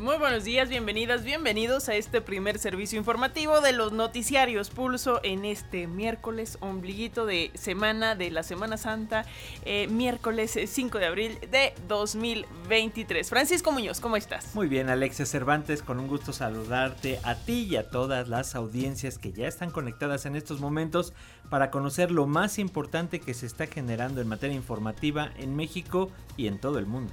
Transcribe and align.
Muy 0.00 0.16
buenos 0.16 0.44
días, 0.44 0.70
bienvenidas, 0.70 1.24
bienvenidos 1.24 1.90
a 1.90 1.94
este 1.94 2.22
primer 2.22 2.58
servicio 2.58 2.98
informativo 2.98 3.60
de 3.60 3.72
los 3.72 3.92
noticiarios 3.92 4.70
Pulso 4.70 5.20
en 5.22 5.44
este 5.44 5.86
miércoles, 5.86 6.56
ombliguito 6.60 7.26
de 7.26 7.50
semana 7.52 8.14
de 8.14 8.30
la 8.30 8.42
Semana 8.42 8.78
Santa, 8.78 9.26
eh, 9.66 9.88
miércoles 9.88 10.58
5 10.64 10.96
de 10.96 11.04
abril 11.04 11.38
de 11.50 11.74
2023. 11.86 13.28
Francisco 13.28 13.72
Muñoz, 13.72 14.00
¿cómo 14.00 14.16
estás? 14.16 14.54
Muy 14.54 14.68
bien, 14.68 14.88
Alexia 14.88 15.26
Cervantes, 15.26 15.82
con 15.82 16.00
un 16.00 16.08
gusto 16.08 16.32
saludarte 16.32 17.20
a 17.22 17.34
ti 17.34 17.66
y 17.68 17.76
a 17.76 17.90
todas 17.90 18.26
las 18.26 18.54
audiencias 18.54 19.18
que 19.18 19.32
ya 19.32 19.48
están 19.48 19.70
conectadas 19.70 20.24
en 20.24 20.34
estos 20.34 20.60
momentos 20.60 21.12
para 21.50 21.70
conocer 21.70 22.10
lo 22.10 22.26
más 22.26 22.58
importante 22.58 23.20
que 23.20 23.34
se 23.34 23.44
está 23.44 23.66
generando 23.66 24.22
en 24.22 24.28
materia 24.28 24.56
informativa 24.56 25.30
en 25.36 25.54
México 25.54 26.10
y 26.38 26.46
en 26.46 26.58
todo 26.58 26.78
el 26.78 26.86
mundo. 26.86 27.12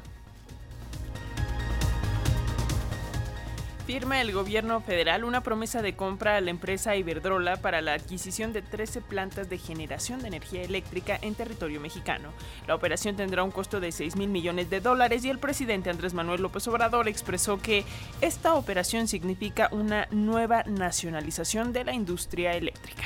Firma 3.87 4.19
el 4.19 4.33
gobierno 4.33 4.81
federal 4.81 5.23
una 5.23 5.43
promesa 5.43 5.81
de 5.81 5.95
compra 5.95 6.35
a 6.35 6.41
la 6.41 6.51
empresa 6.51 6.97
Iberdrola 6.97 7.55
para 7.55 7.79
la 7.79 7.93
adquisición 7.93 8.51
de 8.51 8.61
13 8.61 8.99
plantas 8.99 9.49
de 9.49 9.57
generación 9.57 10.19
de 10.19 10.27
energía 10.27 10.61
eléctrica 10.61 11.17
en 11.21 11.35
territorio 11.35 11.79
mexicano. 11.79 12.33
La 12.67 12.75
operación 12.75 13.15
tendrá 13.15 13.43
un 13.43 13.51
costo 13.51 13.79
de 13.79 13.93
6 13.93 14.17
mil 14.17 14.27
millones 14.27 14.69
de 14.69 14.81
dólares 14.81 15.23
y 15.23 15.29
el 15.29 15.39
presidente 15.39 15.89
Andrés 15.89 16.13
Manuel 16.13 16.41
López 16.41 16.67
Obrador 16.67 17.07
expresó 17.07 17.61
que 17.61 17.85
esta 18.19 18.55
operación 18.55 19.07
significa 19.07 19.69
una 19.71 20.09
nueva 20.11 20.63
nacionalización 20.63 21.71
de 21.71 21.85
la 21.85 21.93
industria 21.93 22.55
eléctrica. 22.55 23.05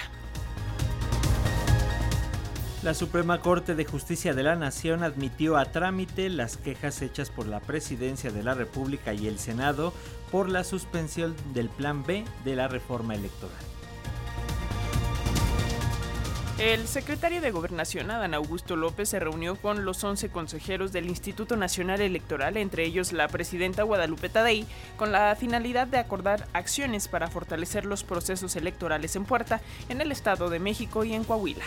La 2.81 2.95
Suprema 2.95 3.41
Corte 3.41 3.75
de 3.75 3.85
Justicia 3.85 4.33
de 4.33 4.41
la 4.41 4.55
Nación 4.55 5.03
admitió 5.03 5.57
a 5.57 5.65
trámite 5.65 6.29
las 6.29 6.57
quejas 6.57 7.03
hechas 7.03 7.29
por 7.29 7.45
la 7.45 7.59
Presidencia 7.59 8.31
de 8.31 8.41
la 8.41 8.55
República 8.55 9.13
y 9.13 9.27
el 9.27 9.37
Senado 9.37 9.93
por 10.31 10.49
la 10.49 10.63
suspensión 10.63 11.35
del 11.53 11.69
Plan 11.69 12.03
B 12.05 12.23
de 12.43 12.55
la 12.55 12.67
reforma 12.67 13.15
electoral. 13.15 13.57
El 16.61 16.87
secretario 16.87 17.41
de 17.41 17.49
Gobernación, 17.49 18.11
Adán 18.11 18.35
Augusto 18.35 18.75
López, 18.75 19.09
se 19.09 19.19
reunió 19.19 19.55
con 19.55 19.83
los 19.83 20.03
11 20.03 20.29
consejeros 20.29 20.91
del 20.91 21.07
Instituto 21.07 21.55
Nacional 21.55 22.01
Electoral, 22.01 22.55
entre 22.55 22.85
ellos 22.85 23.13
la 23.13 23.27
presidenta 23.29 23.81
Guadalupe 23.81 24.29
Tadei, 24.29 24.67
con 24.95 25.11
la 25.11 25.35
finalidad 25.35 25.87
de 25.87 25.97
acordar 25.97 26.47
acciones 26.53 27.07
para 27.07 27.29
fortalecer 27.29 27.85
los 27.85 28.03
procesos 28.03 28.55
electorales 28.55 29.15
en 29.15 29.25
Puerta, 29.25 29.59
en 29.89 30.01
el 30.01 30.11
Estado 30.11 30.51
de 30.51 30.59
México 30.59 31.03
y 31.03 31.13
en 31.13 31.23
Coahuila. 31.23 31.65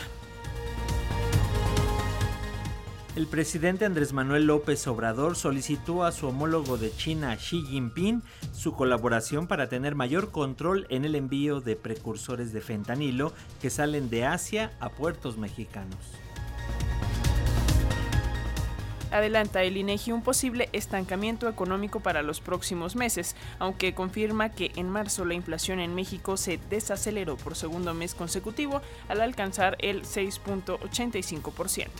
El 3.17 3.29
presidente 3.29 3.85
Andrés 3.85 4.13
Manuel 4.13 4.47
López 4.47 4.89
Obrador 4.89 5.37
solicitó 5.37 6.03
a 6.03 6.11
su 6.11 6.27
homólogo 6.27 6.79
de 6.79 6.91
China 6.91 7.37
Xi 7.37 7.63
Jinping 7.63 8.25
su 8.53 8.75
colaboración 8.75 9.47
para 9.47 9.69
tener 9.69 9.95
mayor 9.95 10.33
control 10.33 10.89
en 10.91 11.05
el 11.05 11.15
envío 11.15 11.61
de 11.61 11.77
precursores 11.77 12.53
de 12.53 12.61
fentanilo 12.61 13.33
que 13.63 13.71
salen 13.71 14.11
de 14.11 14.27
Asia 14.27 14.73
a 14.81 14.89
puertos 14.89 15.39
mexicanos. 15.39 15.97
Adelanta 19.13 19.63
el 19.63 19.77
INEGI 19.77 20.11
un 20.11 20.23
posible 20.23 20.69
estancamiento 20.73 21.49
económico 21.49 22.01
para 22.01 22.23
los 22.23 22.41
próximos 22.41 22.97
meses, 22.97 23.37
aunque 23.61 23.95
confirma 23.95 24.49
que 24.49 24.73
en 24.75 24.89
marzo 24.89 25.25
la 25.25 25.35
inflación 25.35 25.79
en 25.79 25.95
México 25.95 26.37
se 26.37 26.59
desaceleró 26.69 27.37
por 27.37 27.55
segundo 27.55 27.95
mes 27.95 28.13
consecutivo 28.13 28.83
al 29.07 29.21
alcanzar 29.21 29.77
el 29.79 30.03
6.85%. 30.03 31.91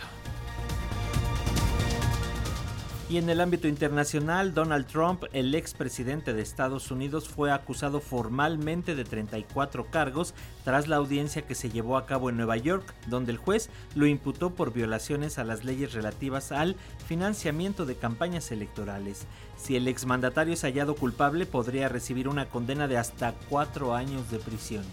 Y 3.07 3.17
en 3.17 3.29
el 3.29 3.39
ámbito 3.39 3.67
internacional, 3.67 4.55
Donald 4.55 4.87
Trump, 4.87 5.25
el 5.31 5.53
expresidente 5.53 6.33
de 6.33 6.41
Estados 6.41 6.89
Unidos, 6.89 7.29
fue 7.29 7.51
acusado 7.51 7.99
formalmente 7.99 8.95
de 8.95 9.03
34 9.03 9.91
cargos 9.91 10.33
tras 10.63 10.87
la 10.87 10.95
audiencia 10.95 11.43
que 11.43 11.53
se 11.53 11.69
llevó 11.69 11.97
a 11.97 12.07
cabo 12.07 12.31
en 12.31 12.37
Nueva 12.37 12.57
York, 12.57 12.95
donde 13.05 13.31
el 13.31 13.37
juez 13.37 13.69
lo 13.93 14.07
imputó 14.07 14.55
por 14.55 14.73
violaciones 14.73 15.37
a 15.37 15.43
las 15.43 15.63
leyes 15.63 15.93
relativas 15.93 16.51
al 16.51 16.77
financiamiento 17.05 17.85
de 17.85 17.95
campañas 17.95 18.51
electorales. 18.51 19.27
Si 19.55 19.75
el 19.75 19.87
exmandatario 19.87 20.55
es 20.55 20.63
hallado 20.63 20.95
culpable, 20.95 21.45
podría 21.45 21.89
recibir 21.89 22.27
una 22.27 22.49
condena 22.49 22.87
de 22.87 22.97
hasta 22.97 23.35
cuatro 23.49 23.93
años 23.93 24.31
de 24.31 24.39
prisión. 24.39 24.83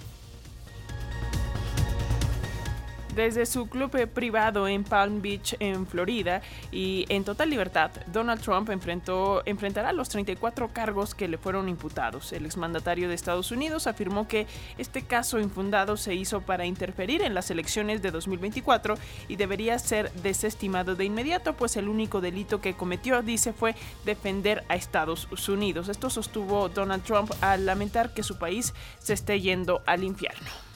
Desde 3.15 3.47
su 3.47 3.69
club 3.69 4.09
privado 4.09 4.69
en 4.69 4.85
Palm 4.85 5.21
Beach, 5.21 5.57
en 5.61 5.87
Florida, 5.87 6.43
y 6.71 7.05
en 7.09 7.25
total 7.25 7.51
libertad, 7.51 7.91
Donald 8.07 8.41
Trump 8.41 8.71
enfrentó, 8.71 9.43
enfrentará 9.45 9.93
los 9.93 10.09
34 10.09 10.73
cargos 10.73 11.15
que 11.15 11.29
le 11.29 11.39
fueron 11.39 11.69
imputados. 11.69 12.33
El 12.33 12.47
exmandatario 12.47 13.09
de 13.09 13.15
Estados 13.15 13.51
Unidos 13.51 13.87
afirmó 13.87 14.29
que 14.29 14.47
este 14.79 15.03
caso 15.03 15.39
infundado 15.39 15.97
se 15.97 16.15
hizo 16.15 16.41
para 16.41 16.67
interferir 16.67 17.23
en 17.23 17.35
las 17.35 17.51
elecciones 17.51 18.03
de 18.03 18.11
2024 18.11 18.97
y 19.29 19.37
debería 19.37 19.79
ser 19.79 20.13
desestimado 20.13 20.95
de 20.95 21.05
inmediato, 21.05 21.55
pues 21.55 21.77
el 21.77 21.89
único 21.89 22.21
delito 22.21 22.61
que 22.61 22.75
cometió, 22.75 23.23
dice, 23.23 23.53
fue 23.53 23.75
defender 24.05 24.65
a 24.69 24.77
Estados 24.77 25.29
Unidos. 25.49 25.89
Esto 25.89 26.11
sostuvo 26.11 26.69
Donald 26.69 27.05
Trump 27.05 27.31
al 27.41 27.67
lamentar 27.67 28.15
que 28.15 28.23
su 28.23 28.39
país 28.39 28.75
se 28.99 29.13
esté 29.13 29.41
yendo 29.41 29.83
al 29.87 30.05
infierno. 30.05 30.72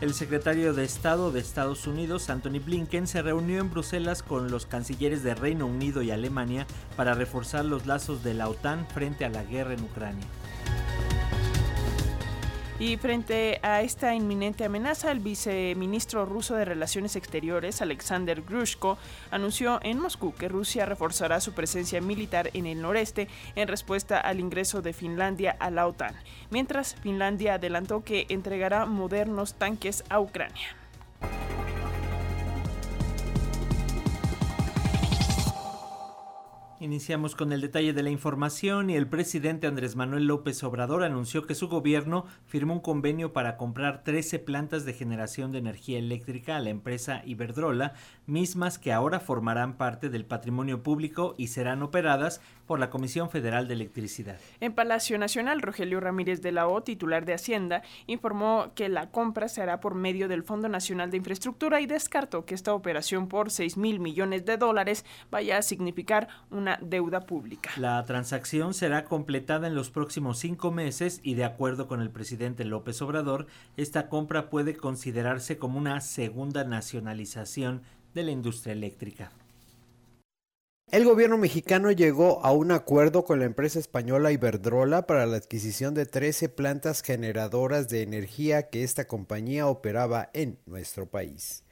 El 0.00 0.14
secretario 0.14 0.72
de 0.72 0.82
Estado 0.82 1.30
de 1.30 1.40
Estados 1.40 1.86
Unidos, 1.86 2.30
Anthony 2.30 2.58
Blinken, 2.64 3.06
se 3.06 3.20
reunió 3.20 3.60
en 3.60 3.70
Bruselas 3.70 4.22
con 4.22 4.50
los 4.50 4.64
cancilleres 4.64 5.22
de 5.22 5.34
Reino 5.34 5.66
Unido 5.66 6.00
y 6.00 6.10
Alemania 6.10 6.66
para 6.96 7.12
reforzar 7.12 7.66
los 7.66 7.84
lazos 7.84 8.24
de 8.24 8.32
la 8.32 8.48
OTAN 8.48 8.86
frente 8.94 9.26
a 9.26 9.28
la 9.28 9.44
guerra 9.44 9.74
en 9.74 9.82
Ucrania. 9.82 10.24
Y 12.80 12.96
frente 12.96 13.60
a 13.62 13.82
esta 13.82 14.14
inminente 14.14 14.64
amenaza, 14.64 15.12
el 15.12 15.20
viceministro 15.20 16.24
ruso 16.24 16.54
de 16.54 16.64
Relaciones 16.64 17.14
Exteriores, 17.14 17.82
Alexander 17.82 18.40
Grushko, 18.40 18.96
anunció 19.30 19.80
en 19.82 20.00
Moscú 20.00 20.32
que 20.34 20.48
Rusia 20.48 20.86
reforzará 20.86 21.42
su 21.42 21.52
presencia 21.52 22.00
militar 22.00 22.48
en 22.54 22.64
el 22.64 22.80
noreste 22.80 23.28
en 23.54 23.68
respuesta 23.68 24.18
al 24.18 24.40
ingreso 24.40 24.80
de 24.80 24.94
Finlandia 24.94 25.54
a 25.60 25.70
la 25.70 25.86
OTAN, 25.86 26.14
mientras 26.48 26.94
Finlandia 26.94 27.54
adelantó 27.54 28.02
que 28.02 28.24
entregará 28.30 28.86
modernos 28.86 29.52
tanques 29.56 30.02
a 30.08 30.18
Ucrania. 30.18 30.74
Iniciamos 36.82 37.36
con 37.36 37.52
el 37.52 37.60
detalle 37.60 37.92
de 37.92 38.02
la 38.02 38.08
información 38.08 38.88
y 38.88 38.96
el 38.96 39.06
presidente 39.06 39.66
Andrés 39.66 39.96
Manuel 39.96 40.24
López 40.24 40.64
Obrador 40.64 41.04
anunció 41.04 41.46
que 41.46 41.54
su 41.54 41.68
gobierno 41.68 42.24
firmó 42.46 42.72
un 42.72 42.80
convenio 42.80 43.34
para 43.34 43.58
comprar 43.58 44.02
13 44.02 44.38
plantas 44.38 44.86
de 44.86 44.94
generación 44.94 45.52
de 45.52 45.58
energía 45.58 45.98
eléctrica 45.98 46.56
a 46.56 46.60
la 46.60 46.70
empresa 46.70 47.20
Iberdrola, 47.26 47.92
mismas 48.30 48.78
que 48.78 48.92
ahora 48.92 49.20
formarán 49.20 49.76
parte 49.76 50.08
del 50.08 50.24
patrimonio 50.24 50.82
público 50.82 51.34
y 51.36 51.48
serán 51.48 51.82
operadas 51.82 52.40
por 52.66 52.78
la 52.78 52.88
Comisión 52.88 53.30
Federal 53.30 53.66
de 53.66 53.74
Electricidad. 53.74 54.38
En 54.60 54.72
Palacio 54.72 55.18
Nacional, 55.18 55.60
Rogelio 55.60 56.00
Ramírez 56.00 56.40
de 56.40 56.52
la 56.52 56.68
O, 56.68 56.82
titular 56.82 57.24
de 57.24 57.34
Hacienda, 57.34 57.82
informó 58.06 58.72
que 58.74 58.88
la 58.88 59.10
compra 59.10 59.48
se 59.48 59.60
hará 59.60 59.80
por 59.80 59.94
medio 59.94 60.28
del 60.28 60.44
Fondo 60.44 60.68
Nacional 60.68 61.10
de 61.10 61.16
Infraestructura 61.16 61.80
y 61.80 61.86
descartó 61.86 62.44
que 62.44 62.54
esta 62.54 62.72
operación 62.72 63.28
por 63.28 63.50
6 63.50 63.76
mil 63.76 63.98
millones 63.98 64.44
de 64.44 64.56
dólares 64.56 65.04
vaya 65.30 65.58
a 65.58 65.62
significar 65.62 66.28
una 66.50 66.78
deuda 66.80 67.22
pública. 67.22 67.70
La 67.76 68.02
transacción 68.04 68.72
será 68.72 69.04
completada 69.04 69.66
en 69.66 69.74
los 69.74 69.90
próximos 69.90 70.38
cinco 70.38 70.70
meses 70.70 71.20
y 71.22 71.34
de 71.34 71.44
acuerdo 71.44 71.88
con 71.88 72.00
el 72.00 72.10
presidente 72.10 72.64
López 72.64 73.02
Obrador, 73.02 73.46
esta 73.76 74.08
compra 74.08 74.48
puede 74.48 74.76
considerarse 74.76 75.58
como 75.58 75.78
una 75.78 76.00
segunda 76.00 76.64
nacionalización 76.64 77.82
de 78.14 78.22
la 78.22 78.30
industria 78.30 78.72
eléctrica. 78.72 79.32
El 80.90 81.04
gobierno 81.04 81.38
mexicano 81.38 81.92
llegó 81.92 82.44
a 82.44 82.50
un 82.50 82.72
acuerdo 82.72 83.24
con 83.24 83.38
la 83.38 83.44
empresa 83.44 83.78
española 83.78 84.32
Iberdrola 84.32 85.06
para 85.06 85.24
la 85.24 85.36
adquisición 85.36 85.94
de 85.94 86.04
13 86.04 86.48
plantas 86.48 87.02
generadoras 87.02 87.88
de 87.88 88.02
energía 88.02 88.70
que 88.70 88.82
esta 88.82 89.06
compañía 89.06 89.68
operaba 89.68 90.30
en 90.34 90.58
nuestro 90.66 91.06
país. 91.06 91.62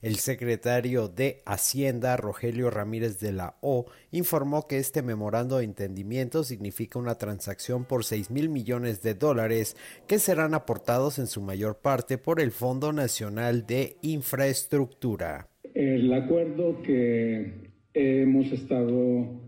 El 0.00 0.20
secretario 0.20 1.08
de 1.08 1.42
Hacienda, 1.44 2.16
Rogelio 2.16 2.70
Ramírez 2.70 3.18
de 3.18 3.32
la 3.32 3.56
O, 3.62 3.86
informó 4.12 4.68
que 4.68 4.78
este 4.78 5.02
memorando 5.02 5.58
de 5.58 5.64
entendimiento 5.64 6.44
significa 6.44 7.00
una 7.00 7.16
transacción 7.16 7.84
por 7.84 8.04
6 8.04 8.30
mil 8.30 8.48
millones 8.48 9.02
de 9.02 9.14
dólares 9.14 9.76
que 10.06 10.20
serán 10.20 10.54
aportados 10.54 11.18
en 11.18 11.26
su 11.26 11.40
mayor 11.40 11.78
parte 11.78 12.16
por 12.16 12.40
el 12.40 12.52
Fondo 12.52 12.92
Nacional 12.92 13.66
de 13.66 13.96
Infraestructura. 14.02 15.48
El 15.78 16.12
acuerdo 16.12 16.82
que 16.82 17.52
hemos 17.94 18.50
estado 18.50 19.40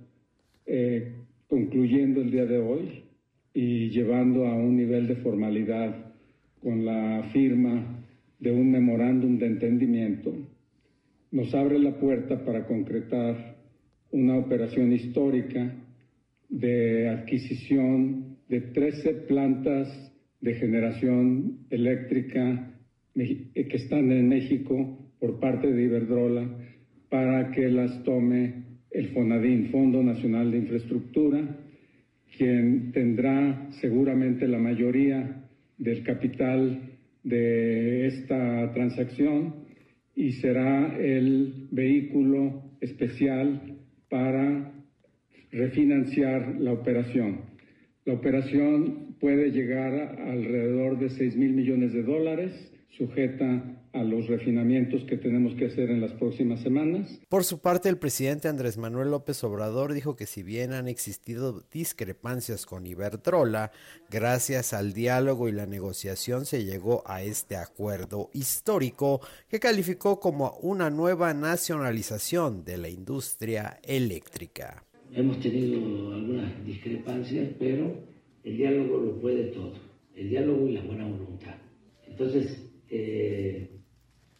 eh, 0.65 1.15
concluyendo 1.49 2.21
el 2.21 2.31
día 2.31 2.47
de 2.47 2.59
hoy 2.59 3.03
y 3.53 3.91
llevando 3.91 4.47
a 4.47 4.55
un 4.55 4.77
nivel 4.77 5.09
de 5.09 5.17
formalidad 5.17 5.93
con 6.62 6.85
la 6.85 7.29
firma 7.32 8.05
de 8.38 8.53
un 8.53 8.71
memorándum 8.71 9.38
de 9.38 9.47
entendimiento, 9.47 10.32
nos 11.32 11.53
abre 11.53 11.81
la 11.81 11.99
puerta 11.99 12.44
para 12.44 12.65
concretar 12.65 13.56
una 14.12 14.37
operación 14.37 14.93
histórica 14.93 15.75
de 16.49 17.09
adquisición 17.09 18.37
de 18.49 18.61
13 18.61 19.15
plantas 19.26 20.12
de 20.41 20.55
generación 20.55 21.67
eléctrica 21.71 22.73
que 23.17 23.76
están 23.76 24.12
en 24.12 24.29
México 24.29 25.00
por 25.20 25.38
parte 25.38 25.70
de 25.70 25.82
Iberdrola 25.84 26.49
para 27.11 27.50
que 27.50 27.69
las 27.69 28.02
tome 28.02 28.64
el 28.90 29.08
FONADIN, 29.11 29.70
Fondo 29.70 30.02
Nacional 30.02 30.50
de 30.50 30.58
Infraestructura, 30.58 31.58
quien 32.37 32.93
tendrá 32.93 33.69
seguramente 33.81 34.49
la 34.49 34.58
mayoría 34.58 35.44
del 35.78 36.02
capital 36.02 36.90
de 37.22 38.06
esta 38.06 38.72
transacción 38.72 39.55
y 40.14 40.32
será 40.32 40.96
el 40.99 41.69
vehículo 41.70 42.70
especial 42.81 43.78
para 44.08 44.73
refinanciar 45.52 46.56
la 46.58 46.73
operación. 46.73 47.43
La 48.05 48.14
operación 48.14 49.16
puede 49.20 49.50
llegar 49.50 49.93
a 49.94 50.32
alrededor 50.32 50.99
de 50.99 51.11
6 51.11 51.37
mil 51.37 51.52
millones 51.52 51.93
de 51.93 52.02
dólares, 52.02 52.73
sujeta 52.96 53.80
a 53.92 54.04
los 54.04 54.28
refinamientos 54.28 55.02
que 55.04 55.16
tenemos 55.16 55.54
que 55.54 55.66
hacer 55.66 55.90
en 55.90 56.00
las 56.00 56.12
próximas 56.12 56.60
semanas. 56.60 57.20
Por 57.28 57.44
su 57.44 57.60
parte, 57.60 57.88
el 57.88 57.98
presidente 57.98 58.48
Andrés 58.48 58.78
Manuel 58.78 59.10
López 59.10 59.42
Obrador 59.42 59.94
dijo 59.94 60.14
que 60.14 60.26
si 60.26 60.42
bien 60.42 60.72
han 60.72 60.87
existido 60.87 61.64
discrepancias 61.72 62.66
con 62.66 62.87
Iberdrola, 62.87 63.72
gracias 64.08 64.72
al 64.72 64.92
diálogo 64.92 65.48
y 65.48 65.52
la 65.52 65.66
negociación 65.66 66.46
se 66.46 66.64
llegó 66.64 67.02
a 67.06 67.22
este 67.22 67.56
acuerdo 67.56 68.31
histórico 68.32 69.20
que 69.48 69.58
calificó 69.58 70.20
como 70.20 70.52
una 70.62 70.90
nueva 70.90 71.34
nacionalización 71.34 72.64
de 72.64 72.78
la 72.78 72.88
industria 72.88 73.81
eléctrica. 73.82 74.84
Hemos 75.12 75.40
tenido 75.40 76.14
algunas 76.14 76.64
discrepancias, 76.64 77.48
pero 77.58 77.92
el 78.44 78.56
diálogo 78.56 78.98
lo 78.98 79.20
puede 79.20 79.44
todo, 79.46 79.75
el 80.14 80.31
diálogo 80.31 80.69
y 80.69 80.75
la 80.75 80.82
buena 80.82 81.04
voluntad. 81.08 81.56
Entonces, 82.06 82.62
eh, 82.88 83.80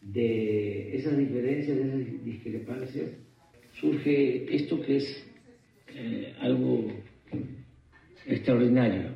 de 0.01 0.97
esas 0.97 1.17
diferencias, 1.17 1.77
de 1.77 1.83
esas 1.83 2.25
discrepancias, 2.25 3.11
surge 3.79 4.55
esto 4.55 4.81
que 4.81 4.97
es 4.97 5.23
eh, 5.87 6.35
algo 6.39 6.91
extraordinario, 8.25 9.11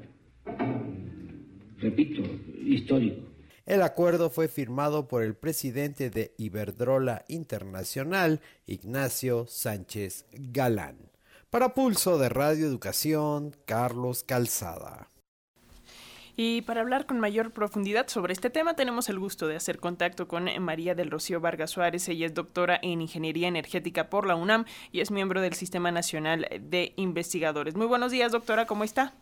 repito, 1.80 2.22
histórico. 2.64 3.26
El 3.66 3.82
acuerdo 3.82 4.30
fue 4.30 4.48
firmado 4.48 5.08
por 5.08 5.24
el 5.24 5.34
presidente 5.34 6.12
de 6.12 6.34
Iberdrola 6.38 7.26
Internacional, 7.28 8.40
Ignacio 8.68 9.48
Sánchez 9.48 10.26
Galán. 10.32 10.98
Para 11.50 11.74
Pulso 11.74 12.20
de 12.20 12.30
Radio 12.30 12.68
Educación, 12.68 13.56
Carlos 13.66 14.24
Calzada. 14.24 15.10
Y 16.38 16.64
para 16.64 16.82
hablar 16.82 17.06
con 17.06 17.20
mayor 17.20 17.52
profundidad 17.52 18.08
sobre 18.08 18.34
este 18.34 18.50
tema, 18.50 18.76
tenemos 18.76 19.08
el 19.08 19.20
gusto 19.20 19.48
de 19.48 19.56
hacer 19.56 19.80
contacto 19.80 20.28
con 20.28 20.50
María 20.60 20.94
del 20.94 21.10
Rocío 21.10 21.40
Vargas 21.40 21.72
Suárez. 21.72 22.10
Ella 22.10 22.26
es 22.26 22.34
doctora 22.34 22.78
en 22.82 23.02
Ingeniería 23.02 23.48
Energética 23.48 24.10
por 24.10 24.28
la 24.28 24.36
UNAM 24.36 24.66
y 24.92 25.00
es 25.00 25.12
miembro 25.12 25.40
del 25.40 25.54
Sistema 25.54 25.92
Nacional 25.92 26.48
de 26.60 26.92
Investigadores. 26.98 27.78
Muy 27.78 27.88
buenos 27.88 28.12
días, 28.12 28.34
doctora, 28.34 28.66
¿cómo 28.66 28.84
está? 28.84 29.14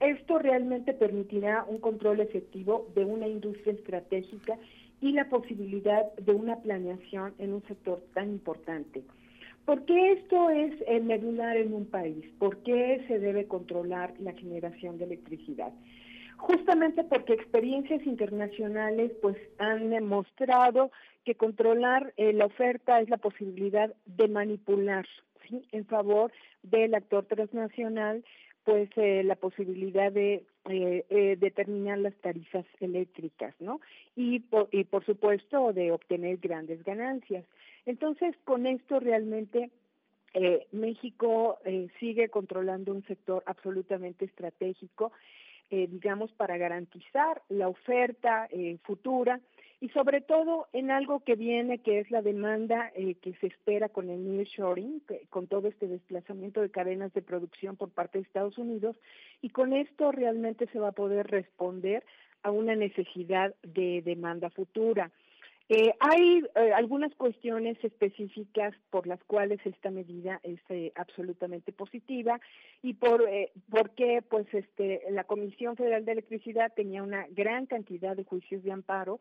Esto 0.00 0.38
realmente 0.38 0.92
permitirá 0.94 1.64
un 1.66 1.78
control 1.78 2.20
efectivo 2.20 2.88
de 2.94 3.04
una 3.04 3.28
industria 3.28 3.74
estratégica 3.74 4.58
y 5.00 5.12
la 5.12 5.28
posibilidad 5.28 6.12
de 6.14 6.32
una 6.32 6.56
planeación 6.56 7.34
en 7.38 7.54
un 7.54 7.62
sector 7.64 8.02
tan 8.12 8.30
importante. 8.30 9.04
¿Por 9.64 9.84
qué 9.84 10.12
esto 10.12 10.50
es 10.50 10.72
el 10.88 11.04
medular 11.04 11.56
en 11.56 11.72
un 11.72 11.86
país? 11.86 12.24
¿Por 12.38 12.62
qué 12.62 13.04
se 13.06 13.18
debe 13.18 13.46
controlar 13.46 14.14
la 14.18 14.32
generación 14.32 14.98
de 14.98 15.04
electricidad? 15.04 15.72
Justamente 16.36 17.04
porque 17.04 17.34
experiencias 17.34 18.04
internacionales 18.04 19.12
pues 19.22 19.36
han 19.58 19.90
demostrado 19.90 20.90
que 21.24 21.36
controlar 21.36 22.12
eh, 22.16 22.32
la 22.32 22.46
oferta 22.46 23.00
es 23.00 23.08
la 23.08 23.18
posibilidad 23.18 23.94
de 24.06 24.28
manipular 24.28 25.06
en 25.70 25.86
favor 25.86 26.32
del 26.62 26.94
actor 26.94 27.26
transnacional 27.26 28.24
pues 28.64 28.88
eh, 28.96 29.22
la 29.24 29.36
posibilidad 29.36 30.10
de 30.10 30.44
eh, 30.68 31.36
determinar 31.38 31.98
las 31.98 32.14
tarifas 32.16 32.64
eléctricas, 32.80 33.54
¿no? 33.60 33.80
Y 34.14 34.40
por, 34.40 34.68
y 34.70 34.84
por 34.84 35.04
supuesto 35.04 35.72
de 35.72 35.92
obtener 35.92 36.36
grandes 36.36 36.82
ganancias. 36.84 37.44
Entonces, 37.86 38.36
con 38.44 38.66
esto 38.66 39.00
realmente 39.00 39.70
eh, 40.34 40.66
México 40.72 41.58
eh, 41.64 41.88
sigue 42.00 42.30
controlando 42.30 42.92
un 42.92 43.04
sector 43.04 43.42
absolutamente 43.46 44.24
estratégico, 44.24 45.12
eh, 45.70 45.88
digamos, 45.90 46.32
para 46.32 46.56
garantizar 46.56 47.42
la 47.48 47.68
oferta 47.68 48.48
futura 48.84 49.40
y 49.82 49.88
sobre 49.88 50.20
todo 50.20 50.68
en 50.72 50.92
algo 50.92 51.24
que 51.24 51.34
viene, 51.34 51.78
que 51.78 51.98
es 51.98 52.08
la 52.12 52.22
demanda 52.22 52.92
que 52.92 53.34
se 53.40 53.48
espera 53.48 53.88
con 53.88 54.10
el 54.10 54.24
nearshoring, 54.24 55.02
con 55.28 55.48
todo 55.48 55.66
este 55.66 55.88
desplazamiento 55.88 56.60
de 56.60 56.70
cadenas 56.70 57.12
de 57.14 57.20
producción 57.20 57.76
por 57.76 57.90
parte 57.90 58.18
de 58.18 58.22
Estados 58.22 58.58
Unidos, 58.58 58.94
y 59.40 59.48
con 59.48 59.72
esto 59.72 60.12
realmente 60.12 60.68
se 60.68 60.78
va 60.78 60.90
a 60.90 60.92
poder 60.92 61.26
responder 61.26 62.04
a 62.44 62.52
una 62.52 62.76
necesidad 62.76 63.56
de 63.64 64.02
demanda 64.02 64.50
futura. 64.50 65.10
Eh, 65.68 65.94
hay 66.00 66.44
eh, 66.54 66.72
algunas 66.74 67.14
cuestiones 67.14 67.82
específicas 67.82 68.74
por 68.90 69.06
las 69.06 69.22
cuales 69.24 69.58
esta 69.64 69.90
medida 69.90 70.38
es 70.42 70.60
eh, 70.68 70.92
absolutamente 70.96 71.72
positiva 71.72 72.40
y 72.82 72.94
por 72.94 73.26
porque 73.70 74.22
pues 74.28 74.46
este 74.52 75.02
la 75.10 75.24
Comisión 75.24 75.76
Federal 75.76 76.04
de 76.04 76.12
Electricidad 76.12 76.72
tenía 76.74 77.02
una 77.02 77.26
gran 77.30 77.66
cantidad 77.66 78.14
de 78.14 78.24
juicios 78.24 78.62
de 78.64 78.72
amparo, 78.72 79.20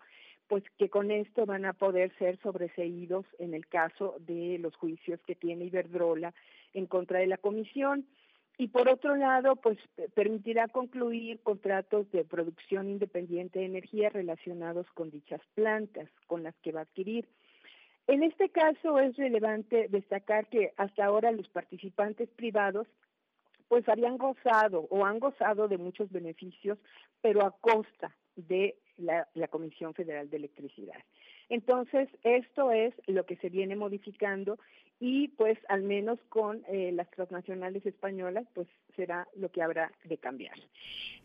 pues 0.51 0.65
que 0.77 0.89
con 0.89 1.12
esto 1.12 1.46
van 1.46 1.63
a 1.63 1.72
poder 1.72 2.12
ser 2.17 2.38
sobreseídos 2.41 3.25
en 3.39 3.53
el 3.53 3.67
caso 3.67 4.17
de 4.20 4.58
los 4.60 4.75
juicios 4.75 5.17
que 5.25 5.34
tiene 5.34 5.63
Iberdrola 5.63 6.34
en 6.74 6.88
contra 6.88 7.20
de 7.20 7.27
la 7.27 7.38
Comisión 7.38 8.05
y 8.58 8.67
por 8.67 8.89
otro 8.89 9.15
lado, 9.15 9.55
pues 9.55 9.77
permitirá 10.13 10.67
concluir 10.67 11.39
contratos 11.41 12.12
de 12.12 12.25
producción 12.25 12.89
independiente 12.89 13.60
de 13.60 13.65
energía 13.65 14.10
relacionados 14.10 14.86
con 14.93 15.10
dichas 15.10 15.39
plantas 15.53 16.10
con 16.27 16.43
las 16.43 16.53
que 16.58 16.74
va 16.74 16.81
a 16.81 16.84
adquirir. 16.84 17.29
En 18.08 18.22
este 18.22 18.50
caso 18.50 19.00
es 19.00 19.15
relevante 19.15 19.88
destacar 19.88 20.48
que 20.48 20.74
hasta 20.75 21.05
ahora 21.05 21.31
los 21.31 21.48
participantes 21.48 22.27
privados 22.27 22.88
pues 23.70 23.88
habían 23.88 24.17
gozado 24.17 24.86
o 24.89 25.05
han 25.05 25.20
gozado 25.20 25.70
de 25.70 25.77
muchos 25.77 26.12
beneficios, 26.12 26.77
pero 27.22 27.46
a 27.46 27.51
costa 27.51 28.13
de 28.36 28.75
la, 29.34 29.48
Comisión 29.48 29.94
Federal 29.94 30.30
de 30.30 30.38
Electricidad. 30.38 31.00
Entonces, 31.50 32.10
esto 32.24 32.72
es 32.72 32.94
lo 33.08 33.25
que 33.25 33.36
se 33.38 33.50
viene 33.50 33.75
modificando 33.75 34.58
y 35.00 35.30
pues 35.30 35.58
al 35.68 35.82
menos 35.84 36.20
con 36.30 36.63
eh, 36.68 36.91
las 36.94 37.10
transnacionales 37.10 37.86
españolas 37.86 38.46
pues 38.53 38.68
será 38.96 39.27
lo 39.36 39.50
que 39.50 39.62
habrá 39.62 39.91
de 40.03 40.18
cambiar. 40.18 40.56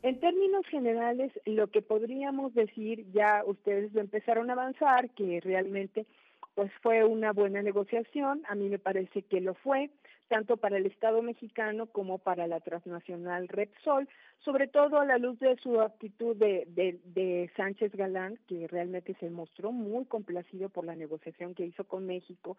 En 0.03 0.19
términos 0.19 0.67
generales, 0.67 1.33
lo 1.45 1.69
que 1.69 1.83
podríamos 1.83 2.55
decir, 2.55 3.07
ya 3.13 3.43
ustedes 3.47 3.95
empezaron 3.95 4.51
a 4.51 4.55
avanzar, 4.55 5.11
que 5.11 5.41
realmente 5.41 6.07
pues 6.55 6.73
fue 6.83 7.05
una 7.05 7.33
buena 7.33 7.63
negociación, 7.63 8.43
a 8.49 8.55
mí 8.55 8.71
me 8.71 8.79
parece 8.79 9.23
que 9.23 9.43
lo 9.43 9.55
fue, 9.55 9.91
tanto 10.29 10.57
para 10.57 10.77
el 10.77 10.87
Estado 10.87 11.23
mexicano 11.23 11.87
como 11.87 12.19
para 12.19 12.47
la 12.47 12.61
transnacional 12.61 13.49
Repsol, 13.49 14.09
sobre 14.45 14.69
todo 14.69 15.01
a 15.01 15.05
la 15.05 15.19
luz 15.19 15.39
de 15.39 15.57
su 15.57 15.81
actitud 15.81 16.37
de, 16.37 16.65
de, 16.69 16.99
de, 17.05 17.51
Sánchez 17.57 17.95
Galán, 17.95 18.39
que 18.49 18.67
realmente 18.69 19.15
se 19.21 19.31
mostró 19.31 19.73
muy 19.73 20.05
complacido 20.05 20.69
por 20.69 20.85
la 20.85 20.95
negociación 20.95 21.55
que 21.55 21.67
hizo 21.67 21.85
con 21.85 22.07
México, 22.07 22.57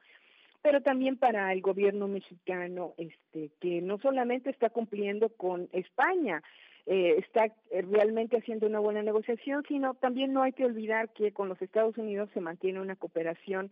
pero 0.61 0.81
también 0.81 1.17
para 1.17 1.53
el 1.53 1.61
gobierno 1.61 2.07
mexicano, 2.07 2.93
este, 2.97 3.51
que 3.59 3.81
no 3.81 3.99
solamente 3.99 4.49
está 4.49 4.69
cumpliendo 4.69 5.29
con 5.29 5.69
España, 5.71 6.41
eh, 6.85 7.15
está 7.17 7.45
eh, 7.45 7.81
realmente 7.81 8.37
haciendo 8.37 8.65
una 8.65 8.79
buena 8.79 9.03
negociación, 9.03 9.63
sino 9.67 9.93
también 9.95 10.31
no 10.31 10.43
hay 10.43 10.53
que 10.53 10.65
olvidar 10.65 11.09
que 11.09 11.33
con 11.33 11.49
los 11.49 11.61
Estados 11.61 11.97
Unidos 11.97 12.29
se 12.33 12.41
mantiene 12.41 12.79
una 12.79 12.95
cooperación 12.95 13.71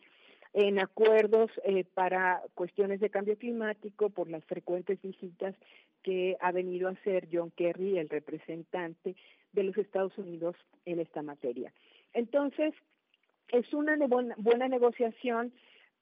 en 0.57 0.79
acuerdos 0.79 1.51
eh, 1.65 1.83
para 1.83 2.41
cuestiones 2.53 3.01
de 3.01 3.09
cambio 3.09 3.37
climático 3.37 4.09
por 4.09 4.29
las 4.29 4.43
frecuentes 4.45 5.01
visitas 5.01 5.53
que 6.01 6.37
ha 6.39 6.53
venido 6.53 6.87
a 6.87 6.93
hacer 6.93 7.27
John 7.31 7.51
Kerry, 7.51 7.97
el 7.97 8.07
representante 8.07 9.17
de 9.51 9.63
los 9.63 9.77
Estados 9.77 10.17
Unidos 10.17 10.55
en 10.85 11.01
esta 11.01 11.21
materia. 11.21 11.73
Entonces, 12.13 12.73
es 13.49 13.73
una 13.73 13.97
buena, 14.07 14.33
buena 14.37 14.69
negociación 14.69 15.51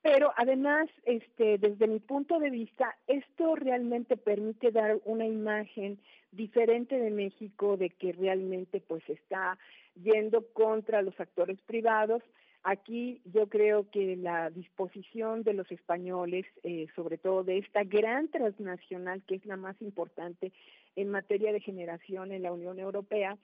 pero 0.04 0.34
además, 0.36 0.90
este, 1.06 1.58
desde 1.58 1.88
mi 1.88 2.02
punto 2.02 2.38
de 2.38 2.50
vista, 2.50 2.94
esto 3.08 3.56
realmente 3.56 4.18
permite 4.18 4.70
dar 4.70 5.00
una 5.06 5.26
imagen 5.26 5.98
diferente 6.30 7.00
de 7.00 7.10
México, 7.10 7.78
de 7.78 7.90
que 7.90 8.12
realmente 8.12 8.82
pues 8.82 9.02
está 9.08 9.58
yendo 9.96 10.46
contra 10.52 11.02
los 11.02 11.18
actores 11.22 11.58
privados. 11.66 12.22
Aquí 12.64 13.22
yo 13.26 13.50
creo 13.50 13.90
que 13.90 14.16
la 14.16 14.50
disposición 14.50 15.44
de 15.44 15.54
los 15.54 15.70
españoles, 15.72 16.46
eh, 16.64 16.88
sobre 16.96 17.18
todo 17.18 17.44
de 17.44 17.58
esta 17.58 17.84
gran 17.84 18.30
transnacional 18.30 19.22
que 19.28 19.36
es 19.36 19.46
la 19.46 19.58
más 19.58 19.76
importante 19.82 20.54
en 20.96 21.10
materia 21.10 21.52
de 21.52 21.60
generación 21.60 22.32
en 22.32 22.44
la 22.44 22.54
Unión 22.54 22.80
Europea, 22.80 23.38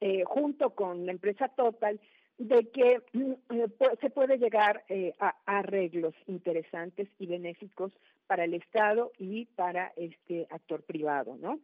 eh, 0.00 0.24
junto 0.26 0.70
con 0.70 1.06
la 1.06 1.12
empresa 1.12 1.48
Total, 1.48 1.98
de 2.38 2.68
que 2.70 3.00
mm, 3.12 3.32
eh, 3.50 3.68
se 4.00 4.10
puede 4.10 4.38
llegar 4.38 4.84
eh, 4.88 5.14
a, 5.20 5.36
arreglos 5.46 6.14
interesantes 6.26 7.08
y 7.18 7.26
benéficos 7.26 7.92
para 8.26 8.44
el 8.44 8.54
Estado 8.54 9.12
y 9.18 9.46
para 9.46 9.92
este 9.96 10.46
actor 10.50 10.82
privado, 10.82 11.36
¿no? 11.40 11.60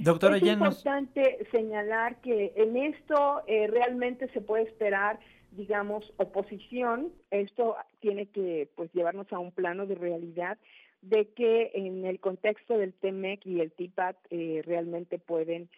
Doctora, 0.00 0.38
es 0.38 0.42
importante 0.42 1.46
señalar 1.52 2.20
que 2.20 2.52
en 2.56 2.76
esto 2.76 3.42
eh, 3.46 3.68
realmente 3.68 4.28
se 4.30 4.40
puede 4.40 4.64
esperar, 4.64 5.20
digamos, 5.58 6.10
oposición. 6.16 7.12
Esto 7.30 7.76
tiene 8.00 8.26
que, 8.26 8.70
pues, 8.74 8.90
llevarnos 8.94 9.30
a 9.32 9.38
un 9.38 9.52
plano 9.52 9.86
de 9.86 9.94
realidad 9.94 10.56
de 11.02 11.28
que 11.34 11.70
en 11.74 12.06
el 12.06 12.18
contexto 12.18 12.78
del 12.78 12.94
TEMEC 12.94 13.44
y 13.46 13.60
el 13.60 13.70
TIPAT 13.72 14.16
realmente 14.64 15.18
pueden 15.18 15.68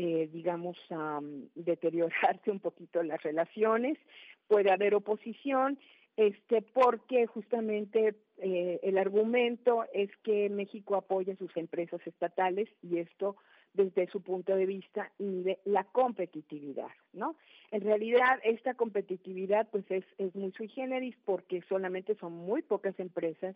eh, 0.00 0.28
digamos, 0.32 0.76
deteriorarse 1.56 2.52
un 2.52 2.60
poquito 2.60 3.02
las 3.02 3.20
relaciones, 3.20 3.98
puede 4.46 4.70
haber 4.70 4.94
oposición, 4.94 5.76
este, 6.16 6.62
porque 6.62 7.26
justamente 7.26 8.14
eh, 8.36 8.78
el 8.84 8.96
argumento 8.96 9.86
es 9.92 10.08
que 10.22 10.50
México 10.50 10.94
apoya 10.94 11.34
sus 11.34 11.56
empresas 11.56 12.00
estatales 12.06 12.68
y 12.80 12.98
esto 12.98 13.34
desde 13.74 14.06
su 14.08 14.20
punto 14.22 14.54
de 14.56 14.66
vista 14.66 15.12
de 15.18 15.58
la 15.64 15.84
competitividad, 15.84 16.90
¿no? 17.12 17.36
En 17.70 17.82
realidad 17.82 18.40
esta 18.42 18.74
competitividad 18.74 19.68
pues 19.70 19.84
es, 19.90 20.04
es 20.18 20.34
muy 20.34 20.52
sui 20.52 20.68
generis 20.68 21.16
porque 21.24 21.62
solamente 21.68 22.14
son 22.16 22.32
muy 22.32 22.62
pocas 22.62 22.98
empresas 22.98 23.54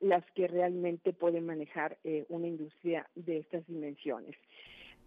las 0.00 0.24
que 0.32 0.48
realmente 0.48 1.12
pueden 1.12 1.46
manejar 1.46 1.96
eh, 2.02 2.24
una 2.28 2.48
industria 2.48 3.08
de 3.14 3.38
estas 3.38 3.66
dimensiones. 3.66 4.36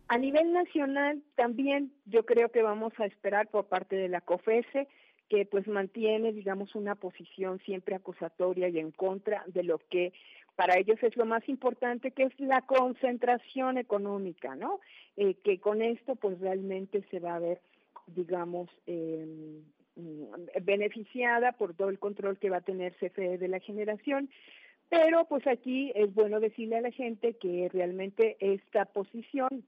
A 0.07 0.17
nivel 0.17 0.53
nacional 0.53 1.21
también 1.35 1.91
yo 2.05 2.25
creo 2.25 2.49
que 2.49 2.61
vamos 2.61 2.93
a 2.99 3.05
esperar 3.05 3.47
por 3.47 3.65
parte 3.65 3.95
de 3.95 4.07
la 4.07 4.21
COFESE 4.21 4.87
que 5.29 5.45
pues 5.45 5.67
mantiene, 5.67 6.31
digamos, 6.33 6.75
una 6.75 6.95
posición 6.95 7.59
siempre 7.59 7.95
acusatoria 7.95 8.69
y 8.69 8.79
en 8.79 8.91
contra 8.91 9.43
de 9.47 9.63
lo 9.63 9.79
que 9.79 10.13
para 10.55 10.77
ellos 10.77 10.97
es 11.01 11.15
lo 11.17 11.25
más 11.25 11.47
importante, 11.49 12.11
que 12.11 12.23
es 12.23 12.39
la 12.39 12.61
concentración 12.61 13.77
económica, 13.77 14.55
¿no? 14.55 14.79
Eh, 15.17 15.35
que 15.43 15.59
con 15.59 15.81
esto 15.81 16.15
pues 16.15 16.39
realmente 16.39 17.03
se 17.11 17.19
va 17.19 17.35
a 17.35 17.39
ver, 17.39 17.61
digamos, 18.07 18.69
em, 18.85 19.63
beneficiada 20.61 21.53
por 21.53 21.73
todo 21.73 21.89
el 21.89 21.99
control 21.99 22.37
que 22.37 22.49
va 22.49 22.57
a 22.57 22.61
tener 22.61 22.95
CFE 22.99 23.37
de 23.37 23.47
la 23.47 23.59
generación. 23.59 24.29
Pero 24.89 25.25
pues 25.25 25.45
aquí 25.47 25.91
es 25.95 26.13
bueno 26.13 26.39
decirle 26.39 26.77
a 26.77 26.81
la 26.81 26.91
gente 26.91 27.33
que 27.33 27.69
realmente 27.71 28.37
esta 28.39 28.85
posición 28.85 29.63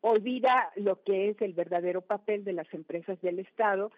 olvida 0.00 0.72
lo 0.76 1.02
que 1.02 1.28
es 1.28 1.42
el 1.42 1.52
verdadero 1.52 2.00
papel 2.00 2.42
de 2.42 2.54
las 2.54 2.72
empresas 2.72 3.20
del 3.20 3.38
Estado, 3.38 3.92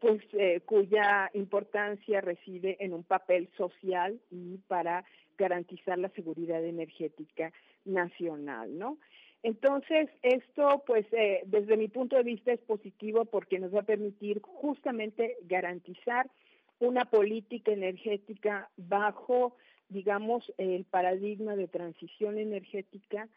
pues 0.00 0.22
eh, 0.32 0.60
cuya 0.64 1.30
importancia 1.34 2.20
reside 2.20 2.76
en 2.80 2.94
un 2.94 3.04
papel 3.04 3.48
social 3.56 4.20
y 4.30 4.58
para 4.68 5.04
garantizar 5.38 5.98
la 5.98 6.08
seguridad 6.10 6.64
energética 6.64 7.52
nacional, 7.84 8.78
¿no? 8.78 8.98
Entonces, 9.42 10.08
esto, 10.22 10.84
pues, 10.86 11.04
eh, 11.12 11.42
desde 11.46 11.76
mi 11.76 11.88
punto 11.88 12.16
de 12.16 12.22
vista 12.22 12.52
es 12.52 12.60
positivo 12.60 13.24
porque 13.24 13.58
nos 13.58 13.74
va 13.74 13.80
a 13.80 13.84
permitir 13.84 14.40
justamente 14.40 15.36
garantizar 15.42 16.30
una 16.78 17.04
política 17.06 17.72
energética 17.72 18.70
bajo, 18.76 19.56
digamos, 19.88 20.52
el 20.58 20.84
paradigma 20.84 21.56
de 21.56 21.66
transición 21.66 22.38
energética 22.38 23.28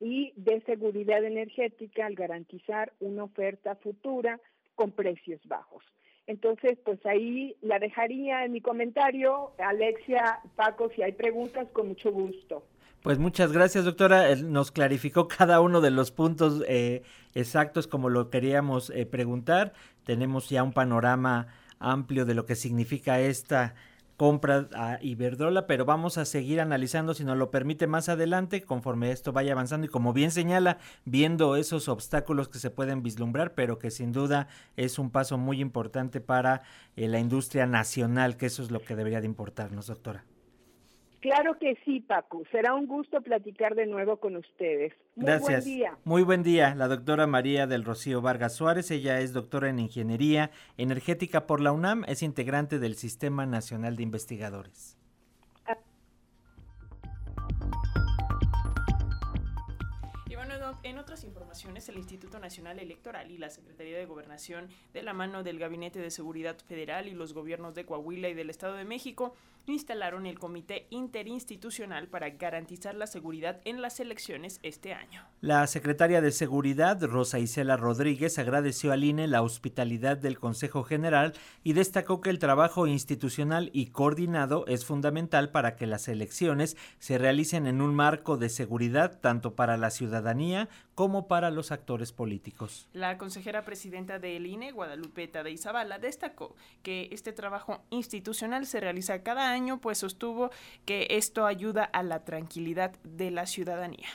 y 0.00 0.32
de 0.36 0.60
seguridad 0.62 1.24
energética 1.24 2.06
al 2.06 2.14
garantizar 2.14 2.92
una 3.00 3.24
oferta 3.24 3.74
futura 3.76 4.40
con 4.78 4.92
precios 4.92 5.40
bajos. 5.46 5.82
Entonces, 6.28 6.78
pues 6.84 7.04
ahí 7.04 7.56
la 7.62 7.80
dejaría 7.80 8.44
en 8.44 8.52
mi 8.52 8.60
comentario. 8.60 9.50
Alexia, 9.58 10.38
Paco, 10.54 10.88
si 10.94 11.02
hay 11.02 11.12
preguntas, 11.12 11.66
con 11.72 11.88
mucho 11.88 12.12
gusto. 12.12 12.64
Pues 13.02 13.18
muchas 13.18 13.52
gracias, 13.52 13.84
doctora. 13.84 14.36
Nos 14.36 14.70
clarificó 14.70 15.26
cada 15.38 15.60
uno 15.60 15.80
de 15.80 15.90
los 15.90 16.12
puntos 16.12 16.62
eh, 16.68 17.02
exactos 17.34 17.88
como 17.88 18.08
lo 18.08 18.30
queríamos 18.30 18.90
eh, 18.90 19.04
preguntar. 19.04 19.72
Tenemos 20.04 20.48
ya 20.48 20.62
un 20.62 20.72
panorama 20.72 21.48
amplio 21.80 22.24
de 22.24 22.34
lo 22.34 22.46
que 22.46 22.54
significa 22.54 23.18
esta 23.18 23.74
compra 24.18 24.68
a 24.74 24.98
Iberdrola, 25.00 25.68
pero 25.68 25.84
vamos 25.84 26.18
a 26.18 26.24
seguir 26.24 26.60
analizando, 26.60 27.14
si 27.14 27.24
nos 27.24 27.38
lo 27.38 27.52
permite, 27.52 27.86
más 27.86 28.08
adelante, 28.08 28.64
conforme 28.64 29.12
esto 29.12 29.32
vaya 29.32 29.52
avanzando 29.52 29.86
y 29.86 29.90
como 29.90 30.12
bien 30.12 30.32
señala, 30.32 30.78
viendo 31.04 31.54
esos 31.54 31.88
obstáculos 31.88 32.48
que 32.48 32.58
se 32.58 32.70
pueden 32.70 33.04
vislumbrar, 33.04 33.54
pero 33.54 33.78
que 33.78 33.92
sin 33.92 34.10
duda 34.10 34.48
es 34.76 34.98
un 34.98 35.10
paso 35.10 35.38
muy 35.38 35.60
importante 35.60 36.20
para 36.20 36.62
eh, 36.96 37.06
la 37.06 37.20
industria 37.20 37.66
nacional, 37.66 38.36
que 38.36 38.46
eso 38.46 38.64
es 38.64 38.72
lo 38.72 38.82
que 38.82 38.96
debería 38.96 39.20
de 39.20 39.26
importarnos, 39.26 39.86
doctora. 39.86 40.24
Claro 41.20 41.58
que 41.58 41.76
sí, 41.84 42.00
Paco. 42.00 42.42
Será 42.52 42.74
un 42.74 42.86
gusto 42.86 43.20
platicar 43.20 43.74
de 43.74 43.86
nuevo 43.86 44.18
con 44.18 44.36
ustedes. 44.36 44.92
Muy 45.16 45.26
Gracias. 45.26 45.64
Buen 45.64 45.76
día. 45.76 45.98
Muy 46.04 46.22
buen 46.22 46.42
día. 46.42 46.74
La 46.76 46.86
doctora 46.86 47.26
María 47.26 47.66
del 47.66 47.84
Rocío 47.84 48.20
Vargas 48.22 48.54
Suárez, 48.54 48.90
ella 48.90 49.20
es 49.20 49.32
doctora 49.32 49.68
en 49.68 49.80
Ingeniería 49.80 50.50
Energética 50.76 51.46
por 51.46 51.60
la 51.60 51.72
UNAM, 51.72 52.04
es 52.06 52.22
integrante 52.22 52.78
del 52.78 52.94
Sistema 52.94 53.46
Nacional 53.46 53.96
de 53.96 54.04
Investigadores. 54.04 54.98
en 60.82 60.98
otras 60.98 61.24
informaciones, 61.24 61.88
el 61.88 61.96
Instituto 61.96 62.38
Nacional 62.38 62.78
Electoral 62.78 63.30
y 63.30 63.38
la 63.38 63.50
Secretaría 63.50 63.98
de 63.98 64.06
Gobernación, 64.06 64.68
de 64.92 65.02
la 65.02 65.12
mano 65.12 65.42
del 65.42 65.58
Gabinete 65.58 65.98
de 65.98 66.10
Seguridad 66.10 66.56
Federal 66.66 67.08
y 67.08 67.12
los 67.12 67.32
gobiernos 67.32 67.74
de 67.74 67.86
Coahuila 67.86 68.28
y 68.28 68.34
del 68.34 68.50
Estado 68.50 68.74
de 68.74 68.84
México, 68.84 69.34
instalaron 69.72 70.26
el 70.26 70.38
Comité 70.38 70.86
Interinstitucional 70.90 72.08
para 72.08 72.30
garantizar 72.30 72.94
la 72.94 73.06
seguridad 73.06 73.60
en 73.64 73.82
las 73.82 74.00
elecciones 74.00 74.60
este 74.62 74.92
año. 74.94 75.24
La 75.40 75.66
secretaria 75.66 76.20
de 76.20 76.32
Seguridad, 76.32 77.02
Rosa 77.02 77.38
Isela 77.38 77.76
Rodríguez, 77.76 78.38
agradeció 78.38 78.92
al 78.92 79.04
INE 79.04 79.28
la 79.28 79.42
hospitalidad 79.42 80.16
del 80.16 80.38
Consejo 80.38 80.82
General 80.84 81.32
y 81.62 81.72
destacó 81.72 82.20
que 82.20 82.30
el 82.30 82.38
trabajo 82.38 82.86
institucional 82.86 83.70
y 83.72 83.86
coordinado 83.86 84.66
es 84.66 84.84
fundamental 84.84 85.50
para 85.50 85.76
que 85.76 85.86
las 85.86 86.08
elecciones 86.08 86.76
se 86.98 87.18
realicen 87.18 87.66
en 87.66 87.80
un 87.80 87.94
marco 87.94 88.36
de 88.36 88.48
seguridad 88.48 89.20
tanto 89.20 89.54
para 89.54 89.76
la 89.76 89.90
ciudadanía 89.90 90.68
como 90.98 91.28
para 91.28 91.52
los 91.52 91.70
actores 91.70 92.10
políticos. 92.10 92.88
La 92.92 93.18
consejera 93.18 93.64
presidenta 93.64 94.18
del 94.18 94.46
INE, 94.46 94.72
Guadalupe 94.72 95.28
de 95.28 95.50
Izabala, 95.52 96.00
destacó 96.00 96.56
que 96.82 97.08
este 97.12 97.32
trabajo 97.32 97.84
institucional 97.90 98.66
se 98.66 98.80
realiza 98.80 99.22
cada 99.22 99.52
año, 99.52 99.80
pues 99.80 99.98
sostuvo 99.98 100.50
que 100.86 101.06
esto 101.10 101.46
ayuda 101.46 101.84
a 101.84 102.02
la 102.02 102.24
tranquilidad 102.24 102.96
de 103.04 103.30
la 103.30 103.46
ciudadanía. 103.46 104.08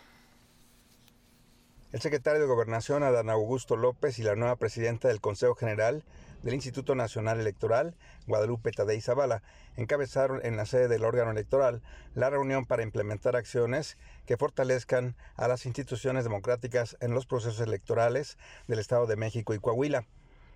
El 1.94 2.02
secretario 2.02 2.42
de 2.42 2.48
Gobernación, 2.48 3.02
Adán 3.04 3.30
Augusto 3.30 3.78
López, 3.78 4.20
y 4.20 4.24
la 4.24 4.36
nueva 4.36 4.58
presidenta 4.58 5.08
del 5.08 5.22
Consejo 5.22 5.56
General 5.56 6.04
del 6.44 6.54
Instituto 6.54 6.94
Nacional 6.94 7.40
Electoral, 7.40 7.96
Guadalupe 8.28 8.72
Tadei 8.72 9.02
Zavala, 9.02 9.42
encabezaron 9.78 10.46
en 10.46 10.58
la 10.58 10.66
sede 10.66 10.88
del 10.88 11.06
órgano 11.06 11.32
electoral 11.32 11.82
la 12.14 12.30
reunión 12.30 12.66
para 12.66 12.84
implementar 12.84 13.36
acciones 13.36 13.98
que 14.28 14.38
fortalezcan 14.38 15.16
a 15.36 15.48
las 15.48 15.66
instituciones 15.66 16.26
democráticas 16.26 16.98
en 17.00 17.14
los 17.14 17.26
procesos 17.26 17.62
electorales 17.62 18.38
del 18.68 18.80
Estado 18.80 19.08
de 19.08 19.16
México 19.16 19.54
y 19.54 19.60
Coahuila. 19.60 20.06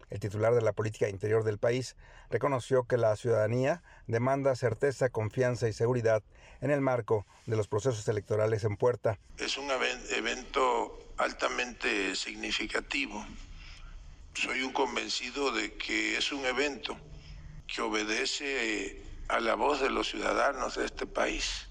El 0.10 0.20
titular 0.20 0.54
de 0.54 0.62
la 0.62 0.72
política 0.72 1.10
interior 1.10 1.44
del 1.44 1.58
país 1.58 1.98
reconoció 2.30 2.84
que 2.84 2.98
la 2.98 3.16
ciudadanía 3.16 3.84
demanda 4.08 4.56
certeza, 4.56 5.10
confianza 5.10 5.68
y 5.68 5.74
seguridad 5.74 6.24
en 6.62 6.72
el 6.72 6.80
marco 6.80 7.26
de 7.46 7.58
los 7.58 7.68
procesos 7.68 8.08
electorales 8.08 8.64
en 8.64 8.78
puerta. 8.78 9.20
Es 9.38 9.58
un 9.58 9.70
evento 9.70 10.98
altamente 11.18 12.16
significativo 12.16 13.26
soy 14.42 14.62
un 14.62 14.72
convencido 14.72 15.52
de 15.52 15.74
que 15.74 16.16
es 16.16 16.32
un 16.32 16.46
evento 16.46 16.96
que 17.66 17.82
obedece 17.82 19.04
a 19.30 19.40
la 19.40 19.56
voz 19.56 19.82
de 19.82 19.90
los 19.90 20.10
ciudadanos 20.10 20.76
de 20.76 20.86
este 20.86 21.08
país. 21.08 21.68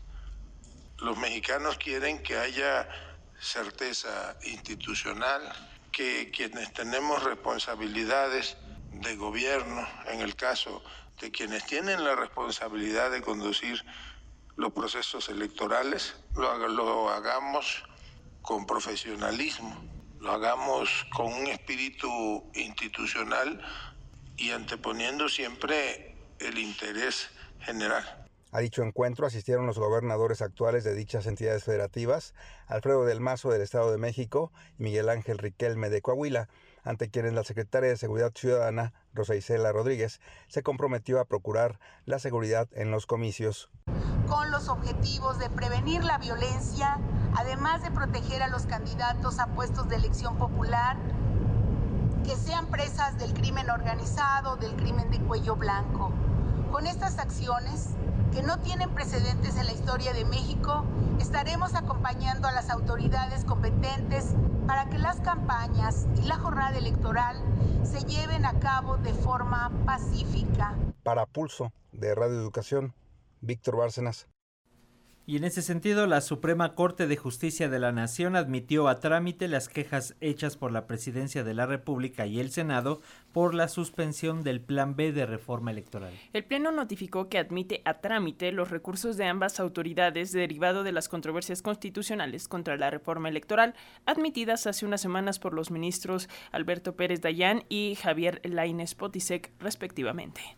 Los 0.98 1.16
mexicanos 1.16 1.78
quieren 1.78 2.22
que 2.22 2.36
haya 2.36 2.88
certeza 3.38 4.36
institucional, 4.42 5.42
que 5.92 6.30
quienes 6.32 6.72
tenemos 6.72 7.22
responsabilidades 7.22 8.56
de 8.90 9.14
gobierno, 9.14 9.86
en 10.06 10.20
el 10.20 10.34
caso 10.34 10.82
de 11.20 11.30
quienes 11.30 11.64
tienen 11.66 12.02
la 12.02 12.16
responsabilidad 12.16 13.12
de 13.12 13.22
conducir 13.22 13.84
los 14.56 14.72
procesos 14.72 15.28
electorales, 15.28 16.16
lo, 16.34 16.66
lo 16.66 17.10
hagamos 17.10 17.84
con 18.42 18.66
profesionalismo 18.66 19.95
lo 20.20 20.32
hagamos 20.32 21.06
con 21.14 21.32
un 21.32 21.46
espíritu 21.46 22.44
institucional 22.54 23.60
y 24.36 24.50
anteponiendo 24.50 25.28
siempre 25.28 26.14
el 26.38 26.58
interés 26.58 27.28
general. 27.60 28.26
A 28.52 28.60
dicho 28.60 28.82
encuentro 28.82 29.26
asistieron 29.26 29.66
los 29.66 29.78
gobernadores 29.78 30.40
actuales 30.40 30.84
de 30.84 30.94
dichas 30.94 31.26
entidades 31.26 31.64
federativas, 31.64 32.34
Alfredo 32.68 33.04
del 33.04 33.20
Mazo 33.20 33.50
del 33.50 33.60
Estado 33.60 33.90
de 33.90 33.98
México 33.98 34.52
y 34.78 34.84
Miguel 34.84 35.08
Ángel 35.08 35.38
Riquelme 35.38 35.90
de 35.90 36.00
Coahuila, 36.00 36.48
ante 36.86 37.10
quienes 37.10 37.34
la 37.34 37.44
secretaria 37.44 37.90
de 37.90 37.96
Seguridad 37.96 38.32
Ciudadana, 38.34 38.94
Rosa 39.12 39.34
Isela 39.34 39.72
Rodríguez, 39.72 40.20
se 40.48 40.62
comprometió 40.62 41.20
a 41.20 41.24
procurar 41.24 41.78
la 42.04 42.18
seguridad 42.18 42.68
en 42.72 42.90
los 42.90 43.06
comicios. 43.06 43.68
Con 44.28 44.50
los 44.50 44.68
objetivos 44.68 45.38
de 45.38 45.50
prevenir 45.50 46.04
la 46.04 46.18
violencia, 46.18 46.98
además 47.36 47.82
de 47.82 47.90
proteger 47.90 48.42
a 48.42 48.48
los 48.48 48.66
candidatos 48.66 49.38
a 49.40 49.48
puestos 49.48 49.88
de 49.88 49.96
elección 49.96 50.38
popular, 50.38 50.96
que 52.24 52.36
sean 52.36 52.68
presas 52.68 53.18
del 53.18 53.34
crimen 53.34 53.68
organizado, 53.68 54.56
del 54.56 54.74
crimen 54.76 55.10
de 55.10 55.18
cuello 55.20 55.56
blanco. 55.56 56.12
Con 56.70 56.86
estas 56.86 57.18
acciones, 57.18 57.90
que 58.32 58.42
no 58.42 58.58
tienen 58.58 58.90
precedentes 58.90 59.56
en 59.56 59.66
la 59.66 59.72
historia 59.72 60.12
de 60.12 60.24
México, 60.24 60.84
estaremos 61.20 61.74
acompañando 61.74 62.48
a 62.48 62.52
las 62.52 62.70
autoridades 62.70 63.44
competentes 63.44 64.34
para 64.66 64.88
que 64.88 64.98
las 64.98 65.20
campañas 65.20 66.06
y 66.16 66.22
la 66.22 66.36
jornada 66.36 66.76
electoral 66.76 67.36
se 67.84 68.00
lleven 68.00 68.44
a 68.44 68.58
cabo 68.58 68.96
de 68.98 69.12
forma 69.12 69.70
pacífica. 69.84 70.74
Para 71.02 71.26
Pulso 71.26 71.72
de 71.92 72.14
Radio 72.14 72.40
Educación, 72.40 72.94
Víctor 73.40 73.76
Bárcenas. 73.76 74.26
Y 75.28 75.36
en 75.36 75.42
ese 75.42 75.60
sentido, 75.60 76.06
la 76.06 76.20
Suprema 76.20 76.76
Corte 76.76 77.08
de 77.08 77.16
Justicia 77.16 77.68
de 77.68 77.80
la 77.80 77.90
Nación 77.90 78.36
admitió 78.36 78.86
a 78.86 79.00
trámite 79.00 79.48
las 79.48 79.68
quejas 79.68 80.14
hechas 80.20 80.56
por 80.56 80.70
la 80.70 80.86
Presidencia 80.86 81.42
de 81.42 81.52
la 81.52 81.66
República 81.66 82.26
y 82.26 82.38
el 82.38 82.52
Senado 82.52 83.00
por 83.32 83.52
la 83.52 83.66
suspensión 83.66 84.44
del 84.44 84.60
Plan 84.60 84.94
B 84.94 85.10
de 85.10 85.26
reforma 85.26 85.72
electoral. 85.72 86.14
El 86.32 86.44
Pleno 86.44 86.70
notificó 86.70 87.28
que 87.28 87.38
admite 87.38 87.82
a 87.84 87.94
trámite 87.94 88.52
los 88.52 88.70
recursos 88.70 89.16
de 89.16 89.24
ambas 89.24 89.58
autoridades 89.58 90.30
derivado 90.30 90.84
de 90.84 90.92
las 90.92 91.08
controversias 91.08 91.60
constitucionales 91.60 92.46
contra 92.46 92.76
la 92.76 92.90
reforma 92.90 93.28
electoral, 93.28 93.74
admitidas 94.04 94.68
hace 94.68 94.86
unas 94.86 95.00
semanas 95.00 95.40
por 95.40 95.54
los 95.54 95.72
ministros 95.72 96.28
Alberto 96.52 96.94
Pérez 96.94 97.20
Dayán 97.20 97.64
y 97.68 97.96
Javier 97.96 98.40
Lainez 98.44 98.94
Potisek, 98.94 99.50
respectivamente. 99.58 100.56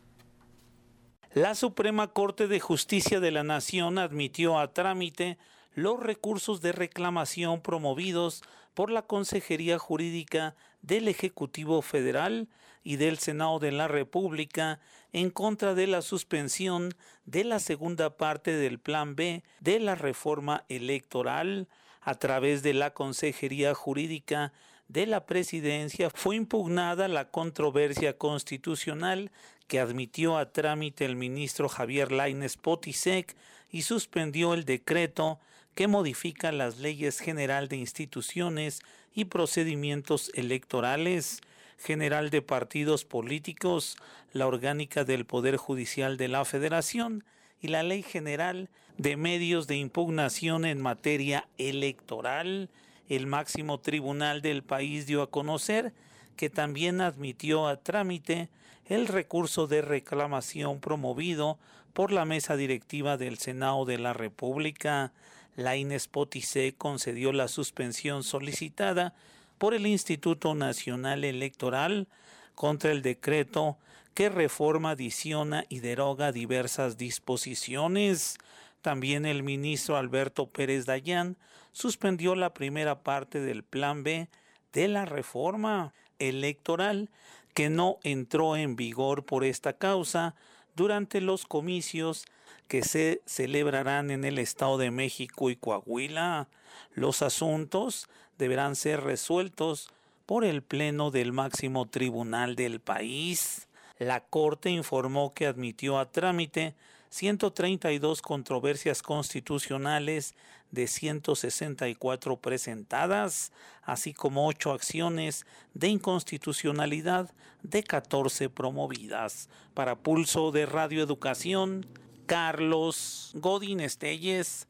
La 1.35 1.55
Suprema 1.55 2.09
Corte 2.15 2.49
de 2.49 2.59
Justicia 2.59 3.21
de 3.21 3.31
la 3.31 3.45
Nación 3.45 3.99
admitió 3.99 4.59
a 4.59 4.73
trámite 4.73 5.37
los 5.75 6.01
recursos 6.01 6.63
de 6.63 6.73
reclamación 6.73 7.61
promovidos 7.61 8.43
por 8.73 8.91
la 8.91 9.03
Consejería 9.03 9.79
Jurídica 9.79 10.57
del 10.81 11.07
Ejecutivo 11.07 11.83
Federal 11.83 12.49
y 12.83 12.97
del 12.97 13.19
Senado 13.19 13.59
de 13.59 13.73
la 13.73 13.89
República 13.89 14.81
en 15.13 15.29
contra 15.29 15.75
de 15.75 15.87
la 15.87 16.01
suspensión 16.01 16.95
de 17.27 17.45
la 17.45 17.59
segunda 17.59 18.17
parte 18.17 18.53
del 18.53 18.79
Plan 18.79 19.15
B 19.15 19.45
de 19.61 19.81
la 19.81 19.97
reforma 19.97 20.65
electoral. 20.71 21.69
A 22.01 22.15
través 22.15 22.63
de 22.63 22.73
la 22.73 22.95
Consejería 22.95 23.75
Jurídica 23.75 24.55
de 24.89 25.05
la 25.05 25.27
Presidencia 25.27 26.09
fue 26.09 26.37
impugnada 26.37 27.07
la 27.07 27.31
controversia 27.31 28.17
constitucional 28.17 29.31
que 29.69 29.79
admitió 29.79 30.39
a 30.39 30.51
trámite 30.51 31.05
el 31.05 31.15
ministro 31.15 31.69
Javier 31.69 32.11
Lainez 32.11 32.57
Potisek 32.57 33.37
y 33.71 33.83
suspendió 33.83 34.55
el 34.55 34.65
decreto 34.65 35.39
que 35.75 35.87
modifica 35.87 36.51
las 36.51 36.79
leyes 36.79 37.21
general 37.21 37.69
de 37.69 37.77
instituciones 37.77 38.81
y 39.15 39.27
procedimientos 39.27 40.33
electorales, 40.35 41.43
general 41.79 42.31
de 42.31 42.43
partidos 42.43 43.05
políticos, 43.05 43.97
la 44.33 44.47
orgánica 44.47 45.05
del 45.05 45.27
Poder 45.27 45.57
Judicial 45.57 46.17
de 46.17 46.29
la 46.29 46.45
Federación 46.45 47.25
y 47.61 47.69
la 47.69 47.83
Ley 47.83 48.03
General 48.03 48.71
de 48.97 49.17
Medios 49.17 49.67
de 49.67 49.77
Impugnación 49.77 50.65
en 50.65 50.81
materia 50.81 51.47
electoral. 51.59 52.71
El 53.09 53.27
máximo 53.27 53.79
tribunal 53.79 54.43
del 54.43 54.63
país 54.63 55.07
dio 55.07 55.23
a 55.23 55.31
conocer 55.31 55.93
que 56.37 56.51
también 56.51 57.01
admitió 57.01 57.69
a 57.69 57.77
trámite 57.77 58.49
el 58.89 59.07
recurso 59.07 59.67
de 59.67 59.83
reclamación 59.83 60.81
promovido 60.81 61.59
por 61.93 62.11
la 62.11 62.25
mesa 62.25 62.57
directiva 62.57 63.17
del 63.17 63.39
Senado 63.39 63.85
de 63.85 63.99
la 63.99 64.15
República. 64.15 65.13
La 65.57 65.77
Inespotice 65.77 66.75
concedió 66.77 67.33
la 67.33 67.49
suspensión 67.49 68.23
solicitada 68.23 69.15
por 69.59 69.75
el 69.75 69.87
Instituto 69.87 70.55
Nacional 70.55 71.25
Electoral 71.25 72.09
contra 72.55 72.91
el 72.91 73.03
decreto 73.03 73.77
que 74.15 74.31
reforma, 74.31 74.91
adiciona 74.93 75.65
y 75.69 75.81
deroga 75.81 76.33
diversas 76.33 76.97
disposiciones. 76.97 78.39
También 78.81 79.27
el 79.27 79.43
ministro 79.43 79.97
Alberto 79.97 80.47
Pérez 80.47 80.87
Dayán 80.87 81.37
suspendió 81.73 82.35
la 82.35 82.55
primera 82.55 83.01
parte 83.01 83.41
del 83.41 83.63
Plan 83.63 84.03
B 84.03 84.29
de 84.73 84.89
la 84.89 85.05
reforma 85.05 85.93
electoral 86.19 87.11
que 87.59 87.71
no 87.71 87.99
entró 88.05 88.55
en 88.55 88.77
vigor 88.77 89.25
por 89.25 89.43
esta 89.43 89.73
causa, 89.73 90.37
durante 90.77 91.21
los 91.21 91.45
comicios 91.45 92.25
que 92.69 92.83
se 92.83 93.21
celebrarán 93.27 94.13
en 94.13 94.25
el 94.25 94.39
Estado 94.39 94.79
de 94.79 94.93
México 94.93 95.51
y 95.51 95.57
Coahuila. 95.57 96.47
Los 96.95 97.21
asuntos 97.21 98.09
deberán 98.39 98.77
ser 98.77 99.01
resueltos 99.01 99.91
por 100.25 100.45
el 100.45 100.63
Pleno 100.63 101.11
del 101.11 101.33
máximo 101.33 101.87
tribunal 101.87 102.55
del 102.55 102.79
país. 102.79 103.67
La 103.99 104.21
Corte 104.21 104.71
informó 104.71 105.35
que 105.35 105.49
admitió 105.49 105.99
a 105.99 106.13
trámite 106.13 106.77
132 107.11 108.23
controversias 108.23 109.03
constitucionales 109.03 110.37
de 110.71 110.87
164 110.87 112.37
presentadas, 112.37 113.53
así 113.83 114.13
como 114.13 114.47
8 114.47 114.73
acciones 114.73 115.47
de 115.75 115.89
inconstitucionalidad 115.89 117.31
de 117.63 117.83
14 117.83 118.51
promovidas. 118.51 119.49
Para 119.75 119.97
Pulso 119.97 120.51
de 120.53 120.67
Radio 120.67 121.03
Educación, 121.03 121.87
Carlos 122.27 123.33
Godín 123.35 123.81
Estelles. 123.81 124.69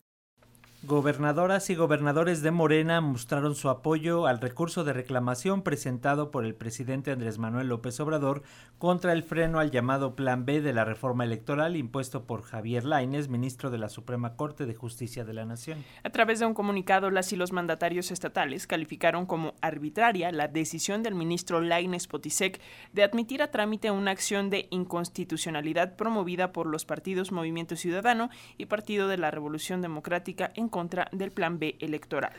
Gobernadoras 0.85 1.71
y 1.71 1.75
gobernadores 1.75 2.41
de 2.41 2.53
Morena 2.53 3.01
mostraron 3.01 3.57
su 3.57 3.69
apoyo 3.69 4.29
al 4.29 4.41
recurso 4.41 4.85
de 4.85 4.93
reclamación 4.93 5.63
presentado 5.63 6.31
por 6.31 6.45
el 6.45 6.55
presidente 6.55 7.11
Andrés 7.11 7.39
Manuel 7.39 7.67
López 7.67 7.99
Obrador 7.99 8.45
contra 8.79 9.13
el 9.13 9.25
freno 9.25 9.59
al 9.59 9.71
llamado 9.71 10.15
Plan 10.15 10.45
B 10.45 10.61
de 10.61 10.73
la 10.73 10.85
reforma 10.85 11.25
electoral 11.25 11.77
impuesto 11.77 12.25
por 12.25 12.43
Javier 12.43 12.85
Laines, 12.85 13.29
ministro 13.29 13.71
de 13.71 13.79
la 13.79 13.89
Suprema 13.89 14.37
Corte 14.37 14.67
de 14.67 14.75
Justicia 14.75 15.25
de 15.25 15.33
la 15.33 15.45
Nación. 15.45 15.85
A 16.05 16.11
través 16.11 16.39
de 16.39 16.47
un 16.47 16.55
comunicado, 16.55 17.11
las 17.11 17.33
y 17.33 17.37
los 17.37 17.53
mandatarios 17.53 18.11
estatales 18.11 18.67
calificaron 18.67 19.27
como 19.27 19.55
arbitraria 19.61 20.31
la 20.31 20.47
decisión 20.47 21.03
del 21.03 21.17
ministro 21.17 21.61
Laines 21.61 22.07
Potisek 22.07 22.61
de 22.93 23.03
admitir 23.03 23.43
a 23.43 23.51
trámite 23.51 23.91
una 23.91 24.13
acción 24.13 24.49
de 24.49 24.69
inconstitucionalidad 24.71 25.97
promovida 25.97 26.53
por 26.53 26.67
los 26.67 26.85
partidos 26.85 27.33
Movimiento 27.33 27.75
Ciudadano 27.75 28.31
y 28.57 28.67
Partido 28.67 29.09
de 29.09 29.19
la 29.19 29.31
Revolución 29.31 29.83
Democrática 29.83 30.53
en 30.55 30.69
contra 30.69 31.09
del 31.13 31.33
Plan 31.33 31.59
B 31.59 31.77
electoral. 31.81 32.33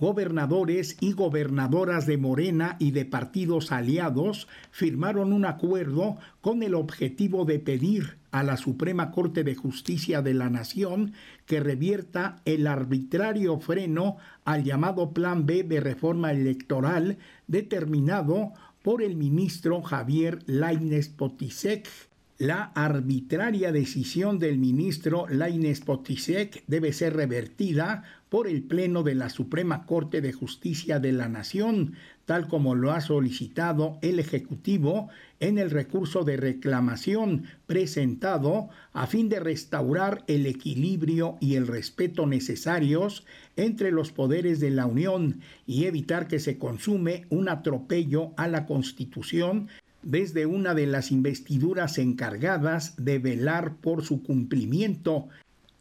Gobernadores 0.00 0.96
y 1.00 1.12
gobernadoras 1.12 2.06
de 2.06 2.16
Morena 2.16 2.76
y 2.78 2.92
de 2.92 3.04
partidos 3.04 3.70
aliados 3.70 4.48
firmaron 4.70 5.34
un 5.34 5.44
acuerdo 5.44 6.16
con 6.40 6.62
el 6.62 6.74
objetivo 6.74 7.44
de 7.44 7.58
pedir 7.58 8.16
a 8.30 8.42
la 8.42 8.56
Suprema 8.56 9.10
Corte 9.10 9.44
de 9.44 9.54
Justicia 9.54 10.22
de 10.22 10.32
la 10.32 10.48
Nación 10.48 11.12
que 11.44 11.60
revierta 11.60 12.40
el 12.46 12.66
arbitrario 12.66 13.60
freno 13.60 14.16
al 14.46 14.64
llamado 14.64 15.12
Plan 15.12 15.44
B 15.44 15.64
de 15.64 15.80
reforma 15.80 16.32
electoral 16.32 17.18
determinado 17.46 18.54
por 18.82 19.02
el 19.02 19.16
ministro 19.16 19.82
Javier 19.82 20.38
Laines 20.46 21.10
Potisek 21.10 21.86
la 22.40 22.72
arbitraria 22.74 23.70
decisión 23.70 24.38
del 24.38 24.56
ministro 24.56 25.26
Laines 25.28 25.82
Potisek 25.82 26.64
debe 26.68 26.94
ser 26.94 27.14
revertida 27.14 28.02
por 28.30 28.48
el 28.48 28.62
Pleno 28.62 29.02
de 29.02 29.14
la 29.14 29.28
Suprema 29.28 29.84
Corte 29.84 30.22
de 30.22 30.32
Justicia 30.32 31.00
de 31.00 31.12
la 31.12 31.28
Nación, 31.28 31.96
tal 32.24 32.48
como 32.48 32.74
lo 32.74 32.92
ha 32.92 33.02
solicitado 33.02 33.98
el 34.00 34.18
Ejecutivo 34.18 35.10
en 35.38 35.58
el 35.58 35.70
recurso 35.70 36.24
de 36.24 36.38
reclamación 36.38 37.44
presentado 37.66 38.70
a 38.94 39.06
fin 39.06 39.28
de 39.28 39.38
restaurar 39.38 40.24
el 40.26 40.46
equilibrio 40.46 41.36
y 41.42 41.56
el 41.56 41.66
respeto 41.66 42.24
necesarios 42.24 43.26
entre 43.56 43.90
los 43.90 44.12
poderes 44.12 44.60
de 44.60 44.70
la 44.70 44.86
Unión 44.86 45.40
y 45.66 45.84
evitar 45.84 46.26
que 46.26 46.38
se 46.38 46.56
consume 46.56 47.26
un 47.28 47.50
atropello 47.50 48.30
a 48.38 48.48
la 48.48 48.64
Constitución 48.64 49.68
desde 50.02 50.46
una 50.46 50.74
de 50.74 50.86
las 50.86 51.10
investiduras 51.10 51.98
encargadas 51.98 52.94
de 52.96 53.18
velar 53.18 53.76
por 53.76 54.04
su 54.04 54.22
cumplimiento. 54.22 55.28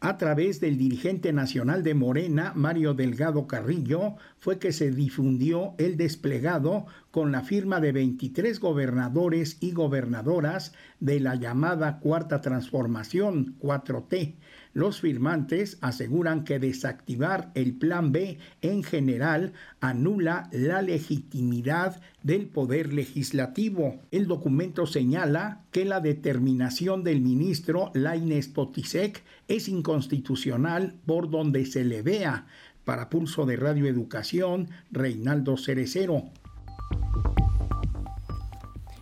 A 0.02 0.18
través 0.18 0.62
del 0.62 0.78
dirigente 0.78 1.34
nacional 1.34 1.84
de 1.84 1.94
Morena, 1.94 2.54
Mario 2.56 2.94
Delgado 2.94 3.48
Carrillo, 3.48 4.16
fue 4.40 4.58
que 4.58 4.72
se 4.72 4.92
difundió 4.92 5.74
el 5.78 5.98
desplegado 5.98 6.86
con 7.12 7.34
la 7.34 7.42
firma 7.42 7.82
de 7.82 7.92
23 7.92 8.62
gobernadores 8.62 9.58
y 9.60 9.74
gobernadoras 9.74 10.72
de 11.02 11.20
la 11.20 11.36
llamada 11.36 12.00
Cuarta 12.00 12.40
Transformación 12.40 13.58
4T, 13.60 14.36
los 14.74 15.02
firmantes 15.02 15.78
aseguran 15.82 16.44
que 16.44 16.60
desactivar 16.60 17.52
el 17.56 17.74
Plan 17.74 18.12
B 18.12 18.38
en 18.62 18.84
general 18.84 19.54
anula 19.80 20.50
la 20.52 20.82
legitimidad 20.82 22.02
del 22.24 22.48
poder 22.48 22.94
legislativo. 22.94 24.00
El 24.12 24.28
documento 24.28 24.86
señala 24.86 25.64
que 25.72 25.86
la 25.86 26.02
determinación 26.02 27.04
del 27.04 27.22
ministro 27.22 27.92
Laines 27.94 28.48
Potisek 28.48 29.24
es 29.48 29.68
inconstitucional 29.68 30.96
por 31.06 31.30
donde 31.30 31.66
se 31.66 31.84
le 31.84 32.02
vea. 32.02 32.46
Para 32.86 33.10
Pulso 33.10 33.46
de 33.46 33.56
Radio 33.56 33.88
Educación, 33.88 34.70
Reinaldo 34.92 35.58
Cerecero. 35.58 36.32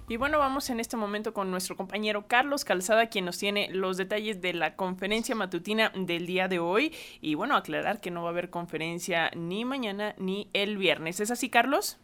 Y 0.10 0.16
bueno, 0.16 0.40
vamos 0.40 0.70
en 0.70 0.80
este 0.80 0.96
momento 0.96 1.34
con 1.34 1.52
nuestro 1.52 1.76
compañero 1.76 2.30
Carlos 2.30 2.64
Calzada, 2.64 3.10
quien 3.10 3.26
nos 3.26 3.38
tiene 3.38 3.70
los 3.74 3.98
detalles 3.98 4.40
de 4.40 4.54
la 4.54 4.78
conferencia 4.78 5.36
matutina 5.36 5.92
del 5.94 6.26
día 6.26 6.48
de 6.48 6.60
hoy. 6.60 6.94
Y 7.20 7.36
bueno, 7.36 7.58
aclarar 7.58 8.00
que 8.00 8.10
no 8.10 8.22
va 8.22 8.30
a 8.30 8.32
haber 8.32 8.50
conferencia 8.50 9.30
ni 9.36 9.66
mañana 9.66 10.16
ni 10.18 10.50
el 10.54 10.78
viernes. 10.78 11.20
¿Es 11.20 11.30
así, 11.30 11.50
Carlos? 11.50 11.98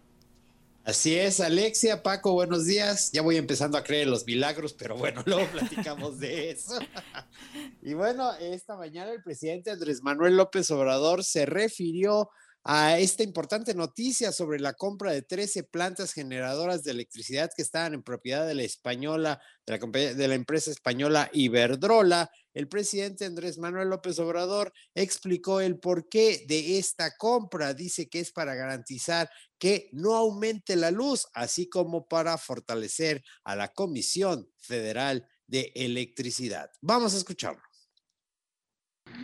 Así 0.84 1.16
es, 1.16 1.39
Alexia, 1.39 2.04
Paco, 2.04 2.34
buenos 2.34 2.66
días. 2.66 3.10
Ya 3.13 3.22
voy 3.22 3.38
empezando 3.38 3.78
a 3.78 3.86
creer 3.86 4.04
en 4.04 4.12
los 4.12 4.26
milagros, 4.26 4.74
pero 4.74 4.98
bueno, 4.98 5.24
luego 5.26 5.48
platicamos 5.48 6.20
de 6.20 6.52
eso. 6.52 6.78
y 7.82 7.94
bueno, 7.94 8.34
esta 8.34 8.76
mañana 8.76 9.13
el 9.13 9.24
presidente 9.24 9.72
Andrés 9.72 10.04
Manuel 10.04 10.36
López 10.36 10.70
Obrador 10.72 11.24
se 11.24 11.46
refirió 11.46 12.30
a 12.65 12.97
esta 12.97 13.23
importante 13.23 13.73
noticia 13.73 14.32
sobre 14.32 14.60
la 14.60 14.73
compra 14.73 15.12
de 15.12 15.21
13 15.21 15.63
plantas 15.63 16.13
generadoras 16.13 16.84
de 16.84 16.91
electricidad 16.91 17.52
que 17.54 17.62
estaban 17.62 17.93
en 17.93 18.04
propiedad 18.04 18.47
de 18.47 18.56
la 18.56 18.63
española, 18.63 19.41
de 19.65 19.78
la, 19.78 20.13
de 20.13 20.28
la 20.28 20.36
empresa 20.36 20.71
española 20.71 21.30
Iberdrola. 21.34 22.32
El 22.54 22.69
presidente 22.69 23.26
Andrés 23.26 23.58
Manuel 23.58 23.89
López 23.89 24.17
Obrador 24.19 24.71
explicó 24.95 25.60
el 25.60 25.78
porqué 25.78 26.45
de 26.47 26.78
esta 26.78 27.17
compra. 27.17 27.73
Dice 27.73 28.08
que 28.08 28.21
es 28.21 28.32
para 28.32 28.56
garantizar 28.56 29.30
que 29.58 29.89
no 29.91 30.15
aumente 30.15 30.78
la 30.78 30.91
luz, 30.91 31.28
así 31.34 31.67
como 31.67 32.08
para 32.08 32.38
fortalecer 32.38 33.23
a 33.43 33.58
la 33.58 33.73
Comisión 33.73 34.49
Federal 34.58 35.28
de 35.47 35.73
Electricidad. 35.76 36.71
Vamos 36.82 37.13
a 37.13 37.17
escucharlo 37.17 37.73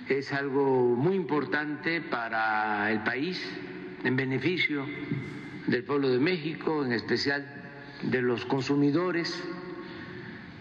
es 0.10 0.34
algo 0.34 0.96
muy 0.96 1.16
importante 1.16 2.02
para 2.02 2.92
el 2.92 3.04
país, 3.04 3.40
en 4.04 4.16
beneficio 4.16 4.86
del 5.68 5.84
pueblo 5.84 6.10
de 6.10 6.20
México, 6.20 6.84
en 6.84 6.94
especial 6.94 7.46
de 8.02 8.22
los 8.22 8.46
consumidores, 8.46 9.42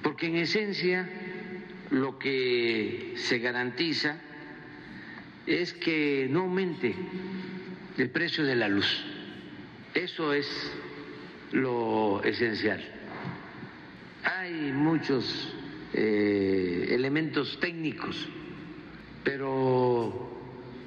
porque 0.02 0.26
en 0.26 0.36
esencia 0.36 1.08
lo 1.90 2.18
que 2.18 3.14
se 3.16 3.38
garantiza 3.38 4.20
es 5.46 5.72
que 5.72 6.28
no 6.30 6.40
aumente 6.40 6.94
el 7.96 8.10
precio 8.10 8.44
de 8.44 8.54
la 8.54 8.68
luz. 8.68 9.02
Eso 9.94 10.34
es 10.34 10.46
lo 11.52 12.22
esencial. 12.22 12.84
Hay 14.24 14.72
muchos 14.72 15.54
eh, 15.94 16.88
elementos 16.90 17.58
técnicos 17.60 18.28
pero 19.28 20.26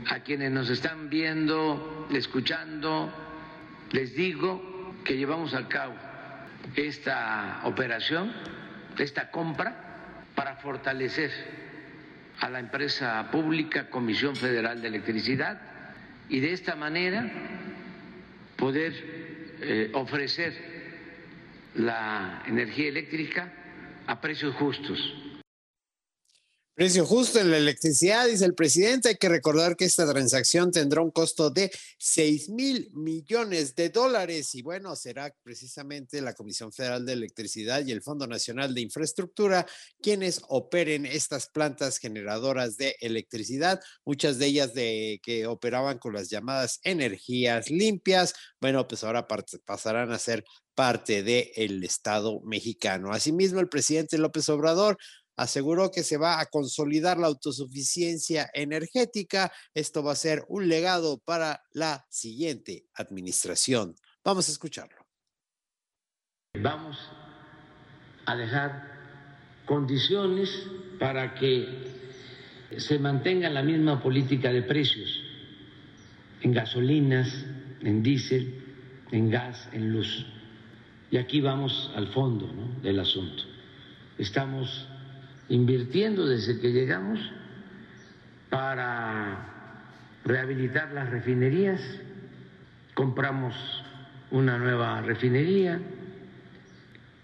a 0.08 0.22
quienes 0.22 0.50
nos 0.50 0.68
están 0.72 1.12
viendo, 1.12 2.08
escuchando, 2.12 3.14
les 3.92 4.16
digo 4.16 4.96
que 5.06 5.16
llevamos 5.16 5.54
a 5.54 5.68
cabo 5.68 5.94
esta 6.76 7.62
operación, 7.66 8.34
esta 8.98 9.30
compra, 9.30 9.76
para 10.34 10.56
fortalecer 10.56 11.30
a 12.40 12.50
la 12.50 12.58
empresa 12.58 13.30
pública 13.30 13.92
Comisión 13.92 14.36
Federal 14.36 14.82
de 14.82 14.88
Electricidad 14.88 15.62
y 16.28 16.40
de 16.40 16.54
esta 16.54 16.76
manera 16.76 17.30
poder 18.56 18.92
eh, 19.62 19.92
ofrecer 19.94 20.52
la 21.76 22.42
energía 22.48 22.90
eléctrica 22.90 23.54
a 24.08 24.20
precios 24.20 24.56
justos 24.56 25.31
Precio 26.82 27.06
justo 27.06 27.40
en 27.40 27.52
la 27.52 27.58
electricidad, 27.58 28.26
dice 28.26 28.44
el 28.44 28.56
presidente. 28.56 29.10
Hay 29.10 29.18
que 29.18 29.30
recordar 29.30 29.76
que 29.76 29.86
esta 29.86 30.12
transacción 30.12 30.72
tendrá 30.72 31.04
un 31.04 31.12
costo 31.12 31.52
de 31.52 31.70
6 32.00 32.50
mil 32.50 32.90
millones 32.96 33.76
de 33.76 33.90
dólares 33.90 34.56
y 34.56 34.64
bueno, 34.64 34.96
será 34.96 35.32
precisamente 35.44 36.22
la 36.22 36.34
Comisión 36.34 36.74
Federal 36.74 37.06
de 37.06 37.14
Electricidad 37.14 37.86
y 37.86 37.92
el 37.92 38.02
Fondo 38.02 38.26
Nacional 38.26 38.74
de 38.74 38.82
Infraestructura 38.82 39.68
quienes 40.02 40.42
operen 40.48 41.06
estas 41.06 41.50
plantas 41.50 42.00
generadoras 42.00 42.78
de 42.78 42.96
electricidad, 43.00 43.80
muchas 44.04 44.40
de 44.40 44.48
ellas 44.48 44.74
de 44.74 45.20
que 45.22 45.46
operaban 45.46 46.00
con 46.00 46.14
las 46.14 46.32
llamadas 46.32 46.80
energías 46.82 47.70
limpias. 47.70 48.34
Bueno, 48.60 48.88
pues 48.88 49.04
ahora 49.04 49.28
pasarán 49.68 50.12
a 50.12 50.18
ser 50.18 50.44
parte 50.74 51.22
del 51.22 51.84
Estado 51.84 52.42
mexicano. 52.42 53.12
Asimismo, 53.12 53.60
el 53.60 53.70
presidente 53.70 54.18
López 54.18 54.50
Obrador 54.50 54.98
aseguró 55.42 55.90
que 55.90 56.04
se 56.04 56.18
va 56.18 56.40
a 56.40 56.46
consolidar 56.46 57.18
la 57.18 57.28
autosuficiencia 57.28 58.50
energética. 58.54 59.52
Esto 59.74 60.04
va 60.04 60.12
a 60.12 60.16
ser 60.16 60.46
un 60.48 60.70
legado 60.70 61.20
para 61.26 61.64
la 61.72 62.06
siguiente 62.10 62.86
administración. 62.94 63.96
Vamos 64.24 64.48
a 64.48 64.52
escucharlo. 64.52 65.02
Vamos 66.62 66.98
a 68.26 68.36
dejar 68.36 68.92
condiciones 69.66 70.50
para 71.00 71.34
que 71.34 71.92
se 72.78 73.00
mantenga 73.00 73.50
la 73.50 73.64
misma 73.64 74.02
política 74.02 74.52
de 74.52 74.62
precios 74.62 75.10
en 76.42 76.54
gasolinas, 76.54 77.46
en 77.82 78.04
diésel, 78.04 78.64
en 79.12 79.32
gas, 79.32 79.70
en 79.74 79.92
luz. 79.92 80.26
Y 81.10 81.18
aquí 81.18 81.42
vamos 81.42 81.92
al 81.96 82.08
fondo 82.10 82.48
del 82.84 83.00
asunto. 83.00 83.44
Estamos 84.20 84.88
invirtiendo 85.52 86.26
desde 86.28 86.62
que 86.62 86.72
llegamos 86.72 87.20
para 88.50 89.50
rehabilitar 90.24 90.94
las 90.94 91.10
refinerías. 91.10 91.82
Compramos 92.94 93.54
una 94.32 94.58
nueva 94.58 95.02
refinería, 95.02 95.82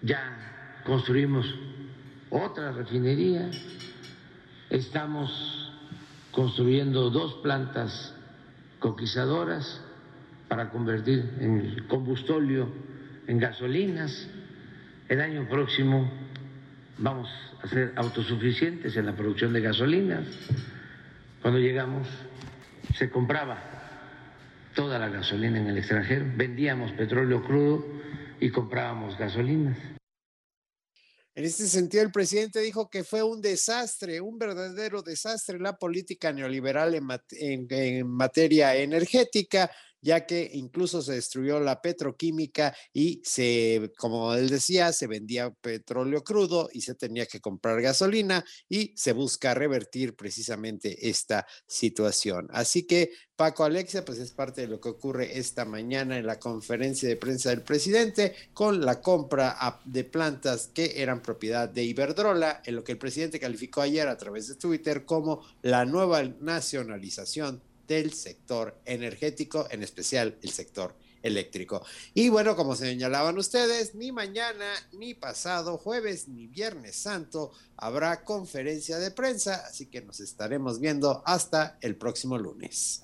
ya 0.02 0.82
construimos 0.86 1.48
otra 2.30 2.74
refinería, 2.74 3.50
estamos 4.70 5.72
construyendo 6.32 7.10
dos 7.10 7.36
plantas 7.36 8.14
coquizadoras 8.80 9.82
para 10.50 10.70
convertir 10.70 11.34
en 11.40 11.60
el 11.60 11.88
combustóleo 11.88 12.68
en 13.26 13.40
gasolinas. 13.40 14.28
El 15.08 15.22
año 15.22 15.48
próximo 15.48 16.12
vamos 16.98 17.30
a 17.62 17.68
ser 17.68 17.94
autosuficientes 17.96 18.96
en 18.96 19.06
la 19.06 19.16
producción 19.16 19.54
de 19.54 19.62
gasolinas. 19.62 20.26
Cuando 21.42 21.60
llegamos 21.60 22.08
se 22.98 23.10
compraba 23.10 23.58
toda 24.76 25.00
la 25.00 25.10
gasolina 25.10 25.60
en 25.60 25.68
el 25.68 25.78
extranjero, 25.78 26.26
vendíamos 26.36 26.92
petróleo 26.92 27.44
crudo 27.44 27.86
y 28.40 28.50
comprábamos 28.52 29.18
gasolinas. 29.18 29.78
En 31.36 31.46
este 31.46 31.68
sentido, 31.68 32.02
el 32.02 32.12
presidente 32.12 32.60
dijo 32.62 32.90
que 32.90 33.04
fue 33.04 33.22
un 33.22 33.42
desastre, 33.42 34.20
un 34.22 34.40
verdadero 34.40 35.04
desastre 35.04 35.60
la 35.60 35.78
política 35.78 36.34
neoliberal 36.34 36.96
en, 36.96 37.68
en 37.70 38.08
materia 38.08 38.76
energética 38.76 39.70
ya 40.02 40.26
que 40.26 40.50
incluso 40.54 41.02
se 41.02 41.14
destruyó 41.14 41.60
la 41.60 41.82
petroquímica 41.82 42.76
y 42.94 43.22
se, 43.24 43.92
como 43.98 44.34
él 44.34 44.50
decía, 44.50 44.92
se 44.94 45.08
vendía 45.08 45.52
petróleo 45.52 46.24
crudo 46.24 46.70
y 46.72 46.82
se 46.82 46.96
tenía 46.96 47.26
que 47.26 47.40
comprar 47.40 47.82
gasolina 47.82 48.44
y 48.70 48.94
se 48.96 49.14
busca 49.14 49.54
revertir 49.54 50.16
precisamente 50.16 51.10
esta 51.10 51.46
situación. 51.68 52.48
Así 52.52 52.84
que 52.84 53.12
Paco 53.36 53.64
Alexia, 53.64 54.04
pues 54.04 54.18
es 54.18 54.32
parte 54.32 54.62
de 54.62 54.68
lo 54.68 54.82
que 54.82 54.90
ocurre 54.90 55.38
esta 55.38 55.64
mañana 55.64 56.18
en 56.18 56.26
la 56.26 56.40
conferencia 56.40 57.08
de 57.08 57.18
prensa 57.18 57.52
del 57.52 57.62
presidente 57.62 58.34
con 58.52 58.84
la 58.84 59.00
compra 59.00 59.80
de 59.86 60.04
plantas 60.04 60.72
que 60.74 61.02
eran 61.02 61.22
propiedad 61.22 61.70
de 61.70 61.84
Iberdrola, 61.84 62.64
en 62.66 62.76
lo 62.76 62.84
que 62.84 62.94
el 62.94 62.98
presidente 62.98 63.40
calificó 63.40 63.82
ayer 63.82 64.08
a 64.08 64.18
través 64.18 64.48
de 64.48 64.56
Twitter 64.56 65.06
como 65.06 65.46
la 65.62 65.86
nueva 65.86 66.24
nacionalización 66.24 67.62
del 67.88 68.14
sector 68.14 68.80
energético, 68.86 69.68
en 69.72 69.84
especial 69.84 70.38
el 70.42 70.50
sector 70.50 70.96
eléctrico. 71.24 71.86
Y 72.14 72.30
bueno, 72.30 72.56
como 72.56 72.76
señalaban 72.76 73.38
ustedes, 73.38 73.96
ni 73.96 74.12
mañana, 74.12 74.66
ni 74.94 75.14
pasado 75.14 75.78
jueves, 75.78 76.28
ni 76.28 76.48
viernes 76.48 76.96
santo 76.96 77.52
habrá 77.76 78.24
conferencia 78.24 78.98
de 79.00 79.12
prensa, 79.12 79.64
así 79.68 79.88
que 79.88 80.02
nos 80.02 80.20
estaremos 80.20 80.80
viendo 80.80 81.24
hasta 81.26 81.78
el 81.82 81.96
próximo 81.96 82.38
lunes. 82.38 83.04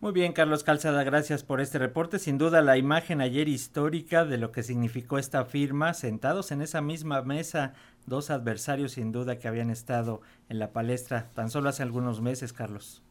Muy 0.00 0.12
bien, 0.12 0.32
Carlos 0.32 0.64
Calzada, 0.64 1.04
gracias 1.04 1.42
por 1.42 1.60
este 1.60 1.78
reporte. 1.78 2.18
Sin 2.18 2.38
duda, 2.38 2.62
la 2.62 2.78
imagen 2.78 3.20
ayer 3.20 3.48
histórica 3.48 4.24
de 4.24 4.38
lo 4.38 4.50
que 4.50 4.62
significó 4.62 5.18
esta 5.18 5.44
firma, 5.44 5.92
sentados 5.92 6.52
en 6.52 6.62
esa 6.62 6.80
misma 6.80 7.20
mesa, 7.20 7.74
dos 8.06 8.30
adversarios 8.30 8.92
sin 8.92 9.12
duda 9.12 9.38
que 9.38 9.46
habían 9.46 9.68
estado 9.68 10.22
en 10.48 10.58
la 10.58 10.72
palestra 10.72 11.30
tan 11.34 11.50
solo 11.50 11.68
hace 11.68 11.82
algunos 11.82 12.22
meses, 12.22 12.54
Carlos. 12.54 13.02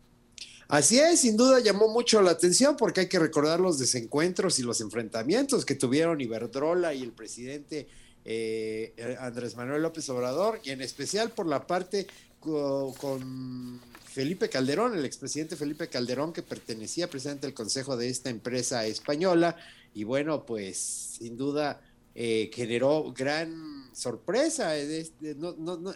Así 0.70 1.00
es, 1.00 1.22
sin 1.22 1.36
duda 1.36 1.60
llamó 1.62 1.88
mucho 1.88 2.22
la 2.22 2.30
atención 2.30 2.78
porque 2.78 3.02
hay 3.02 3.10
que 3.10 3.18
recordar 3.18 3.60
los 3.60 3.80
desencuentros 3.80 4.60
y 4.60 4.62
los 4.62 4.82
enfrentamientos 4.82 5.66
que 5.66 5.74
tuvieron 5.74 6.22
Iberdrola 6.22 6.94
y 6.94 7.02
el 7.02 7.12
presidente 7.12 7.88
eh, 8.24 8.94
Andrés 9.20 9.56
Manuel 9.56 9.82
López 9.82 10.08
Obrador, 10.10 10.62
y 10.64 10.70
en 10.70 10.82
especial 10.82 11.32
por 11.32 11.48
la 11.48 11.66
parte 11.66 12.06
con, 12.40 13.82
Felipe 14.04 14.48
Calderón, 14.48 14.96
el 14.96 15.06
expresidente 15.06 15.56
Felipe 15.56 15.88
Calderón, 15.88 16.34
que 16.34 16.44
pertenecía 16.44 17.10
presidente 17.10 17.48
al 17.48 17.56
consejo 17.56 17.98
de 17.98 18.10
esta 18.10 18.30
empresa 18.30 18.86
española, 18.86 19.56
y 19.96 20.04
bueno, 20.04 20.46
pues 20.46 20.78
sin 20.78 21.36
duda 21.36 21.82
eh, 22.14 22.52
generó 22.54 23.12
gran 23.12 23.90
sorpresa. 23.96 24.78
Eh, 24.78 25.12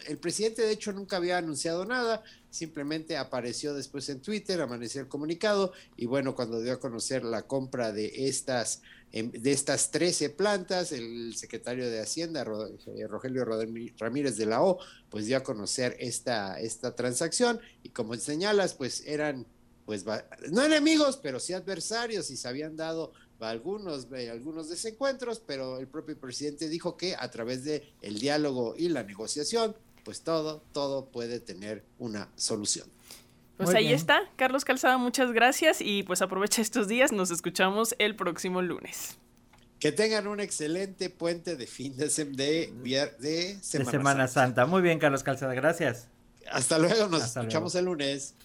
el 0.07 0.17
presidente, 0.17 0.63
de 0.63 0.71
hecho, 0.71 0.93
nunca 0.93 1.17
había 1.17 1.37
anunciado 1.37 1.85
nada, 1.85 2.23
simplemente 2.53 3.17
apareció 3.17 3.73
después 3.73 4.07
en 4.09 4.21
Twitter, 4.21 4.61
amaneció 4.61 5.01
el 5.01 5.07
comunicado, 5.07 5.73
y 5.97 6.05
bueno, 6.05 6.35
cuando 6.35 6.61
dio 6.61 6.73
a 6.73 6.79
conocer 6.79 7.23
la 7.23 7.47
compra 7.47 7.91
de 7.91 8.27
estas, 8.27 8.83
em, 9.11 9.31
de 9.31 9.51
estas 9.51 9.89
13 9.89 10.29
plantas, 10.29 10.91
el 10.91 11.35
secretario 11.35 11.89
de 11.89 11.99
Hacienda, 11.99 12.45
eh, 12.95 13.07
Rogelio 13.07 13.43
Ramírez 13.97 14.37
de 14.37 14.45
la 14.45 14.61
O, 14.61 14.77
pues 15.09 15.25
dio 15.25 15.37
a 15.37 15.43
conocer 15.43 15.97
esta, 15.99 16.59
esta 16.59 16.95
transacción, 16.95 17.59
y 17.81 17.89
como 17.89 18.13
señalas, 18.15 18.75
pues 18.75 19.01
eran 19.07 19.47
pues 19.85 20.05
no 20.49 20.63
enemigos, 20.63 21.17
pero 21.17 21.41
sí 21.41 21.51
adversarios 21.51 22.31
y 22.31 22.37
se 22.37 22.47
habían 22.47 22.77
dado 22.77 23.11
algunos, 23.41 24.07
algunos 24.31 24.69
desencuentros, 24.69 25.41
pero 25.45 25.79
el 25.79 25.87
propio 25.87 26.17
presidente 26.17 26.69
dijo 26.69 26.95
que 26.95 27.15
a 27.17 27.29
través 27.29 27.65
de 27.65 27.83
el 28.01 28.17
diálogo 28.17 28.75
y 28.77 28.87
la 28.87 29.03
negociación, 29.03 29.75
pues 30.03 30.21
todo, 30.21 30.63
todo 30.71 31.05
puede 31.05 31.39
tener 31.39 31.83
una 31.99 32.29
solución. 32.35 32.87
Pues 33.57 33.75
ahí 33.75 33.93
está, 33.93 34.21
Carlos 34.35 34.65
Calzada, 34.65 34.97
muchas 34.97 35.31
gracias 35.31 35.79
y 35.79 36.03
pues 36.03 36.21
aprovecha 36.21 36.61
estos 36.61 36.87
días, 36.87 37.11
nos 37.11 37.31
escuchamos 37.31 37.95
el 37.99 38.15
próximo 38.15 38.61
lunes. 38.61 39.17
Que 39.79 39.91
tengan 39.91 40.27
un 40.27 40.39
excelente 40.39 41.09
puente 41.09 41.55
de 41.55 41.67
fin 41.67 41.95
de, 41.95 42.07
de, 42.07 43.57
Semana, 43.61 44.27
Santa. 44.27 44.65
Muy 44.65 44.81
bien, 44.81 44.97
Carlos 44.97 45.23
Calzada, 45.23 45.53
gracias. 45.53 46.07
Hasta 46.51 46.79
luego, 46.79 47.07
nos 47.07 47.23
escuchamos 47.23 47.75
el 47.75 47.85
lunes. 47.85 48.35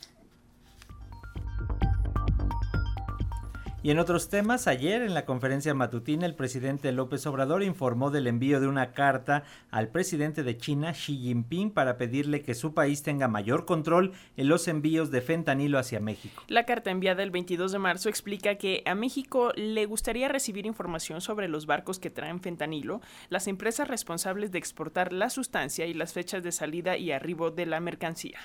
Y 3.88 3.90
en 3.90 4.00
otros 4.00 4.28
temas, 4.28 4.66
ayer 4.66 5.00
en 5.00 5.14
la 5.14 5.24
conferencia 5.24 5.72
matutina 5.72 6.26
el 6.26 6.34
presidente 6.34 6.92
López 6.92 7.26
Obrador 7.26 7.62
informó 7.62 8.10
del 8.10 8.26
envío 8.26 8.60
de 8.60 8.66
una 8.66 8.92
carta 8.92 9.44
al 9.70 9.88
presidente 9.88 10.42
de 10.42 10.58
China, 10.58 10.92
Xi 10.92 11.16
Jinping, 11.16 11.70
para 11.70 11.96
pedirle 11.96 12.42
que 12.42 12.52
su 12.52 12.74
país 12.74 13.02
tenga 13.02 13.28
mayor 13.28 13.64
control 13.64 14.12
en 14.36 14.48
los 14.48 14.68
envíos 14.68 15.10
de 15.10 15.22
fentanilo 15.22 15.78
hacia 15.78 16.00
México. 16.00 16.42
La 16.48 16.66
carta 16.66 16.90
enviada 16.90 17.22
el 17.22 17.30
22 17.30 17.72
de 17.72 17.78
marzo 17.78 18.10
explica 18.10 18.56
que 18.56 18.82
a 18.84 18.94
México 18.94 19.52
le 19.56 19.86
gustaría 19.86 20.28
recibir 20.28 20.66
información 20.66 21.22
sobre 21.22 21.48
los 21.48 21.64
barcos 21.64 21.98
que 21.98 22.10
traen 22.10 22.42
fentanilo, 22.42 23.00
las 23.30 23.46
empresas 23.46 23.88
responsables 23.88 24.52
de 24.52 24.58
exportar 24.58 25.14
la 25.14 25.30
sustancia 25.30 25.86
y 25.86 25.94
las 25.94 26.12
fechas 26.12 26.42
de 26.42 26.52
salida 26.52 26.98
y 26.98 27.10
arribo 27.10 27.50
de 27.50 27.64
la 27.64 27.80
mercancía. 27.80 28.38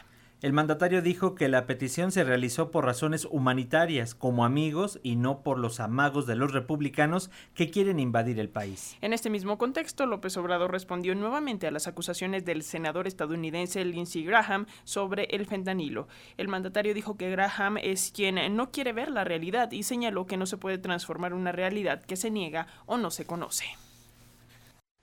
El 0.44 0.52
mandatario 0.52 1.02
dijo 1.02 1.36
que 1.36 1.48
la 1.48 1.66
petición 1.66 2.12
se 2.12 2.26
realizó 2.26 2.70
por 2.70 2.84
razones 2.84 3.26
humanitarias, 3.32 4.14
como 4.14 4.44
amigos, 4.44 5.00
y 5.02 5.16
no 5.16 5.42
por 5.42 5.58
los 5.58 5.80
amagos 5.80 6.28
de 6.28 6.36
los 6.36 6.52
republicanos 6.52 7.32
que 7.54 7.70
quieren 7.70 7.98
invadir 7.98 8.38
el 8.42 8.50
país. 8.50 8.98
En 9.00 9.14
este 9.14 9.30
mismo 9.30 9.58
contexto, 9.58 10.06
López 10.06 10.36
Obrador 10.36 10.70
respondió 10.70 11.16
nuevamente 11.16 11.66
a 11.66 11.72
las 11.72 11.88
acusaciones 11.88 12.44
del 12.44 12.64
senador 12.64 13.08
estadounidense 13.08 13.86
Lindsey 13.86 14.26
Graham 14.26 14.66
sobre 14.84 15.30
el 15.32 15.46
fentanilo. 15.46 16.10
El 16.36 16.50
mandatario 16.50 16.94
dijo 16.94 17.16
que 17.16 17.32
Graham 17.32 17.78
es 17.78 18.12
quien 18.14 18.54
no 18.54 18.70
quiere 18.70 18.92
ver 18.92 19.12
la 19.12 19.24
realidad 19.24 19.72
y 19.72 19.84
señaló 19.84 20.26
que 20.26 20.36
no 20.36 20.46
se 20.46 20.58
puede 20.58 20.78
transformar 20.78 21.34
una 21.34 21.54
realidad 21.54 22.04
que 22.04 22.18
se 22.18 22.32
niega 22.32 22.68
o 22.86 22.98
no 22.98 23.12
se 23.12 23.26
conoce. 23.26 23.64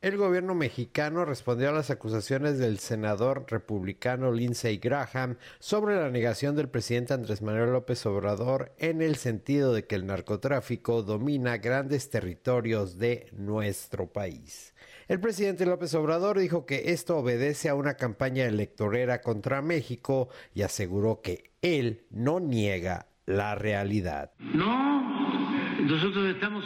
El 0.03 0.17
gobierno 0.17 0.55
mexicano 0.55 1.27
respondió 1.27 1.69
a 1.69 1.73
las 1.73 1.91
acusaciones 1.91 2.59
del 2.59 2.79
senador 2.79 3.45
republicano 3.51 4.33
Lindsey 4.33 4.79
Graham 4.79 5.37
sobre 5.59 5.95
la 5.97 6.09
negación 6.09 6.57
del 6.57 6.71
presidente 6.71 7.13
Andrés 7.13 7.43
Manuel 7.43 7.73
López 7.73 8.07
Obrador 8.07 8.73
en 8.79 9.03
el 9.03 9.17
sentido 9.17 9.75
de 9.75 9.87
que 9.87 9.97
el 9.97 10.07
narcotráfico 10.07 11.03
domina 11.03 11.59
grandes 11.59 12.09
territorios 12.09 12.97
de 12.97 13.29
nuestro 13.33 14.11
país. 14.11 14.75
El 15.07 15.21
presidente 15.21 15.67
López 15.67 15.93
Obrador 15.93 16.39
dijo 16.39 16.65
que 16.65 16.93
esto 16.93 17.19
obedece 17.19 17.69
a 17.69 17.75
una 17.75 17.99
campaña 17.99 18.47
electorera 18.47 19.21
contra 19.21 19.61
México 19.61 20.31
y 20.55 20.63
aseguró 20.63 21.21
que 21.21 21.51
él 21.61 22.07
no 22.09 22.41
niega 22.41 23.09
la 23.27 23.55
realidad. 23.55 24.33
No, 24.39 25.51
nosotros 25.83 26.27
estamos 26.35 26.65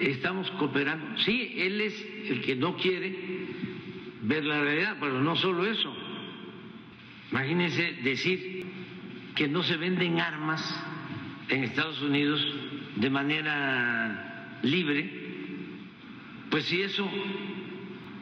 estamos 0.00 0.50
cooperando. 0.52 1.18
Sí, 1.18 1.54
él 1.56 1.80
es 1.80 2.06
el 2.28 2.40
que 2.42 2.56
no 2.56 2.76
quiere 2.76 3.14
ver 4.22 4.44
la 4.44 4.60
realidad, 4.60 4.96
pero 5.00 5.20
no 5.20 5.36
solo 5.36 5.64
eso. 5.66 5.94
Imagínense 7.30 7.98
decir 8.02 8.66
que 9.34 9.48
no 9.48 9.62
se 9.62 9.76
venden 9.76 10.20
armas 10.20 10.62
en 11.48 11.64
Estados 11.64 12.00
Unidos 12.02 12.44
de 12.96 13.10
manera 13.10 14.58
libre, 14.62 15.10
pues 16.50 16.64
si 16.64 16.82
eso 16.82 17.08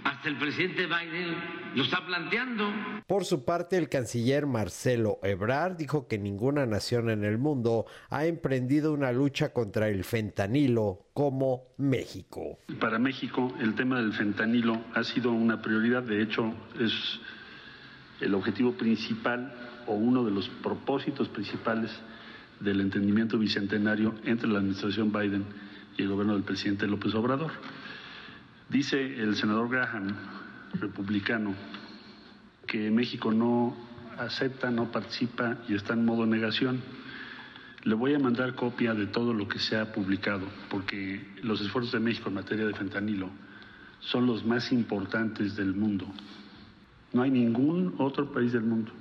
hasta 0.05 0.29
el 0.29 0.37
presidente 0.37 0.87
Biden 0.87 1.35
lo 1.74 1.83
está 1.83 2.05
planteando. 2.05 2.72
Por 3.07 3.24
su 3.24 3.44
parte, 3.44 3.76
el 3.76 3.88
canciller 3.88 4.46
Marcelo 4.46 5.18
Ebrard 5.22 5.76
dijo 5.76 6.09
que 6.09 6.18
ninguna 6.18 6.66
nación 6.66 7.11
en 7.11 7.24
el 7.24 7.38
mundo 7.38 7.87
ha 8.11 8.26
emprendido 8.26 8.92
una 8.92 9.12
lucha 9.12 9.52
contra 9.52 9.88
el 9.88 10.05
fentanilo 10.05 11.07
como 11.12 11.64
México. 11.76 12.59
Para 12.81 12.98
México, 12.98 13.55
el 13.61 13.74
tema 13.74 14.00
del 14.00 14.12
fentanilo 14.12 14.81
ha 14.94 15.05
sido 15.05 15.33
una 15.33 15.62
prioridad, 15.62 16.02
de 16.02 16.22
hecho, 16.22 16.52
es 16.81 17.20
el 18.20 18.35
objetivo 18.35 18.72
principal 18.72 19.55
o 19.87 19.94
uno 19.94 20.24
de 20.24 20.31
los 20.31 20.48
propósitos 20.48 21.29
principales 21.29 21.90
del 22.61 22.81
entendimiento 22.81 23.38
bicentenario 23.38 24.14
entre 24.24 24.48
la 24.48 24.59
administración 24.59 25.12
Biden 25.12 25.44
y 25.96 26.02
el 26.02 26.09
gobierno 26.09 26.35
del 26.35 26.42
presidente 26.42 26.87
López 26.87 27.14
Obrador. 27.14 27.52
Dice 28.68 29.00
el 29.00 29.37
senador 29.37 29.68
Graham, 29.68 30.16
republicano, 30.74 31.55
que 32.66 32.90
México 32.90 33.33
no 33.33 33.76
acepta, 34.18 34.70
no 34.70 34.90
participa 34.90 35.59
y 35.68 35.74
está 35.74 35.94
en 35.94 36.05
modo 36.05 36.26
negación. 36.26 36.83
Le 37.85 37.94
voy 37.94 38.14
a 38.14 38.18
mandar 38.18 38.55
copia 38.55 38.94
de 38.94 39.07
todo 39.07 39.33
lo 39.33 39.46
que 39.46 39.59
se 39.59 39.76
ha 39.76 39.92
publicado, 39.92 40.46
porque 40.70 41.24
los 41.42 41.61
esfuerzos 41.61 41.92
de 41.92 42.00
México 42.00 42.29
en 42.29 42.35
materia 42.35 42.66
de 42.66 42.74
fentanilo 42.74 43.31
son 44.00 44.26
los 44.26 44.44
más 44.44 44.72
importantes 44.72 45.57
del 45.57 45.74
mundo. 45.74 46.07
No 47.12 47.22
hay 47.22 47.31
ningún 47.31 47.94
otro 47.98 48.33
país 48.33 48.52
del 48.52 48.64
mundo 48.64 48.92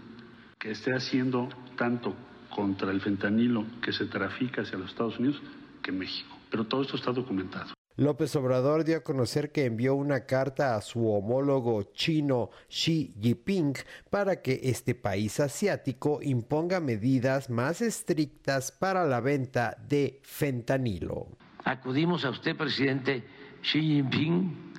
que 0.59 0.71
esté 0.71 0.93
haciendo 0.93 1.49
tanto 1.75 2.15
contra 2.49 2.91
el 2.91 3.01
fentanilo 3.01 3.65
que 3.81 3.91
se 3.91 4.05
trafica 4.05 4.61
hacia 4.61 4.77
los 4.77 4.89
Estados 4.89 5.19
Unidos 5.19 5.41
que 5.81 5.91
México. 5.91 6.37
Pero 6.49 6.65
todo 6.65 6.83
esto 6.83 6.95
está 6.95 7.11
documentado. 7.11 7.73
López 7.97 8.35
Obrador 8.35 8.83
dio 8.83 8.97
a 8.97 9.03
conocer 9.03 9.53
que 9.53 9.63
envió 9.63 9.95
una 9.95 10.25
carta 10.25 10.75
a 10.75 10.81
su 10.81 11.07
homólogo 11.09 11.81
chino 11.93 12.49
Xi 12.67 13.15
Jinping 13.21 13.73
para 14.09 14.41
que 14.41 14.59
este 14.63 14.95
país 14.95 15.39
asiático 15.39 16.19
imponga 16.21 16.81
medidas 16.81 17.49
más 17.49 17.81
estrictas 17.81 18.73
para 18.73 19.05
la 19.05 19.21
venta 19.21 19.77
de 19.87 20.19
fentanilo. 20.23 21.27
Acudimos 21.63 22.25
a 22.25 22.31
usted, 22.31 22.57
presidente 22.57 23.23
Xi 23.61 23.79
Jinping, 23.79 24.73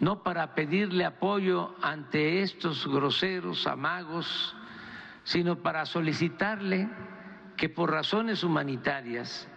no 0.00 0.22
para 0.22 0.54
pedirle 0.54 1.06
apoyo 1.06 1.74
ante 1.80 2.42
estos 2.42 2.86
groseros 2.86 3.66
amagos, 3.66 4.54
sino 5.24 5.62
para 5.62 5.86
solicitarle 5.86 6.86
que 7.56 7.70
por 7.70 7.90
razones 7.90 8.44
humanitarias 8.44 9.48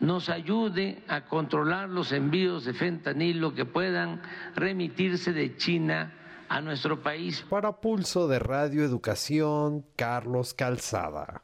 nos 0.00 0.28
ayude 0.28 1.04
a 1.08 1.26
controlar 1.26 1.88
los 1.88 2.12
envíos 2.12 2.64
de 2.64 2.72
fentanilo 2.74 3.54
que 3.54 3.66
puedan 3.66 4.20
remitirse 4.56 5.32
de 5.32 5.56
China 5.56 6.14
a 6.48 6.60
nuestro 6.60 7.02
país. 7.02 7.44
Para 7.48 7.80
Pulso 7.80 8.26
de 8.26 8.38
Radio 8.38 8.82
Educación, 8.82 9.84
Carlos 9.96 10.54
Calzada. 10.54 11.42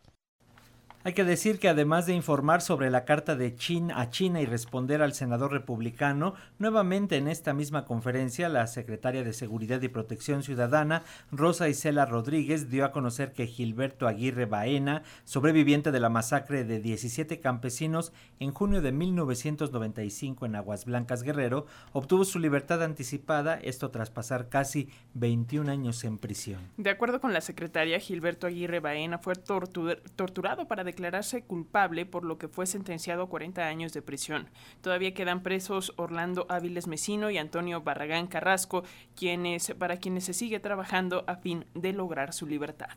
Hay 1.07 1.12
que 1.12 1.23
decir 1.23 1.61
que 1.61 1.69
además 1.69 2.07
de 2.07 2.14
informar 2.14 2.62
sobre 2.62 2.90
la 2.90 3.05
carta 3.05 3.37
de 3.37 3.55
Chin 3.55 3.92
a 3.92 4.11
China 4.11 4.40
y 4.40 4.45
responder 4.45 5.03
al 5.03 5.12
senador 5.12 5.53
republicano, 5.53 6.35
nuevamente 6.59 7.16
en 7.16 7.29
esta 7.29 7.55
misma 7.55 7.85
conferencia 7.85 8.49
la 8.49 8.66
secretaria 8.66 9.23
de 9.23 9.33
Seguridad 9.33 9.81
y 9.83 9.87
Protección 9.87 10.42
Ciudadana, 10.42 11.05
Rosa 11.31 11.69
Isela 11.69 12.07
Rodríguez, 12.07 12.71
dio 12.71 12.85
a 12.85 12.90
conocer 12.90 13.33
que 13.33 13.47
Gilberto 13.47 14.09
Aguirre 14.09 14.47
Baena, 14.47 15.05
sobreviviente 15.23 15.92
de 15.92 16.01
la 16.01 16.09
masacre 16.09 16.64
de 16.64 16.81
17 16.81 17.38
campesinos 17.38 18.12
en 18.40 18.51
junio 18.51 18.83
de 18.83 18.90
1995 18.90 20.45
en 20.45 20.57
Aguas 20.57 20.87
Blancas 20.87 21.23
Guerrero, 21.23 21.66
obtuvo 21.92 22.25
su 22.25 22.40
libertad 22.40 22.83
anticipada, 22.83 23.61
esto 23.62 23.92
tras 23.92 24.11
pasar 24.11 24.49
casi 24.49 24.88
21 25.14 25.71
años 25.71 26.03
en 26.03 26.19
prisión. 26.19 26.59
De 26.77 26.90
acuerdo 26.90 27.21
con 27.21 27.33
la 27.33 27.42
secretaria, 27.42 28.01
Gilberto 28.01 28.49
Aguirre 28.49 28.81
Baena 28.81 29.19
fue 29.19 29.37
torturado 29.37 30.66
para 30.66 30.83
declararse 30.97 31.45
culpable 31.45 32.07
por 32.07 32.25
lo 32.25 32.39
que 32.39 32.49
fue 32.49 32.67
sentenciado 32.67 33.25
a 33.25 33.29
40 33.29 33.67
años 33.67 33.93
de 33.93 34.01
prisión. 34.01 34.49
Todavía 34.81 35.13
quedan 35.13 35.43
presos 35.43 35.93
Orlando 35.97 36.47
Áviles 36.49 36.87
Mesino 36.87 37.31
y 37.31 37.37
Antonio 37.37 37.83
Barragán 37.83 38.27
Carrasco, 38.29 38.83
quienes, 39.15 39.75
para 39.79 39.99
quienes 39.99 40.25
se 40.25 40.33
sigue 40.33 40.59
trabajando 40.59 41.25
a 41.27 41.37
fin 41.37 41.67
de 41.75 41.93
lograr 41.93 42.33
su 42.33 42.47
libertad. 42.47 42.97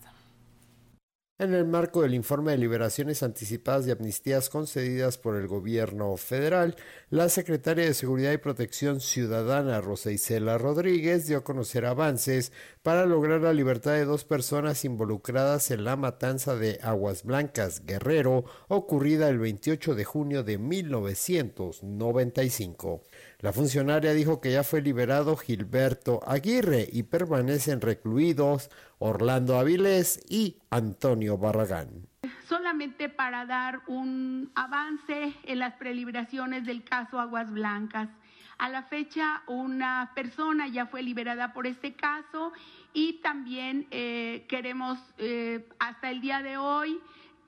En 1.42 1.54
el 1.54 1.66
marco 1.66 2.02
del 2.02 2.16
informe 2.16 2.52
de 2.52 2.58
liberaciones 2.58 3.24
anticipadas 3.24 3.88
y 3.88 3.92
amnistías 3.92 4.50
concedidas 4.50 5.18
por 5.18 5.38
el 5.38 5.48
gobierno 5.48 6.18
federal, 6.18 6.76
la 7.10 7.30
secretaria 7.30 7.86
de 7.86 7.94
Seguridad 7.94 8.34
y 8.34 8.38
Protección 8.40 9.00
Ciudadana, 9.00 9.80
Rosa 9.80 10.12
Isela 10.12 10.58
Rodríguez, 10.58 11.28
dio 11.28 11.38
a 11.38 11.46
conocer 11.46 11.86
avances 11.86 12.52
para 12.84 13.06
lograr 13.06 13.40
la 13.40 13.54
libertad 13.54 13.94
de 13.94 14.04
dos 14.04 14.26
personas 14.26 14.84
involucradas 14.84 15.72
en 15.72 15.86
la 15.86 15.96
matanza 15.96 16.58
de 16.58 16.78
Aguas 16.84 17.24
Blancas 17.24 17.86
Guerrero, 17.86 18.44
ocurrida 18.68 19.30
el 19.30 19.40
28 19.40 19.96
de 19.96 20.04
junio 20.04 20.44
de 20.44 20.58
1995. 20.58 23.02
La 23.42 23.54
funcionaria 23.54 24.12
dijo 24.12 24.42
que 24.42 24.52
ya 24.52 24.66
fue 24.66 24.82
liberado 24.82 25.38
Gilberto 25.38 26.20
Aguirre 26.28 26.90
y 26.92 27.04
permanecen 27.04 27.80
recluidos 27.80 28.70
Orlando 28.98 29.58
Avilés 29.58 30.26
y 30.28 30.58
Antonio 30.70 31.38
Barragán. 31.38 32.06
Solamente 32.50 33.08
para 33.08 33.46
dar 33.46 33.80
un 33.88 34.52
avance 34.56 35.34
en 35.44 35.60
las 35.60 35.76
preliberaciones 35.76 36.66
del 36.66 36.84
caso 36.84 37.18
Aguas 37.18 37.50
Blancas. 37.50 38.10
A 38.58 38.68
la 38.68 38.84
fecha, 38.84 39.42
una 39.48 40.12
persona 40.16 40.68
ya 40.68 40.88
fue 40.88 41.02
liberada 41.02 41.54
por 41.54 41.66
este 41.66 41.94
caso 41.94 42.52
y 42.94 43.22
también 43.22 43.88
eh, 43.92 44.48
queremos, 44.50 45.00
eh, 45.18 45.66
hasta 45.80 46.12
el 46.12 46.20
día 46.20 46.42
de 46.42 46.58
hoy, 46.58 47.00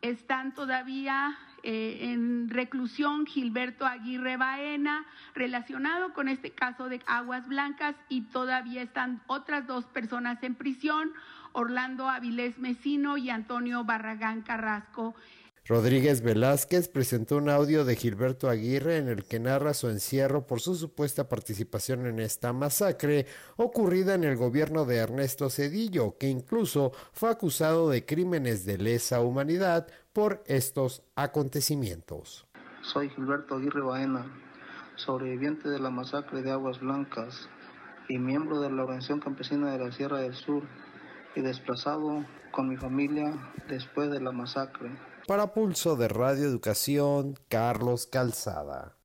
están 0.01 0.56
todavía 0.56 1.38
eh, 1.63 2.12
en 2.12 2.50
reclusión 2.50 3.26
Gilberto 3.26 3.86
Aguirre 3.86 4.38
Baena, 4.38 5.06
relacionado 5.34 6.13
con 6.13 6.28
este 6.28 6.52
caso 6.52 6.89
de 6.89 7.02
Aguas 7.06 7.47
Blancas, 7.47 7.95
y 8.10 8.21
todavía 8.21 8.82
están 8.82 9.21
otras 9.28 9.67
dos 9.67 9.86
personas 9.86 10.41
en 10.43 10.56
prisión, 10.56 11.12
Orlando 11.54 12.10
Avilés 12.10 12.58
Mesino 12.58 13.17
y 13.17 13.30
Antonio 13.30 13.84
Barragán 13.84 14.41
Carrasco. 14.41 15.15
Rodríguez 15.67 16.24
Velázquez 16.24 16.88
presentó 16.88 17.38
un 17.38 17.47
audio 17.47 17.86
de 17.86 17.95
Gilberto 17.95 18.50
Aguirre 18.50 18.97
en 18.97 19.08
el 19.08 19.24
que 19.24 19.39
narra 19.39 19.76
su 19.76 19.89
encierro 19.89 20.47
por 20.47 20.60
su 20.60 20.74
supuesta 20.74 21.30
participación 21.30 22.08
en 22.08 22.19
esta 22.19 22.52
masacre 22.52 23.28
ocurrida 23.58 24.15
en 24.15 24.24
el 24.24 24.38
gobierno 24.38 24.86
de 24.86 24.97
Ernesto 24.97 25.52
Cedillo, 25.52 26.17
que 26.17 26.28
incluso 26.28 26.93
fue 27.13 27.30
acusado 27.30 27.89
de 27.89 28.06
crímenes 28.08 28.65
de 28.65 28.80
lesa 28.80 29.21
humanidad 29.21 29.88
por 30.13 30.43
estos 30.47 31.04
acontecimientos. 31.15 32.47
Soy 32.82 33.10
Gilberto 33.10 33.56
Aguirre 33.56 33.82
Baena, 33.82 34.26
sobreviviente 34.95 35.69
de 35.69 35.80
la 35.80 35.91
masacre 35.91 36.41
de 36.41 36.52
Aguas 36.52 36.80
Blancas 36.80 37.47
y 38.10 38.17
miembro 38.17 38.60
de 38.62 38.71
la 38.71 38.82
Organización 38.82 39.19
Campesina 39.19 39.71
de 39.71 39.78
la 39.78 39.91
Sierra 39.91 40.17
del 40.21 40.34
Sur 40.34 40.63
y 41.36 41.41
desplazado 41.41 42.26
con 42.52 42.67
mi 42.67 42.78
familia 42.78 43.34
después 43.69 44.10
de 44.10 44.19
la 44.19 44.32
masacre. 44.32 44.89
Para 45.32 45.54
Pulso 45.54 45.96
de 45.96 46.10
Radio 46.10 46.44
Educación, 46.46 47.36
Carlos 47.48 48.06
Calzada. 48.06 49.01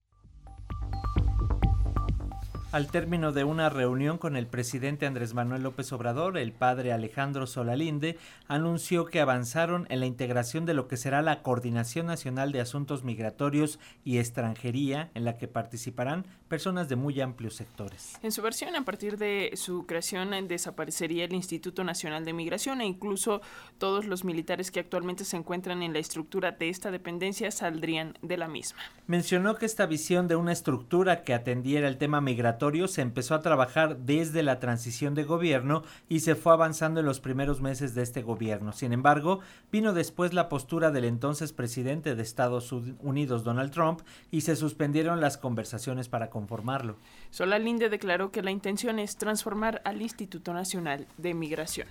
Al 2.76 2.88
término 2.88 3.32
de 3.32 3.42
una 3.42 3.70
reunión 3.70 4.18
con 4.18 4.36
el 4.36 4.46
presidente 4.48 5.06
Andrés 5.06 5.32
Manuel 5.32 5.62
López 5.62 5.90
Obrador, 5.94 6.36
el 6.36 6.52
padre 6.52 6.92
Alejandro 6.92 7.46
Solalinde 7.46 8.18
anunció 8.48 9.06
que 9.06 9.22
avanzaron 9.22 9.86
en 9.88 10.00
la 10.00 10.04
integración 10.04 10.66
de 10.66 10.74
lo 10.74 10.86
que 10.86 10.98
será 10.98 11.22
la 11.22 11.40
Coordinación 11.40 12.04
Nacional 12.04 12.52
de 12.52 12.60
Asuntos 12.60 13.02
Migratorios 13.02 13.78
y 14.04 14.18
Extranjería, 14.18 15.10
en 15.14 15.24
la 15.24 15.38
que 15.38 15.48
participarán 15.48 16.26
personas 16.48 16.90
de 16.90 16.96
muy 16.96 17.18
amplios 17.22 17.54
sectores. 17.54 18.18
En 18.22 18.30
su 18.30 18.42
versión, 18.42 18.76
a 18.76 18.84
partir 18.84 19.16
de 19.16 19.52
su 19.54 19.86
creación, 19.86 20.32
desaparecería 20.46 21.24
el 21.24 21.32
Instituto 21.32 21.82
Nacional 21.82 22.26
de 22.26 22.34
Migración 22.34 22.82
e 22.82 22.84
incluso 22.84 23.40
todos 23.78 24.04
los 24.04 24.22
militares 24.22 24.70
que 24.70 24.80
actualmente 24.80 25.24
se 25.24 25.38
encuentran 25.38 25.82
en 25.82 25.94
la 25.94 25.98
estructura 25.98 26.52
de 26.52 26.68
esta 26.68 26.90
dependencia 26.90 27.50
saldrían 27.50 28.18
de 28.20 28.36
la 28.36 28.48
misma. 28.48 28.80
Mencionó 29.06 29.54
que 29.54 29.64
esta 29.64 29.86
visión 29.86 30.28
de 30.28 30.36
una 30.36 30.52
estructura 30.52 31.22
que 31.22 31.32
atendiera 31.32 31.88
el 31.88 31.96
tema 31.96 32.20
migratorio 32.20 32.65
se 32.88 33.00
empezó 33.00 33.34
a 33.34 33.42
trabajar 33.42 33.98
desde 33.98 34.42
la 34.42 34.58
transición 34.58 35.14
de 35.14 35.22
gobierno 35.22 35.84
y 36.08 36.20
se 36.20 36.34
fue 36.34 36.52
avanzando 36.52 36.98
en 37.00 37.06
los 37.06 37.20
primeros 37.20 37.60
meses 37.60 37.94
de 37.94 38.02
este 38.02 38.22
gobierno. 38.22 38.72
Sin 38.72 38.92
embargo, 38.92 39.40
vino 39.70 39.92
después 39.92 40.34
la 40.34 40.48
postura 40.48 40.90
del 40.90 41.04
entonces 41.04 41.52
presidente 41.52 42.16
de 42.16 42.22
Estados 42.22 42.72
Unidos, 42.72 43.44
Donald 43.44 43.70
Trump, 43.70 44.00
y 44.32 44.40
se 44.40 44.56
suspendieron 44.56 45.20
las 45.20 45.38
conversaciones 45.38 46.08
para 46.08 46.28
conformarlo. 46.28 46.96
Solalinde 47.30 47.88
declaró 47.88 48.32
que 48.32 48.42
la 48.42 48.50
intención 48.50 48.98
es 48.98 49.16
transformar 49.16 49.80
al 49.84 50.02
Instituto 50.02 50.52
Nacional 50.52 51.06
de 51.18 51.34
Migración 51.34 51.86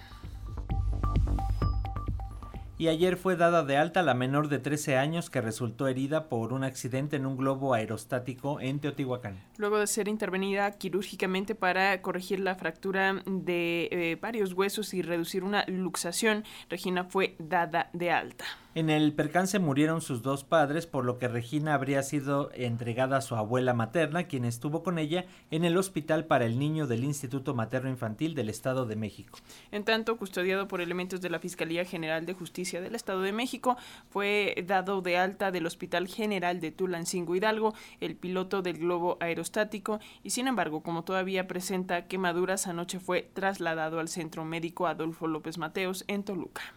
y 2.77 2.87
ayer 2.87 3.17
fue 3.17 3.35
dada 3.35 3.63
de 3.63 3.77
alta 3.77 4.03
la 4.03 4.13
menor 4.13 4.49
de 4.49 4.59
13 4.59 4.97
años 4.97 5.29
que 5.29 5.41
resultó 5.41 5.87
herida 5.87 6.27
por 6.27 6.53
un 6.53 6.63
accidente 6.63 7.15
en 7.15 7.25
un 7.25 7.37
globo 7.37 7.73
aerostático 7.73 8.59
en 8.59 8.79
Teotihuacán. 8.79 9.39
Luego 9.57 9.79
de 9.79 9.87
ser 9.87 10.07
intervenida 10.07 10.71
quirúrgicamente 10.71 11.55
para 11.55 12.01
corregir 12.01 12.39
la 12.39 12.55
fractura 12.55 13.21
de 13.25 13.89
eh, 13.91 14.17
varios 14.21 14.53
huesos 14.53 14.93
y 14.93 15.01
reducir 15.01 15.43
una 15.43 15.65
luxación, 15.67 16.43
Regina 16.69 17.05
fue 17.05 17.35
dada 17.39 17.89
de 17.93 18.11
alta. 18.11 18.45
En 18.75 18.89
el 18.89 19.13
percance 19.13 19.57
murieron 19.57 20.01
sus 20.01 20.21
dos 20.21 20.43
padres, 20.43 20.85
por 20.85 21.05
lo 21.05 21.17
que 21.17 21.29
Regina 21.29 21.73
habría 21.73 22.03
sido 22.03 22.51
entregada 22.53 23.15
a 23.15 23.21
su 23.21 23.35
abuela 23.35 23.73
materna, 23.73 24.25
quien 24.25 24.43
estuvo 24.43 24.83
con 24.83 24.99
ella 24.99 25.23
en 25.49 25.63
el 25.63 25.77
Hospital 25.77 26.25
para 26.25 26.45
el 26.45 26.59
Niño 26.59 26.85
del 26.85 27.05
Instituto 27.05 27.53
Materno 27.53 27.89
Infantil 27.89 28.35
del 28.35 28.49
Estado 28.49 28.85
de 28.85 28.97
México. 28.97 29.39
En 29.71 29.85
tanto, 29.85 30.17
custodiado 30.17 30.67
por 30.67 30.81
elementos 30.81 31.21
de 31.21 31.29
la 31.29 31.39
Fiscalía 31.39 31.85
General 31.85 32.25
de 32.25 32.33
Justicia 32.33 32.81
del 32.81 32.95
Estado 32.95 33.21
de 33.21 33.31
México, 33.31 33.77
fue 34.09 34.61
dado 34.67 35.01
de 35.01 35.15
alta 35.15 35.51
del 35.51 35.67
Hospital 35.67 36.09
General 36.09 36.59
de 36.59 36.71
Tulancingo 36.71 37.33
Hidalgo 37.33 37.73
el 38.01 38.17
piloto 38.17 38.61
del 38.61 38.79
globo 38.79 39.15
aerostático 39.21 40.01
y 40.21 40.31
sin 40.31 40.49
embargo, 40.49 40.83
como 40.83 41.05
todavía 41.05 41.47
presenta 41.47 42.07
quemaduras, 42.07 42.67
anoche 42.67 42.99
fue 42.99 43.21
trasladado 43.21 44.01
al 44.01 44.09
Centro 44.09 44.43
Médico 44.43 44.85
Adolfo 44.85 45.27
López 45.27 45.57
Mateos 45.57 46.03
en 46.09 46.25
Toluca. 46.25 46.73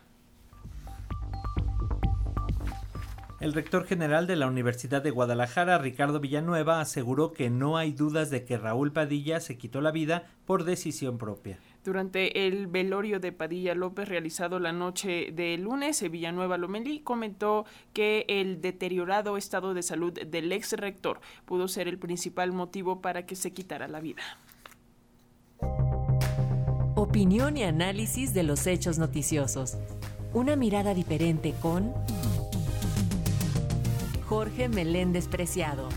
El 3.40 3.52
rector 3.52 3.84
general 3.84 4.26
de 4.26 4.34
la 4.34 4.48
Universidad 4.48 5.00
de 5.00 5.12
Guadalajara, 5.12 5.78
Ricardo 5.78 6.18
Villanueva, 6.18 6.80
aseguró 6.80 7.32
que 7.32 7.50
no 7.50 7.76
hay 7.76 7.92
dudas 7.92 8.30
de 8.30 8.44
que 8.44 8.58
Raúl 8.58 8.92
Padilla 8.92 9.38
se 9.38 9.56
quitó 9.56 9.80
la 9.80 9.92
vida 9.92 10.26
por 10.44 10.64
decisión 10.64 11.18
propia. 11.18 11.60
Durante 11.84 12.48
el 12.48 12.66
velorio 12.66 13.20
de 13.20 13.30
Padilla 13.30 13.76
López 13.76 14.08
realizado 14.08 14.58
la 14.58 14.72
noche 14.72 15.30
de 15.32 15.56
lunes, 15.56 16.02
Villanueva 16.10 16.58
Lomelí 16.58 16.98
comentó 16.98 17.64
que 17.92 18.24
el 18.26 18.60
deteriorado 18.60 19.36
estado 19.36 19.72
de 19.72 19.84
salud 19.84 20.12
del 20.12 20.50
ex 20.50 20.72
rector 20.72 21.20
pudo 21.44 21.68
ser 21.68 21.86
el 21.86 21.98
principal 21.98 22.50
motivo 22.50 23.00
para 23.00 23.24
que 23.24 23.36
se 23.36 23.52
quitara 23.52 23.86
la 23.86 24.00
vida. 24.00 24.22
Opinión 26.96 27.56
y 27.56 27.62
análisis 27.62 28.34
de 28.34 28.42
los 28.42 28.66
hechos 28.66 28.98
noticiosos. 28.98 29.78
Una 30.34 30.56
mirada 30.56 30.92
diferente 30.92 31.54
con... 31.62 31.94
Jorge 34.28 34.68
Meléndez 34.68 35.26
Preciado. 35.26 35.88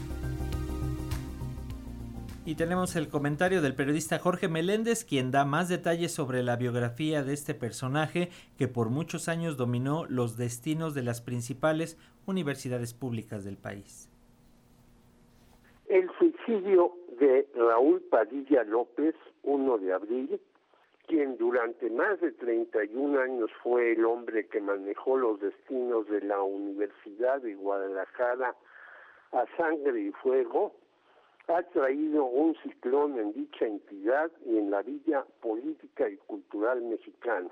Y 2.46 2.56
tenemos 2.56 2.96
el 2.96 3.10
comentario 3.10 3.62
del 3.62 3.76
periodista 3.76 4.20
Jorge 4.20 4.48
Meléndez, 4.48 5.04
quien 5.04 5.32
da 5.32 5.44
más 5.44 5.68
detalles 5.68 6.14
sobre 6.14 6.42
la 6.42 6.56
biografía 6.56 7.24
de 7.24 7.34
este 7.34 7.54
personaje 7.54 8.30
que 8.58 8.70
por 8.70 8.90
muchos 8.90 9.28
años 9.28 9.58
dominó 9.58 10.06
los 10.08 10.38
destinos 10.38 10.94
de 10.94 11.04
las 11.04 11.20
principales 11.20 11.98
universidades 12.26 12.94
públicas 12.94 13.44
del 13.44 13.58
país. 13.58 14.10
El 15.90 16.10
suicidio 16.18 16.94
de 17.20 17.50
Raúl 17.54 18.02
Padilla 18.10 18.64
López, 18.64 19.14
1 19.44 19.78
de 19.80 19.92
abril, 19.92 20.42
quien 21.12 21.36
durante 21.36 21.90
más 21.90 22.22
de 22.22 22.32
31 22.32 23.20
años 23.20 23.52
fue 23.62 23.92
el 23.92 24.06
hombre 24.06 24.48
que 24.48 24.62
manejó 24.62 25.18
los 25.18 25.42
destinos 25.42 26.08
de 26.08 26.22
la 26.22 26.42
Universidad 26.42 27.42
de 27.42 27.54
Guadalajara 27.54 28.56
a 29.34 29.46
sangre 29.58 30.00
y 30.00 30.12
fuego, 30.14 30.74
ha 31.50 31.64
traído 31.64 32.24
un 32.24 32.56
ciclón 32.64 33.20
en 33.20 33.34
dicha 33.34 33.66
entidad 33.66 34.32
y 34.46 34.58
en 34.58 34.72
la 34.72 34.84
villa 34.84 35.26
política 35.42 36.08
y 36.08 36.16
cultural 36.16 36.82
mexicana. 36.84 37.52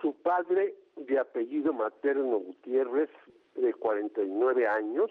Su 0.00 0.14
padre, 0.22 0.76
de 0.94 1.18
apellido 1.18 1.72
materno 1.72 2.38
Gutiérrez, 2.38 3.10
de 3.56 3.74
49 3.74 4.68
años, 4.68 5.10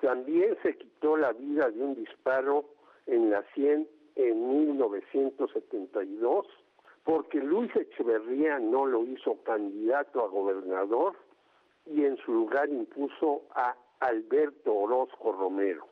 también 0.00 0.56
se 0.62 0.78
quitó 0.78 1.18
la 1.18 1.34
vida 1.34 1.70
de 1.70 1.82
un 1.82 1.94
disparo 1.94 2.64
en 3.06 3.28
la 3.28 3.42
100 3.52 3.86
en 4.16 4.48
1972 4.48 6.46
porque 7.08 7.40
Luis 7.40 7.74
Echeverría 7.74 8.58
no 8.58 8.84
lo 8.84 9.02
hizo 9.02 9.42
candidato 9.42 10.22
a 10.22 10.28
gobernador 10.28 11.14
y 11.86 12.04
en 12.04 12.18
su 12.18 12.34
lugar 12.34 12.68
impuso 12.68 13.44
a 13.54 13.74
Alberto 14.00 14.74
Orozco 14.74 15.32
Romero. 15.32 15.86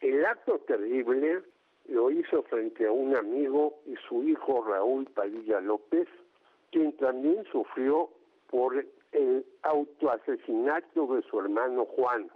El 0.00 0.26
acto 0.26 0.58
terrible 0.66 1.44
lo 1.86 2.10
hizo 2.10 2.42
frente 2.42 2.84
a 2.84 2.90
un 2.90 3.14
amigo 3.14 3.78
y 3.86 3.94
su 4.08 4.24
hijo 4.24 4.64
Raúl 4.64 5.04
Padilla 5.04 5.60
López, 5.60 6.08
quien 6.72 6.96
también 6.96 7.44
sufrió 7.52 8.10
por 8.50 8.84
el 9.12 9.46
autoasesinato 9.62 11.14
de 11.14 11.22
su 11.30 11.38
hermano 11.38 11.84
Juan. 11.84 12.28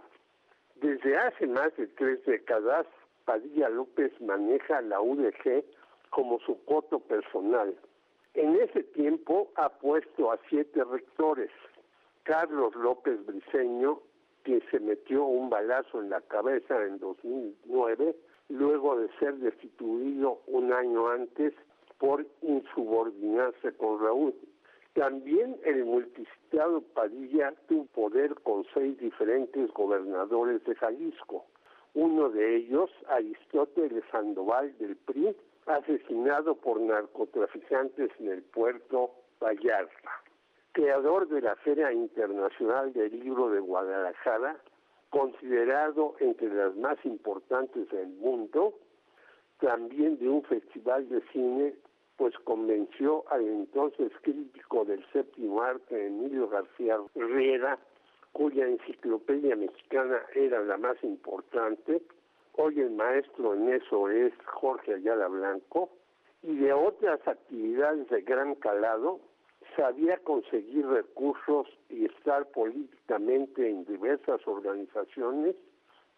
Desde 0.75 1.17
hace 1.17 1.47
más 1.47 1.75
de 1.75 1.87
tres 1.87 2.23
décadas, 2.25 2.87
Padilla 3.25 3.67
López 3.67 4.13
maneja 4.21 4.79
la 4.83 5.01
UDG 5.01 5.65
como 6.09 6.39
su 6.39 6.63
coto 6.63 7.01
personal 7.01 7.75
en 8.33 8.55
ese 8.55 8.83
tiempo 8.83 9.51
ha 9.55 9.69
puesto 9.69 10.31
a 10.31 10.39
siete 10.49 10.83
rectores. 10.83 11.49
Carlos 12.23 12.75
López 12.75 13.25
Briceño, 13.25 13.99
que 14.43 14.61
se 14.71 14.79
metió 14.79 15.25
un 15.25 15.49
balazo 15.49 16.01
en 16.01 16.09
la 16.09 16.21
cabeza 16.21 16.83
en 16.83 16.99
2009, 16.99 18.15
luego 18.49 18.97
de 18.97 19.09
ser 19.19 19.35
destituido 19.35 20.41
un 20.47 20.71
año 20.71 21.09
antes 21.09 21.53
por 21.97 22.25
insubordinarse 22.41 23.73
con 23.73 23.99
Raúl. 24.01 24.33
También 24.93 25.57
el 25.63 25.85
multicitado 25.85 26.81
Padilla 26.81 27.53
tuvo 27.67 27.85
poder 27.85 28.35
con 28.43 28.65
seis 28.73 28.97
diferentes 28.97 29.71
gobernadores 29.73 30.63
de 30.65 30.75
Jalisco. 30.75 31.45
Uno 31.93 32.29
de 32.29 32.57
ellos, 32.57 32.89
Aristóteles 33.07 34.03
Sandoval 34.11 34.77
del 34.79 34.95
PRI, 34.97 35.35
asesinado 35.75 36.55
por 36.55 36.79
narcotraficantes 36.79 38.09
en 38.19 38.29
el 38.29 38.43
puerto 38.43 39.11
Vallarta. 39.39 40.11
Creador 40.71 41.27
de 41.27 41.41
la 41.41 41.55
Feria 41.57 41.91
Internacional 41.91 42.93
del 42.93 43.19
Libro 43.19 43.49
de 43.49 43.59
Guadalajara, 43.59 44.57
considerado 45.09 46.15
entre 46.19 46.53
las 46.53 46.75
más 46.75 46.97
importantes 47.03 47.89
del 47.89 48.07
mundo, 48.07 48.73
también 49.59 50.17
de 50.19 50.29
un 50.29 50.43
festival 50.43 51.07
de 51.09 51.21
cine, 51.33 51.75
pues 52.17 52.33
convenció 52.43 53.23
al 53.29 53.47
entonces 53.47 54.11
crítico 54.21 54.85
del 54.85 55.05
séptimo 55.11 55.61
arte, 55.61 56.07
Emilio 56.07 56.47
García 56.47 56.97
Riera, 57.15 57.77
cuya 58.31 58.67
enciclopedia 58.67 59.55
mexicana 59.55 60.21
era 60.35 60.61
la 60.61 60.77
más 60.77 61.03
importante, 61.03 62.01
Hoy 62.53 62.79
el 62.79 62.91
maestro 62.91 63.53
en 63.53 63.73
eso 63.73 64.09
es 64.09 64.33
Jorge 64.45 64.95
Ayala 64.95 65.27
Blanco 65.27 65.89
y 66.43 66.55
de 66.55 66.73
otras 66.73 67.25
actividades 67.27 68.09
de 68.09 68.21
gran 68.21 68.55
calado 68.55 69.19
sabía 69.75 70.17
conseguir 70.17 70.85
recursos 70.85 71.67
y 71.89 72.05
estar 72.05 72.45
políticamente 72.51 73.69
en 73.69 73.85
diversas 73.85 74.45
organizaciones, 74.45 75.55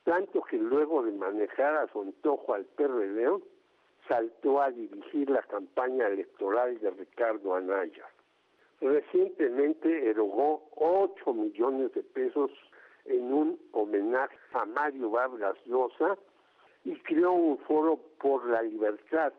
tanto 0.03 0.41
que 0.43 0.57
luego 0.57 1.03
de 1.03 1.11
manejar 1.11 1.77
a 1.77 1.87
su 1.91 2.01
antojo 2.01 2.53
al 2.53 2.65
PRD, 2.65 3.39
saltó 4.07 4.61
a 4.61 4.71
dirigir 4.71 5.29
la 5.29 5.43
campaña 5.43 6.07
electoral 6.07 6.79
de 6.79 6.89
Ricardo 6.91 7.55
Anaya. 7.55 8.05
Recientemente 8.81 10.09
erogó 10.09 10.67
8 10.75 11.33
millones 11.33 11.93
de 11.93 12.03
pesos 12.03 12.51
en 13.05 13.33
un 13.33 13.59
homenaje 13.71 14.37
a 14.53 14.65
Mario 14.65 15.11
Vargas 15.11 15.55
Llosa, 15.65 16.17
y 16.85 16.95
creó 16.99 17.31
un 17.31 17.57
foro 17.59 17.97
por 18.19 18.45
la 18.45 18.61
libertad 18.61 19.33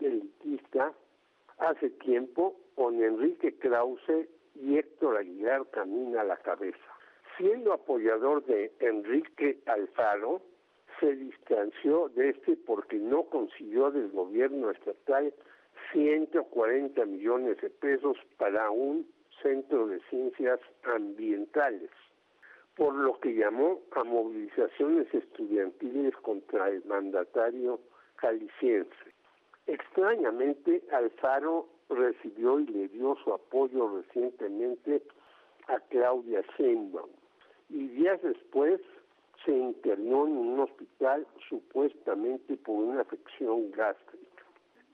elitista 0.00 0.92
hace 1.58 1.90
tiempo 1.90 2.56
con 2.74 3.02
Enrique 3.02 3.56
Krause 3.58 4.28
y 4.54 4.76
Héctor 4.76 5.18
Aguilar 5.18 5.66
camina 5.70 6.22
a 6.22 6.24
la 6.24 6.36
cabeza. 6.38 6.78
Siendo 7.36 7.72
apoyador 7.72 8.44
de 8.46 8.72
Enrique 8.80 9.60
Alfaro, 9.66 10.42
se 10.98 11.14
distanció 11.14 12.08
de 12.08 12.30
este 12.30 12.56
porque 12.56 12.96
no 12.96 13.24
consiguió 13.24 13.90
del 13.90 14.10
gobierno 14.10 14.70
estatal 14.70 15.32
140 15.92 17.04
millones 17.06 17.60
de 17.60 17.70
pesos 17.70 18.16
para 18.36 18.70
un 18.70 19.06
centro 19.42 19.86
de 19.86 20.00
ciencias 20.10 20.58
ambientales, 20.82 21.90
por 22.78 22.94
lo 22.94 23.18
que 23.20 23.34
llamó 23.34 23.80
a 23.96 24.04
movilizaciones 24.04 25.12
estudiantiles 25.12 26.16
contra 26.18 26.70
el 26.70 26.84
mandatario 26.84 27.80
jalisciense. 28.16 29.12
Extrañamente, 29.66 30.82
Alfaro 30.92 31.66
recibió 31.90 32.60
y 32.60 32.66
le 32.66 32.88
dio 32.88 33.16
su 33.24 33.34
apoyo 33.34 33.98
recientemente 33.98 35.02
a 35.66 35.80
Claudia 35.90 36.42
Sheinbaum 36.56 37.10
y 37.68 37.88
días 37.88 38.22
después 38.22 38.80
se 39.44 39.52
internó 39.52 40.26
en 40.26 40.36
un 40.36 40.60
hospital 40.60 41.26
supuestamente 41.48 42.56
por 42.56 42.76
una 42.76 43.02
afección 43.02 43.70
gástrica. 43.72 44.44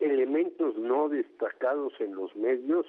Elementos 0.01 0.77
no 0.77 1.09
destacados 1.09 1.93
en 2.01 2.15
los 2.15 2.35
medios 2.37 2.87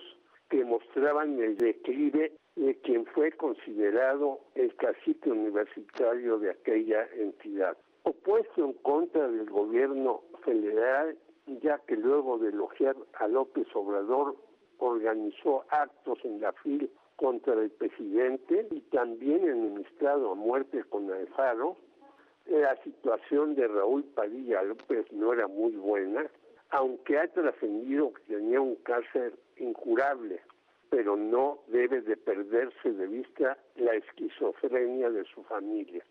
que 0.49 0.63
mostraban 0.63 1.39
el 1.41 1.57
declive 1.57 2.33
de 2.55 2.75
quien 2.79 3.05
fue 3.07 3.31
considerado 3.31 4.39
el 4.55 4.75
cacique 4.75 5.29
universitario 5.29 6.39
de 6.39 6.51
aquella 6.51 7.07
entidad. 7.17 7.77
Opuesto 8.03 8.65
en 8.65 8.73
contra 8.73 9.27
del 9.27 9.49
gobierno 9.49 10.21
federal, 10.43 11.17
ya 11.61 11.79
que 11.79 11.97
luego 11.97 12.37
de 12.37 12.49
elogiar 12.49 12.95
a 13.15 13.27
López 13.27 13.67
Obrador 13.73 14.35
organizó 14.77 15.65
actos 15.69 16.19
en 16.23 16.41
la 16.41 16.53
FIL 16.53 16.89
contra 17.15 17.53
el 17.53 17.71
presidente 17.71 18.67
y 18.71 18.81
también 18.81 19.47
enemistado 19.47 20.31
a 20.31 20.35
muerte 20.35 20.83
con 20.83 21.11
Alfaro, 21.11 21.77
la 22.45 22.75
situación 22.83 23.55
de 23.55 23.67
Raúl 23.67 24.03
Padilla 24.03 24.61
López 24.63 25.11
no 25.11 25.33
era 25.33 25.47
muy 25.47 25.71
buena, 25.71 26.29
aunque 26.69 27.17
ha 27.17 27.27
trascendido 27.27 28.13
que 28.13 28.35
tenía 28.35 28.61
un 28.61 28.75
cáncer 28.75 29.33
incurable, 29.57 30.41
pero 30.89 31.15
no 31.15 31.59
debe 31.67 32.01
de 32.01 32.17
perderse 32.17 32.91
de 32.91 33.07
vista 33.07 33.57
la 33.75 33.93
esquizofrenia 33.95 35.09
de 35.09 35.25
su 35.25 35.43
familia. 35.43 36.03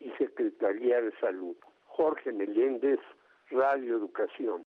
y 0.00 0.10
Secretaría 0.18 1.00
de 1.00 1.12
Salud. 1.20 1.56
Jorge 1.86 2.32
Meléndez, 2.32 3.00
Radio 3.50 3.96
Educación. 3.96 4.62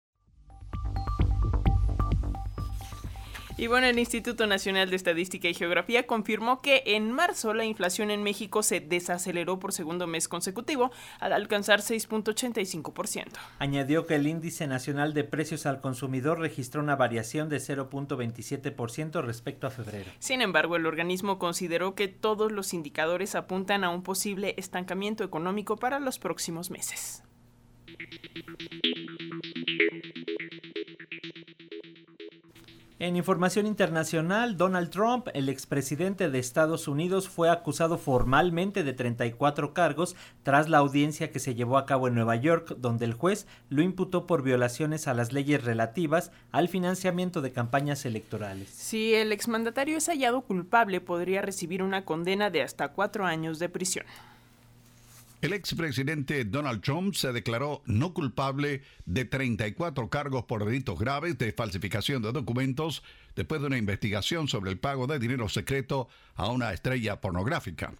Y 3.60 3.66
bueno, 3.66 3.88
el 3.88 3.98
Instituto 3.98 4.46
Nacional 4.46 4.88
de 4.88 4.94
Estadística 4.94 5.48
y 5.48 5.54
Geografía 5.54 6.06
confirmó 6.06 6.62
que 6.62 6.84
en 6.86 7.10
marzo 7.10 7.52
la 7.54 7.64
inflación 7.64 8.12
en 8.12 8.22
México 8.22 8.62
se 8.62 8.78
desaceleró 8.78 9.58
por 9.58 9.72
segundo 9.72 10.06
mes 10.06 10.28
consecutivo 10.28 10.92
al 11.18 11.32
alcanzar 11.32 11.80
6.85%. 11.80 13.32
Añadió 13.58 14.06
que 14.06 14.14
el 14.14 14.28
índice 14.28 14.68
nacional 14.68 15.12
de 15.12 15.24
precios 15.24 15.66
al 15.66 15.80
consumidor 15.80 16.38
registró 16.38 16.80
una 16.80 16.94
variación 16.94 17.48
de 17.48 17.56
0.27% 17.56 19.22
respecto 19.24 19.66
a 19.66 19.70
febrero. 19.70 20.08
Sin 20.20 20.40
embargo, 20.40 20.76
el 20.76 20.86
organismo 20.86 21.40
consideró 21.40 21.96
que 21.96 22.06
todos 22.06 22.52
los 22.52 22.72
indicadores 22.72 23.34
apuntan 23.34 23.82
a 23.82 23.90
un 23.90 24.04
posible 24.04 24.54
estancamiento 24.56 25.24
económico 25.24 25.74
para 25.74 25.98
los 25.98 26.20
próximos 26.20 26.70
meses. 26.70 27.24
En 33.00 33.14
información 33.14 33.68
internacional, 33.68 34.56
Donald 34.56 34.90
Trump, 34.90 35.28
el 35.32 35.48
expresidente 35.48 36.30
de 36.30 36.40
Estados 36.40 36.88
Unidos, 36.88 37.28
fue 37.28 37.48
acusado 37.48 37.96
formalmente 37.96 38.82
de 38.82 38.92
34 38.92 39.72
cargos 39.72 40.16
tras 40.42 40.68
la 40.68 40.78
audiencia 40.78 41.30
que 41.30 41.38
se 41.38 41.54
llevó 41.54 41.78
a 41.78 41.86
cabo 41.86 42.08
en 42.08 42.16
Nueva 42.16 42.34
York, 42.34 42.74
donde 42.78 43.04
el 43.04 43.14
juez 43.14 43.46
lo 43.68 43.82
imputó 43.82 44.26
por 44.26 44.42
violaciones 44.42 45.06
a 45.06 45.14
las 45.14 45.32
leyes 45.32 45.62
relativas 45.62 46.32
al 46.50 46.66
financiamiento 46.66 47.40
de 47.40 47.52
campañas 47.52 48.04
electorales. 48.04 48.68
Si 48.70 49.14
el 49.14 49.30
exmandatario 49.30 49.98
es 49.98 50.08
hallado 50.08 50.40
culpable, 50.40 51.00
podría 51.00 51.40
recibir 51.40 51.84
una 51.84 52.04
condena 52.04 52.50
de 52.50 52.62
hasta 52.62 52.88
cuatro 52.88 53.24
años 53.24 53.60
de 53.60 53.68
prisión. 53.68 54.06
El 55.40 55.52
expresidente 55.52 56.44
Donald 56.44 56.82
Trump 56.82 57.14
se 57.14 57.32
declaró 57.32 57.82
no 57.86 58.12
culpable 58.12 58.82
de 59.06 59.24
34 59.24 60.10
cargos 60.10 60.46
por 60.46 60.64
delitos 60.64 60.98
graves 60.98 61.38
de 61.38 61.52
falsificación 61.52 62.22
de 62.22 62.32
documentos 62.32 63.04
después 63.36 63.60
de 63.60 63.68
una 63.68 63.78
investigación 63.78 64.48
sobre 64.48 64.72
el 64.72 64.80
pago 64.80 65.06
de 65.06 65.20
dinero 65.20 65.48
secreto 65.48 66.08
a 66.34 66.48
una 66.48 66.72
estrella 66.72 67.20
pornográfica. 67.20 67.94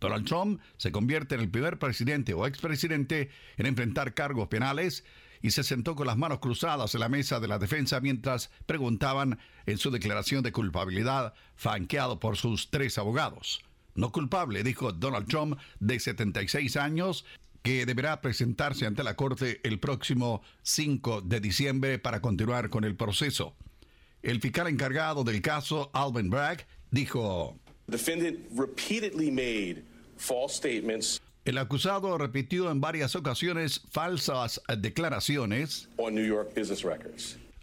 Donald 0.00 0.26
Trump 0.26 0.60
se 0.76 0.92
convierte 0.92 1.34
en 1.34 1.40
el 1.40 1.48
primer 1.48 1.78
presidente 1.78 2.34
o 2.34 2.46
expresidente 2.46 3.30
en 3.56 3.64
enfrentar 3.64 4.12
cargos 4.12 4.48
penales 4.48 5.02
y 5.40 5.52
se 5.52 5.62
sentó 5.62 5.96
con 5.96 6.06
las 6.06 6.18
manos 6.18 6.40
cruzadas 6.40 6.94
en 6.94 7.00
la 7.00 7.08
mesa 7.08 7.40
de 7.40 7.48
la 7.48 7.58
defensa 7.58 8.00
mientras 8.00 8.50
preguntaban 8.66 9.38
en 9.64 9.78
su 9.78 9.90
declaración 9.90 10.42
de 10.42 10.52
culpabilidad, 10.52 11.32
franqueado 11.56 12.20
por 12.20 12.36
sus 12.36 12.68
tres 12.68 12.98
abogados 12.98 13.64
no 13.94 14.12
culpable, 14.12 14.62
dijo 14.62 14.92
Donald 14.92 15.26
Trump, 15.28 15.58
de 15.80 16.00
76 16.00 16.76
años, 16.76 17.24
que 17.62 17.86
deberá 17.86 18.20
presentarse 18.20 18.86
ante 18.86 19.04
la 19.04 19.14
Corte 19.14 19.60
el 19.62 19.78
próximo 19.78 20.42
5 20.62 21.22
de 21.22 21.40
diciembre 21.40 21.98
para 21.98 22.20
continuar 22.20 22.70
con 22.70 22.84
el 22.84 22.96
proceso. 22.96 23.54
El 24.22 24.40
fiscal 24.40 24.68
encargado 24.68 25.24
del 25.24 25.42
caso, 25.42 25.90
Alvin 25.92 26.30
Bragg, 26.30 26.66
dijo... 26.90 27.56
El 31.44 31.58
acusado 31.58 32.18
repitió 32.18 32.70
en 32.70 32.80
varias 32.80 33.16
ocasiones 33.16 33.82
falsas 33.90 34.60
declaraciones 34.78 35.88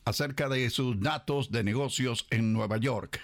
acerca 0.06 0.50
de 0.50 0.70
sus 0.70 1.00
datos 1.00 1.52
de 1.52 1.64
negocios 1.64 2.28
en 2.30 2.52
Nueva 2.52 2.78
York. 2.78 3.22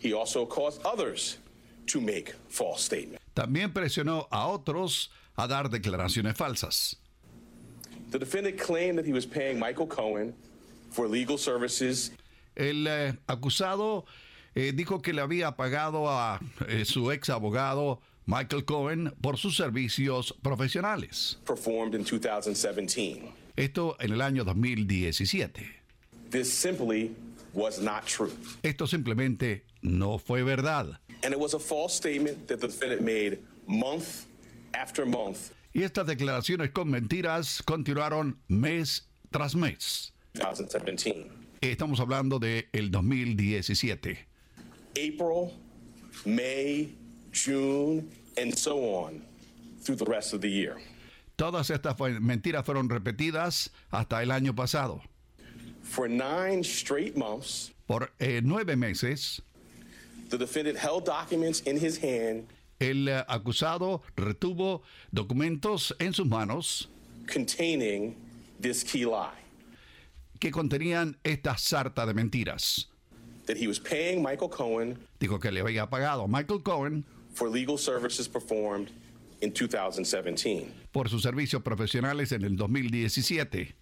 He 0.00 0.12
also 0.12 0.44
caused 0.44 0.84
others 0.84 1.38
to 1.86 2.00
make 2.00 2.34
false 2.48 2.84
statements. 2.84 3.20
También 3.34 3.72
presionó 3.72 4.28
a 4.30 4.46
otros 4.46 5.10
a 5.36 5.46
dar 5.46 5.68
declaraciones 5.68 6.36
falsas. 6.36 6.96
The 8.10 8.18
defendant 8.18 8.58
claimed 8.58 8.98
that 8.98 9.06
he 9.06 9.12
was 9.12 9.24
paying 9.24 9.58
Michael 9.58 9.86
Cohen 9.86 10.34
for 10.90 11.08
legal 11.08 11.38
services. 11.38 12.12
El 12.54 12.86
eh, 12.86 13.14
acusado 13.26 14.04
eh, 14.54 14.72
dijo 14.74 15.00
que 15.00 15.12
le 15.14 15.22
había 15.22 15.56
pagado 15.56 16.08
a 16.08 16.38
eh, 16.68 16.84
su 16.84 17.10
ex 17.10 17.30
abogado 17.30 18.00
Michael 18.26 18.64
Cohen 18.64 19.12
por 19.20 19.38
sus 19.38 19.56
servicios 19.56 20.34
profesionales. 20.42 21.38
Performed 21.44 21.94
in 21.94 22.04
2017. 22.04 23.32
Esto 23.56 23.96
en 23.98 24.12
el 24.12 24.20
año 24.20 24.44
2017. 24.44 25.82
This 26.30 26.52
simply 26.52 27.14
was 27.52 27.80
not 27.80 28.06
true. 28.06 28.30
Esto 28.62 28.86
simplemente 28.86 29.64
no 29.82 30.18
fue 30.18 30.42
verdad. 30.42 31.00
And 31.22 31.32
it 31.32 31.38
was 31.38 31.54
a 31.54 31.58
false 31.58 31.94
statement 31.94 32.48
that 32.48 32.60
the 32.60 32.66
defendant 32.66 33.02
made 33.02 33.38
month 33.66 34.26
after 34.74 35.06
month. 35.06 35.52
Y 35.74 35.82
estas 35.82 36.06
declaraciones 36.06 36.70
con 36.72 36.90
mentiras 36.90 37.62
continuaron 37.62 38.36
mes 38.48 39.02
tras 39.30 39.54
mes. 39.54 40.12
2017. 40.34 41.30
Estamos 41.60 42.00
hablando 42.00 42.38
de 42.38 42.68
el 42.72 42.90
2017. 42.90 44.18
April, 44.96 45.52
May, 46.26 46.94
June, 47.30 48.10
and 48.36 48.56
so 48.56 48.78
on 48.94 49.22
through 49.80 49.96
the 49.96 50.04
rest 50.04 50.32
of 50.34 50.40
the 50.40 50.50
year. 50.50 50.78
Todas 51.36 51.70
estas 51.70 51.96
mentiras 52.20 52.64
fueron 52.64 52.88
repetidas 52.88 53.70
hasta 53.90 54.22
el 54.22 54.30
año 54.30 54.54
pasado. 54.54 55.00
For 55.82 56.08
nine 56.08 56.62
straight 56.62 57.16
months, 57.16 57.72
por 57.86 58.10
eh, 58.20 58.40
nueve 58.42 58.76
meses, 58.76 59.40
the 60.32 60.38
defendant 60.38 60.78
held 60.78 61.04
documents 61.04 61.60
in 61.60 61.76
his 61.76 61.98
hand. 61.98 62.46
El 62.80 63.08
uh, 63.08 63.22
acusado 63.28 64.02
retuvo 64.16 64.82
documentos 65.12 65.92
en 66.00 66.12
sus 66.12 66.26
manos 66.26 66.88
containing 67.26 68.16
this 68.58 68.82
key 68.82 69.04
lie. 69.04 69.30
que 70.40 70.50
contenían 70.50 71.14
esta 71.22 71.56
sarta 71.56 72.06
de 72.06 72.14
mentiras. 72.14 72.86
That 73.46 73.56
he 73.56 73.66
was 73.68 73.78
paying 73.78 74.22
Michael 74.22 74.48
Cohen 74.48 74.98
Dijo 75.20 75.40
que 75.40 75.50
le 75.52 75.60
había 75.60 75.88
pagado 75.88 76.24
a 76.24 76.28
Michael 76.28 76.60
Cohen 76.62 77.04
for 77.34 77.48
legal 77.48 77.76
services 77.76 78.26
performed 78.26 78.90
in 79.42 79.52
2017. 79.52 80.72
por 80.92 81.08
sus 81.08 81.22
servicios 81.22 81.62
profesionales 81.62 82.32
en 82.32 82.42
el 82.44 82.56
2017. 82.56 83.74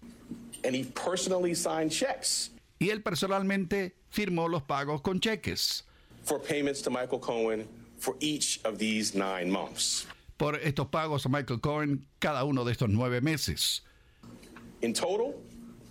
And 0.63 0.75
he 0.75 0.83
personally 0.83 1.55
signed 1.55 1.91
checks. 1.91 2.51
Y 2.79 2.89
él 2.89 3.01
personalmente 3.01 3.95
firmó 4.09 4.47
los 4.47 4.63
pagos 4.63 5.01
con 5.01 5.19
cheques. 5.19 5.85
For 6.23 6.39
payments 6.39 6.81
to 6.83 6.89
Michael 6.89 7.19
Cohen 7.19 7.67
for 7.97 8.15
each 8.19 8.59
of 8.63 8.77
these 8.77 9.15
nine 9.15 9.49
months. 9.49 10.05
Por 10.37 10.53
estos 10.53 10.87
pagos 10.89 11.25
a 11.25 11.29
Michael 11.29 11.59
Cohen 11.59 12.05
cada 12.19 12.43
uno 12.45 12.63
de 12.63 12.71
estos 12.71 12.89
nueve 12.89 13.21
meses. 13.21 13.81
In 14.81 14.93
total, 14.93 15.35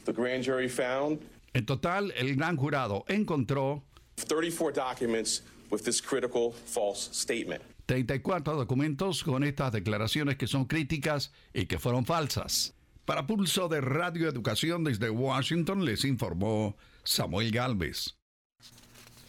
the 0.04 0.12
grand 0.12 0.42
jury 0.42 0.68
found 0.68 1.20
En 1.52 1.66
total, 1.66 2.12
el 2.16 2.36
gran 2.36 2.56
jurado 2.56 3.04
encontró 3.08 3.82
34 4.16 4.72
documents 4.72 5.42
with 5.70 5.82
this 5.82 6.00
critical 6.00 6.52
false 6.52 7.10
statement. 7.12 7.62
34 7.86 8.54
documentos 8.54 9.24
con 9.24 9.42
estas 9.42 9.72
declaraciones 9.72 10.36
que 10.36 10.46
son 10.46 10.66
críticas 10.66 11.32
y 11.52 11.66
que 11.66 11.78
fueron 11.78 12.04
falsas. 12.04 12.74
Para 13.04 13.26
Pulso 13.26 13.68
de 13.68 13.80
Radio 13.80 14.28
Educación 14.28 14.84
desde 14.84 15.10
Washington 15.10 15.84
les 15.84 16.04
informó 16.04 16.76
Samuel 17.02 17.50
Galvez. 17.50 18.19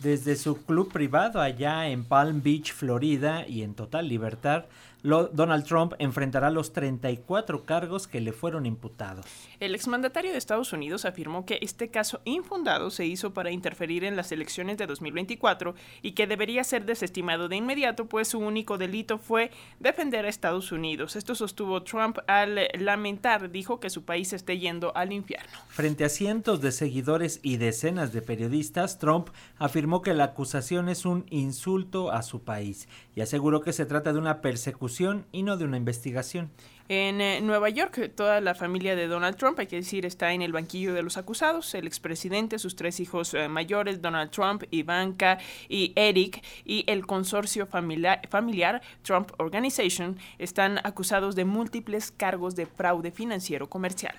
Desde 0.02 0.36
su 0.36 0.64
club 0.64 0.92
privado 0.92 1.40
allá 1.40 1.88
en 1.88 2.04
Palm 2.04 2.42
Beach, 2.42 2.74
Florida, 2.74 3.46
y 3.48 3.62
en 3.62 3.76
total 3.76 4.08
libertad, 4.08 4.66
Donald 5.04 5.66
Trump 5.66 5.94
enfrentará 5.98 6.52
los 6.52 6.74
34 6.74 7.64
cargos 7.64 8.08
que 8.08 8.22
le 8.22 8.34
fueron 8.34 8.66
imputados. 8.66 9.26
El 9.60 9.74
exmandatario 9.74 10.32
de 10.32 10.38
Estados 10.38 10.74
Unidos 10.74 11.06
afirmó 11.06 11.46
que 11.46 11.58
este 11.62 11.90
caso 11.90 12.22
infundado 12.24 12.92
se 12.92 13.06
hizo 13.06 13.34
para 13.34 13.52
interferir 13.52 14.04
en 14.04 14.16
las 14.16 14.32
elecciones 14.32 14.78
de 14.78 14.86
2024 14.86 15.74
y 16.04 16.12
que 16.12 16.28
debería 16.28 16.64
ser 16.64 16.86
desestimado 16.86 17.48
de 17.48 17.56
inmediato, 17.56 18.06
pues 18.06 18.28
su 18.28 18.40
único 18.40 18.78
delito 18.78 19.18
fue 19.18 19.50
defender 19.80 20.26
a 20.26 20.30
Estados 20.30 20.72
Unidos. 20.72 21.16
Esto 21.16 21.34
sostuvo 21.34 21.82
Trump 21.82 22.20
al 22.28 22.60
lamentar, 22.78 23.50
dijo 23.50 23.80
que 23.80 23.90
su 23.90 24.04
país 24.04 24.34
esté 24.34 24.60
yendo 24.60 24.96
al 24.96 25.14
infierno. 25.14 25.52
Frente 25.70 26.06
a 26.06 26.10
cientos 26.10 26.62
de 26.62 26.72
seguidores 26.72 27.40
y 27.42 27.58
decenas 27.58 28.14
de 28.14 28.22
periodistas, 28.22 29.00
Trump 29.00 29.30
afirmó 29.58 30.02
que 30.02 30.14
la 30.14 30.26
acusación 30.26 30.90
es 30.90 31.06
un 31.06 31.26
insulto 31.30 32.12
a 32.12 32.22
su 32.22 32.44
país 32.44 32.88
y 33.16 33.22
aseguró 33.22 33.62
que 33.62 33.74
se 33.74 33.86
trata 33.86 34.14
de 34.14 34.20
una 34.20 34.42
persecución 34.42 34.91
y 35.32 35.44
no 35.44 35.58
de 35.58 35.66
una 35.66 35.78
investigación. 35.78 36.52
En 36.90 37.22
eh, 37.22 37.40
Nueva 37.40 37.70
York, 37.70 38.12
toda 38.16 38.42
la 38.42 38.54
familia 38.54 38.98
de 38.98 39.08
Donald 39.08 39.38
Trump, 39.38 39.58
hay 39.60 39.68
que 39.68 39.78
decir, 39.78 40.06
está 40.06 40.34
en 40.34 40.42
el 40.42 40.52
banquillo 40.52 40.94
de 40.94 41.02
los 41.02 41.16
acusados. 41.16 41.74
El 41.74 41.88
expresidente, 41.88 42.60
sus 42.60 42.76
tres 42.76 43.00
hijos 43.00 43.34
eh, 43.34 43.48
mayores, 43.48 44.02
Donald 44.02 44.30
Trump, 44.30 44.64
Ivanka 44.72 45.38
y 45.70 45.94
Eric, 45.96 46.44
y 46.66 46.84
el 46.88 47.06
consorcio 47.06 47.66
familiar, 47.66 48.28
familiar 48.30 48.82
Trump 49.04 49.32
Organization, 49.38 50.18
están 50.38 50.80
acusados 50.84 51.36
de 51.36 51.46
múltiples 51.46 52.12
cargos 52.12 52.58
de 52.58 52.66
fraude 52.66 53.12
financiero 53.12 53.70
comercial. 53.70 54.16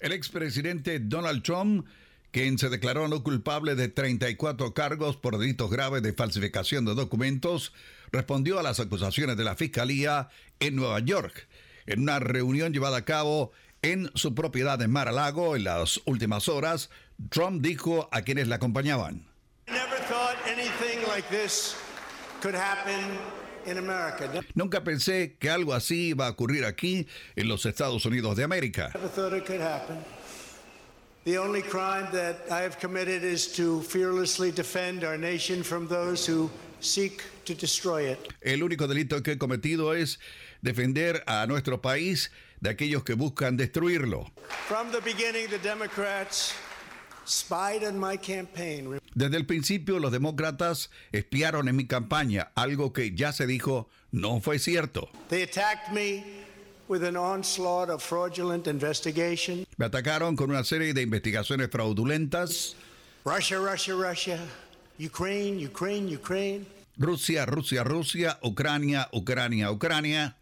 El 0.00 0.12
expresidente 0.12 1.00
Donald 1.00 1.42
Trump 1.42 1.86
quien 2.30 2.58
se 2.58 2.68
declaró 2.68 3.08
no 3.08 3.22
culpable 3.22 3.74
de 3.74 3.88
34 3.88 4.74
cargos 4.74 5.16
por 5.16 5.38
delitos 5.38 5.70
graves 5.70 6.02
de 6.02 6.12
falsificación 6.12 6.84
de 6.84 6.94
documentos, 6.94 7.72
respondió 8.12 8.58
a 8.58 8.62
las 8.62 8.80
acusaciones 8.80 9.36
de 9.36 9.44
la 9.44 9.56
Fiscalía 9.56 10.28
en 10.60 10.76
Nueva 10.76 11.00
York, 11.00 11.48
en 11.86 12.02
una 12.02 12.18
reunión 12.18 12.72
llevada 12.72 12.98
a 12.98 13.04
cabo 13.04 13.52
en 13.82 14.10
su 14.14 14.34
propiedad 14.34 14.80
en 14.82 14.90
Mar-a-Lago 14.90 15.56
en 15.56 15.64
las 15.64 16.00
últimas 16.04 16.48
horas. 16.48 16.90
Trump 17.30 17.62
dijo 17.62 18.08
a 18.12 18.22
quienes 18.22 18.48
la 18.48 18.56
acompañaban. 18.56 19.26
Nunca 24.54 24.84
pensé 24.84 25.36
que 25.38 25.50
algo 25.50 25.74
así 25.74 26.08
iba 26.08 26.26
a 26.26 26.30
ocurrir 26.30 26.64
aquí 26.64 27.06
en 27.36 27.48
los 27.48 27.66
Estados 27.66 28.04
Unidos 28.06 28.36
de 28.36 28.44
América. 28.44 28.90
The 31.24 31.36
only 31.38 31.62
crime 31.62 32.08
that 32.12 32.46
I 32.50 32.62
have 32.62 32.78
committed 32.78 33.22
is 33.22 33.48
to 33.56 33.82
fearlessly 33.82 34.50
defend 34.50 35.04
our 35.04 35.18
nation 35.18 35.62
from 35.62 35.86
those 35.86 36.24
who 36.24 36.50
seek 36.80 37.22
to 37.44 37.54
destroy 37.54 38.08
it. 38.10 38.18
El 38.40 38.62
único 38.62 38.86
delito 38.86 39.22
que 39.22 39.32
he 39.32 39.38
cometido 39.38 39.94
es 39.94 40.18
defender 40.62 41.22
a 41.26 41.46
nuestro 41.46 41.82
país 41.82 42.30
de 42.60 42.70
aquellos 42.70 43.04
que 43.04 43.14
buscan 43.14 43.56
destruirlo. 43.56 44.30
From 44.66 44.90
the 44.90 45.00
beginning, 45.00 45.48
the 45.48 45.58
Democrats 45.58 46.54
spied 47.26 47.84
on 47.84 47.98
my 47.98 48.16
campaign. 48.16 48.98
Desde 49.14 49.36
el 49.36 49.44
principio, 49.44 49.98
los 49.98 50.12
demócratas 50.12 50.90
espiaron 51.12 51.68
en 51.68 51.76
mi 51.76 51.86
campaña, 51.86 52.52
algo 52.54 52.92
que 52.92 53.14
ya 53.14 53.32
se 53.32 53.46
dijo 53.46 53.88
no 54.12 54.40
fue 54.40 54.58
cierto. 54.58 55.10
They 55.28 55.42
attacked 55.42 55.92
me 55.92 56.24
with 56.88 57.04
an 57.04 57.16
onslaught 57.16 57.90
of 57.90 58.02
fraudulent 58.02 58.66
investigation. 58.66 59.66
Me 59.76 59.86
atacaron 59.86 60.36
con 60.36 60.50
una 60.50 60.64
serie 60.64 60.94
de 60.94 61.02
investigaciones 61.02 61.70
fraudulentas. 61.70 62.74
Russia, 63.24 63.58
Russia, 63.58 63.94
Russia. 63.94 64.38
Ukraine, 64.98 65.64
Ukraine, 65.64 66.08
Ukraine. 66.08 66.66
Rusia, 66.98 67.46
Rusia, 67.46 67.84
Rusia, 67.84 68.38
Ucrania, 68.42 69.08
Ucrania, 69.12 69.70
Ucrania. 69.70 70.34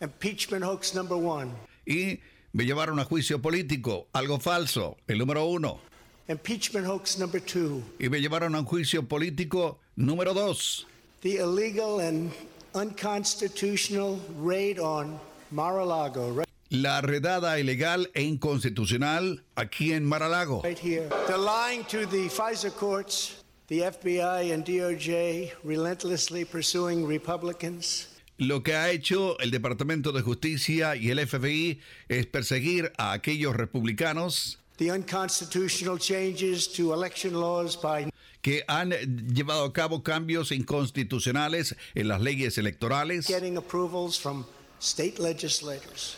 Impeachment 0.00 0.64
hoax 0.64 0.94
number 0.94 1.16
one. 1.16 1.52
Y 1.86 2.20
me 2.52 2.64
llevaron 2.64 2.98
a 2.98 3.04
juicio 3.04 3.40
político, 3.40 4.06
algo 4.12 4.40
falso, 4.40 4.96
el 5.06 5.18
número 5.18 5.44
uno. 5.46 5.80
Impeachment 6.28 6.86
hoax 6.86 7.18
number 7.18 7.40
two. 7.40 7.82
Y 8.00 8.08
me 8.08 8.20
llevaron 8.20 8.54
a 8.54 8.60
un 8.60 8.64
juicio 8.64 9.06
político 9.06 9.78
número 9.96 10.34
dos. 10.34 10.86
The 11.20 11.36
illegal 11.38 12.00
and 12.00 12.32
unconstitutional 12.74 14.20
raid 14.38 14.78
on 14.78 15.18
Mar-a-Lago. 15.50 16.44
La 16.70 17.00
redada 17.00 17.58
ilegal 17.58 18.10
e 18.14 18.22
inconstitucional 18.22 19.42
aquí 19.56 19.92
en 19.92 20.04
Mar-a-Lago. 20.04 20.62
Right 20.62 20.78
here. 20.78 21.08
They're 21.26 21.38
lying 21.38 21.84
to 21.84 22.06
the 22.06 22.28
FISA 22.28 22.70
courts, 22.76 23.42
the 23.68 23.80
FBI 23.80 24.52
and 24.52 24.64
DOJ 24.64 25.52
relentlessly 25.64 26.44
pursuing 26.44 27.06
Republicans. 27.06 28.08
Lo 28.36 28.62
que 28.62 28.74
ha 28.74 28.90
hecho 28.90 29.36
el 29.40 29.50
Departamento 29.50 30.12
de 30.12 30.22
Justicia 30.22 30.94
y 30.94 31.10
el 31.10 31.26
FBI 31.26 31.80
es 32.08 32.26
perseguir 32.26 32.92
a 32.96 33.12
aquellos 33.12 33.56
republicanos 33.56 34.58
the 34.78 34.92
unconstitutional 34.92 35.98
changes 35.98 36.68
to 36.68 36.94
election 36.94 37.34
laws 37.34 37.76
by 37.76 38.08
que 38.40 38.62
han 38.68 38.92
llevado 39.34 39.64
a 39.64 39.72
cabo 39.72 40.04
cambios 40.04 40.52
inconstitucionales 40.52 41.74
en 41.96 42.06
las 42.06 42.20
leyes 42.20 42.58
electorales 42.58 43.26
getting 43.26 43.56
approvals 43.56 44.16
from. 44.16 44.46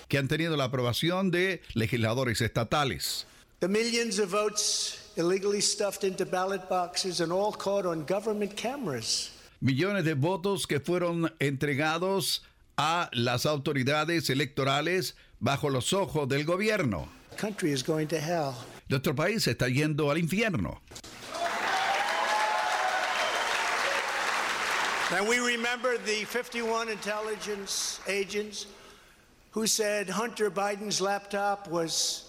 Que 0.08 0.18
han 0.18 0.28
tenido 0.28 0.56
la 0.56 0.64
aprobación 0.64 1.30
de 1.30 1.61
legisladores 1.74 2.40
estatales. 2.40 3.26
The 3.61 3.68
millions 3.68 4.18
of 4.18 4.30
votes 4.30 5.12
illegally 5.16 5.61
stuffed 5.61 6.04
into 6.04 6.24
ballot 6.24 6.68
boxes 6.68 7.20
and 7.20 7.30
all 7.32 7.52
caught 7.52 7.84
on 7.84 8.06
government 8.06 8.54
cameras. 8.56 9.30
Millones 9.61 10.04
de 10.04 10.14
votos 10.14 10.66
que 10.66 10.80
fueron 10.80 11.32
entregados 11.38 12.42
a 12.78 13.11
las 13.12 13.44
autoridades 13.44 14.30
electorales 14.30 15.14
bajo 15.38 15.68
los 15.68 15.92
ojos 15.92 16.26
del 16.28 16.44
gobierno. 16.44 17.08
country 17.36 17.72
is 17.72 17.82
going 17.82 18.06
to 18.06 18.18
hell. 18.18 18.54
Nuestro 18.88 19.14
país 19.14 19.46
está 19.46 19.68
yendo 19.68 20.11
al 20.11 20.18
infierno. 20.18 20.80
And 25.12 25.26
we 25.28 25.38
remember 25.40 25.98
the 25.98 26.24
51 26.24 26.88
intelligence 26.88 28.00
agents 28.06 28.66
who 29.50 29.66
said 29.66 30.08
Hunter 30.08 30.50
Biden's 30.50 31.00
laptop 31.00 31.68
was 31.68 32.26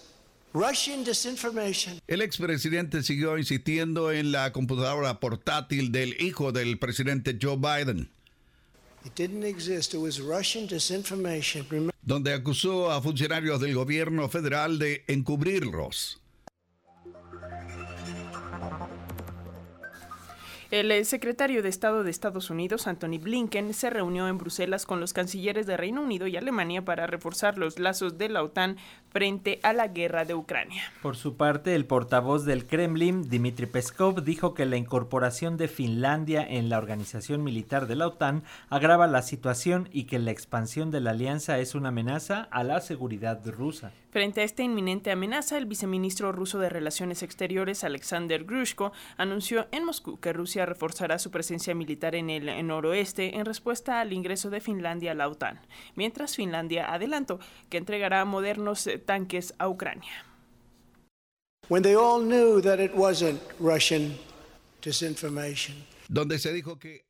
Russian 0.52 1.04
disinformation. 1.04 2.00
El 2.08 2.22
expresidente 2.22 3.02
siguió 3.04 3.38
insistiendo 3.38 4.10
en 4.10 4.32
la 4.32 4.52
computadora 4.52 5.20
portátil 5.20 5.92
del 5.92 6.16
hijo 6.20 6.50
del 6.50 6.78
presidente 6.78 7.38
Joe 7.40 7.56
Biden, 7.56 8.08
It 9.04 9.14
didn't 9.16 9.44
exist. 9.44 9.94
It 9.94 9.98
was 9.98 10.20
Russian 10.20 10.66
disinformation. 10.68 11.64
Remember 11.70 11.92
donde 12.02 12.32
acusó 12.32 12.90
a 12.90 13.00
funcionarios 13.00 13.60
del 13.60 13.74
gobierno 13.74 14.28
federal 14.28 14.78
de 14.78 15.04
encubrirlos. 15.06 16.18
El 20.72 20.90
eh, 20.90 21.04
secretario 21.04 21.62
de 21.62 21.68
Estado 21.68 22.02
de 22.02 22.10
Estados 22.10 22.48
Unidos, 22.48 22.86
Anthony 22.86 23.18
Blinken, 23.20 23.74
se 23.74 23.90
reunió 23.90 24.26
en 24.28 24.38
Bruselas 24.38 24.86
con 24.86 25.00
los 25.00 25.12
cancilleres 25.12 25.66
de 25.66 25.76
Reino 25.76 26.00
Unido 26.00 26.26
y 26.26 26.38
Alemania 26.38 26.82
para 26.82 27.06
reforzar 27.06 27.58
los 27.58 27.78
lazos 27.78 28.16
de 28.16 28.30
la 28.30 28.42
OTAN 28.42 28.78
frente 29.10 29.60
a 29.64 29.74
la 29.74 29.88
guerra 29.88 30.24
de 30.24 30.32
Ucrania. 30.32 30.82
Por 31.02 31.14
su 31.14 31.36
parte, 31.36 31.74
el 31.74 31.84
portavoz 31.84 32.46
del 32.46 32.66
Kremlin, 32.66 33.28
Dmitry 33.28 33.66
Peskov, 33.66 34.24
dijo 34.24 34.54
que 34.54 34.64
la 34.64 34.78
incorporación 34.78 35.58
de 35.58 35.68
Finlandia 35.68 36.42
en 36.42 36.70
la 36.70 36.78
organización 36.78 37.44
militar 37.44 37.86
de 37.86 37.96
la 37.96 38.06
OTAN 38.06 38.42
agrava 38.70 39.06
la 39.06 39.20
situación 39.20 39.90
y 39.92 40.04
que 40.04 40.18
la 40.18 40.30
expansión 40.30 40.90
de 40.90 41.02
la 41.02 41.10
alianza 41.10 41.58
es 41.58 41.74
una 41.74 41.90
amenaza 41.90 42.48
a 42.50 42.64
la 42.64 42.80
seguridad 42.80 43.46
rusa. 43.46 43.92
Frente 44.12 44.42
a 44.42 44.44
esta 44.44 44.62
inminente 44.62 45.10
amenaza, 45.10 45.56
el 45.56 45.64
viceministro 45.64 46.32
ruso 46.32 46.58
de 46.58 46.68
Relaciones 46.68 47.22
Exteriores, 47.22 47.82
Alexander 47.82 48.44
Grushko, 48.44 48.92
anunció 49.16 49.68
en 49.72 49.86
Moscú 49.86 50.20
que 50.20 50.34
Rusia 50.34 50.66
reforzará 50.66 51.18
su 51.18 51.30
presencia 51.30 51.74
militar 51.74 52.14
en 52.14 52.28
el 52.28 52.66
noroeste 52.66 53.38
en 53.38 53.46
respuesta 53.46 54.02
al 54.02 54.12
ingreso 54.12 54.50
de 54.50 54.60
Finlandia 54.60 55.12
a 55.12 55.14
la 55.14 55.28
OTAN, 55.28 55.60
mientras 55.94 56.36
Finlandia 56.36 56.92
adelantó 56.92 57.40
que 57.70 57.78
entregará 57.78 58.26
modernos 58.26 58.86
eh, 58.86 58.98
tanques 58.98 59.54
a 59.58 59.66
Ucrania. 59.70 60.26
when 61.68 61.82
they 61.82 61.94
all 61.94 62.20
knew 62.20 62.60
that 62.60 62.80
it 62.80 62.92
wasn't 62.94 63.40
Russian 63.58 64.14
disinformation. 64.82 65.74
donde 66.10 66.38
se 66.38 66.52
dijo 66.52 66.78
que 66.78 67.06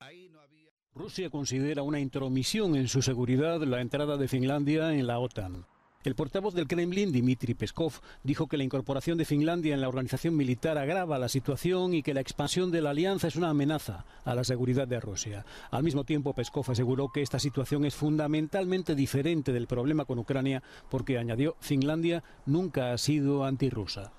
Rusia 0.95 1.31
considera 1.31 1.83
una 1.83 1.99
intromisión 1.99 2.77
en 2.77 2.87
su 2.87 3.03
seguridad 3.03 3.61
la 3.63 3.81
entrada 3.81 4.17
de 4.17 4.29
Finlandia 4.29 4.93
en 4.95 5.09
la 5.09 5.19
OTAN. 5.19 5.67
El 6.05 6.17
portavoz 6.17 6.53
del 6.55 6.67
Kremlin, 6.67 7.13
Dmitry 7.13 7.55
Peskov, 7.55 7.93
dijo 8.25 8.49
que 8.49 8.57
la 8.57 8.65
incorporación 8.65 9.19
de 9.19 9.25
Finlandia 9.25 9.75
en 9.75 9.81
la 9.81 9.89
organización 9.89 10.37
militar 10.37 10.77
agrava 10.77 11.19
la 11.19 11.29
situación 11.29 11.95
y 11.95 12.03
que 12.03 12.13
la 12.13 12.21
expansión 12.21 12.73
de 12.73 12.83
la 12.83 12.91
alianza 12.91 13.29
es 13.29 13.37
una 13.37 13.51
amenaza 13.51 14.05
a 14.25 14.35
la 14.35 14.43
seguridad 14.43 14.89
de 14.89 14.99
Rusia. 14.99 15.45
Al 15.71 15.85
mismo 15.85 16.03
tiempo, 16.03 16.35
Peskov 16.35 16.69
aseguró 16.69 17.11
que 17.13 17.23
esta 17.23 17.39
situación 17.39 17.85
es 17.85 17.95
fundamentalmente 17.95 18.97
diferente 18.97 19.53
del 19.53 19.69
problema 19.69 20.05
con 20.05 20.19
Ucrania 20.19 20.63
porque, 20.91 21.19
añadió, 21.19 21.55
Finlandia 21.61 22.25
nunca 22.47 22.93
ha 22.93 22.99
sido 22.99 23.45
antirrusa. 23.45 24.13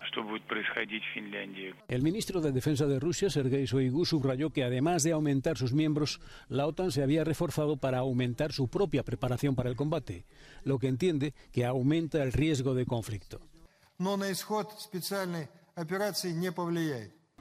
El 1.89 2.01
ministro 2.01 2.39
de 2.39 2.51
Defensa 2.51 2.85
de 2.85 2.99
Rusia, 2.99 3.29
Sergei 3.29 3.65
Shoigu, 3.65 4.05
subrayó 4.05 4.51
que 4.51 4.63
además 4.63 5.03
de 5.03 5.11
aumentar 5.11 5.57
sus 5.57 5.73
miembros, 5.73 6.21
la 6.47 6.65
OTAN 6.65 6.91
se 6.91 7.03
había 7.03 7.25
reforzado 7.25 7.75
para 7.75 7.99
aumentar 7.99 8.53
su 8.53 8.69
propia 8.69 9.03
preparación 9.03 9.55
para 9.55 9.69
el 9.69 9.75
combate, 9.75 10.25
lo 10.63 10.79
que 10.79 10.87
entiende 10.87 11.33
que 11.51 11.72
aumenta 11.73 12.21
el 12.23 12.31
riesgo 12.31 12.73
de 12.73 12.85
conflicto. 12.85 13.41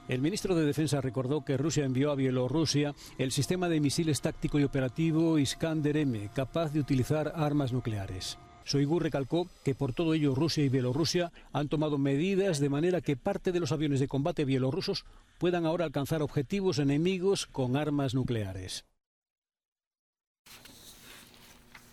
El 0.09 0.21
ministro 0.21 0.55
de 0.55 0.65
Defensa 0.65 0.99
recordó 1.01 1.45
que 1.45 1.55
Rusia 1.55 1.85
envió 1.85 2.11
a 2.11 2.15
Bielorrusia 2.15 2.93
el 3.17 3.31
sistema 3.31 3.69
de 3.69 3.79
misiles 3.79 4.21
táctico 4.21 4.59
y 4.59 4.63
operativo 4.63 5.39
Iskander 5.39 5.95
M, 5.95 6.29
capaz 6.33 6.73
de 6.73 6.79
utilizar 6.79 7.31
armas 7.35 7.71
nucleares. 7.71 8.37
Soigu 8.65 8.99
recalcó 8.99 9.47
que 9.63 9.75
por 9.75 9.93
todo 9.93 10.13
ello 10.13 10.35
Rusia 10.35 10.63
y 10.63 10.69
Bielorrusia 10.69 11.31
han 11.51 11.69
tomado 11.69 11.97
medidas 11.97 12.59
de 12.59 12.69
manera 12.69 13.01
que 13.01 13.17
parte 13.17 13.51
de 13.51 13.59
los 13.59 13.71
aviones 13.71 13.99
de 13.99 14.07
combate 14.07 14.45
bielorrusos 14.45 15.05
puedan 15.37 15.65
ahora 15.65 15.85
alcanzar 15.85 16.21
objetivos 16.21 16.79
enemigos 16.79 17.45
con 17.45 17.75
armas 17.77 18.13
nucleares. 18.13 18.85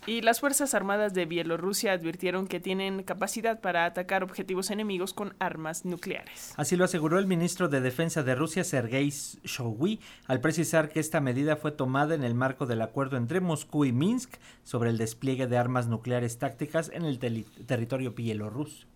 Y 0.07 0.21
las 0.21 0.39
Fuerzas 0.39 0.73
Armadas 0.73 1.13
de 1.13 1.25
Bielorrusia 1.25 1.93
advirtieron 1.93 2.47
que 2.47 2.59
tienen 2.59 3.03
capacidad 3.03 3.61
para 3.61 3.85
atacar 3.85 4.23
objetivos 4.23 4.71
enemigos 4.71 5.13
con 5.13 5.35
armas 5.37 5.85
nucleares. 5.85 6.53
Así 6.57 6.75
lo 6.75 6.85
aseguró 6.85 7.19
el 7.19 7.27
ministro 7.27 7.69
de 7.69 7.81
Defensa 7.81 8.23
de 8.23 8.33
Rusia, 8.33 8.63
Sergei 8.63 9.09
Shoigu, 9.09 9.99
al 10.25 10.41
precisar 10.41 10.89
que 10.89 10.99
esta 10.99 11.21
medida 11.21 11.55
fue 11.55 11.71
tomada 11.71 12.15
en 12.15 12.23
el 12.23 12.33
marco 12.33 12.65
del 12.65 12.81
acuerdo 12.81 13.15
entre 13.17 13.41
Moscú 13.41 13.85
y 13.85 13.91
Minsk 13.91 14.37
sobre 14.63 14.89
el 14.89 14.97
despliegue 14.97 15.45
de 15.45 15.57
armas 15.57 15.87
nucleares 15.87 16.39
tácticas 16.39 16.89
en 16.93 17.05
el 17.05 17.19
territorio 17.19 18.13
bielorruso. 18.13 18.90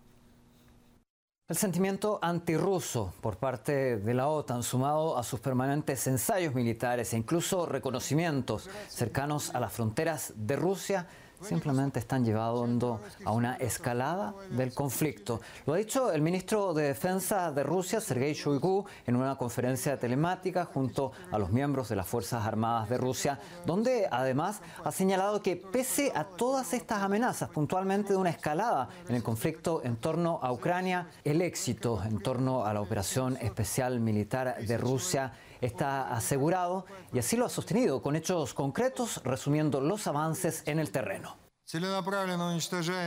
El 1.48 1.54
sentimiento 1.54 2.18
antirruso 2.22 3.14
por 3.20 3.36
parte 3.36 3.98
de 3.98 4.14
la 4.14 4.26
OTAN, 4.26 4.64
sumado 4.64 5.16
a 5.16 5.22
sus 5.22 5.38
permanentes 5.38 6.04
ensayos 6.08 6.56
militares 6.56 7.12
e 7.12 7.18
incluso 7.18 7.66
reconocimientos 7.66 8.68
cercanos 8.88 9.54
a 9.54 9.60
las 9.60 9.72
fronteras 9.72 10.32
de 10.34 10.56
Rusia, 10.56 11.06
simplemente 11.40 11.98
están 11.98 12.24
llevando 12.24 13.00
a 13.24 13.32
una 13.32 13.56
escalada 13.56 14.34
del 14.50 14.72
conflicto. 14.72 15.40
Lo 15.66 15.74
ha 15.74 15.76
dicho 15.76 16.12
el 16.12 16.22
ministro 16.22 16.74
de 16.74 16.84
Defensa 16.84 17.50
de 17.52 17.62
Rusia, 17.62 18.00
Sergei 18.00 18.34
Shoigu, 18.34 18.84
en 19.06 19.16
una 19.16 19.36
conferencia 19.36 19.98
telemática 19.98 20.64
junto 20.64 21.12
a 21.30 21.38
los 21.38 21.50
miembros 21.50 21.88
de 21.88 21.96
las 21.96 22.06
Fuerzas 22.06 22.46
Armadas 22.46 22.88
de 22.88 22.98
Rusia, 22.98 23.38
donde 23.64 24.08
además 24.10 24.60
ha 24.84 24.92
señalado 24.92 25.42
que 25.42 25.56
pese 25.56 26.12
a 26.14 26.24
todas 26.24 26.72
estas 26.72 27.02
amenazas, 27.02 27.50
puntualmente 27.50 28.12
de 28.12 28.18
una 28.18 28.30
escalada 28.30 28.88
en 29.08 29.14
el 29.14 29.22
conflicto 29.22 29.82
en 29.84 29.96
torno 29.96 30.40
a 30.42 30.52
Ucrania, 30.52 31.08
el 31.24 31.42
éxito 31.42 32.02
en 32.02 32.20
torno 32.20 32.64
a 32.64 32.72
la 32.72 32.80
operación 32.80 33.36
especial 33.40 34.00
militar 34.00 34.56
de 34.58 34.78
Rusia 34.78 35.32
está 35.60 36.14
asegurado 36.14 36.86
y 37.12 37.18
así 37.18 37.36
lo 37.36 37.46
ha 37.46 37.48
sostenido 37.48 38.02
con 38.02 38.16
hechos 38.16 38.54
concretos 38.54 39.20
resumiendo 39.24 39.80
los 39.80 40.06
avances 40.06 40.62
en 40.66 40.78
el 40.78 40.90
terreno. 40.90 41.45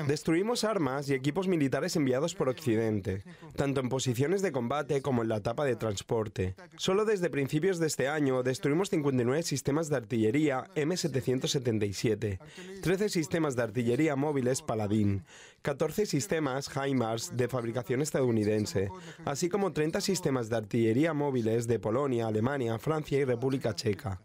Destruimos 0.06 0.66
armas 0.66 1.10
y 1.10 1.14
equipos 1.14 1.48
militares 1.48 1.96
enviados 1.96 2.36
por 2.36 2.50
Occidente, 2.50 3.24
tanto 3.56 3.80
en 3.80 3.88
posiciones 3.88 4.42
de 4.42 4.52
combate 4.52 5.02
como 5.02 5.24
en 5.24 5.30
la 5.30 5.38
etapa 5.38 5.64
de 5.64 5.78
transporte. 5.78 6.56
Solo 6.76 7.06
desde 7.06 7.30
principios 7.30 7.80
de 7.80 7.88
este 7.88 8.10
año 8.10 8.44
destruimos 8.44 8.90
59 8.90 9.44
sistemas 9.44 9.88
de 9.88 9.96
artillería 9.96 10.66
M777, 10.76 12.38
13 12.82 13.08
sistemas 13.08 13.56
de 13.56 13.64
artillería 13.64 14.18
móviles 14.18 14.62
Paladín, 14.62 15.24
14 15.62 16.06
sistemas 16.06 16.70
HIMARS 16.70 17.38
de 17.38 17.48
fabricación 17.48 18.02
estadounidense, 18.02 18.90
así 19.24 19.48
como 19.48 19.72
30 19.72 20.02
sistemas 20.02 20.50
de 20.50 20.58
artillería 20.58 21.14
móviles 21.14 21.66
de 21.66 21.80
Polonia, 21.80 22.28
Alemania, 22.28 22.78
Francia 22.78 23.20
y 23.20 23.24
República 23.24 23.74
Checa. 23.74 24.20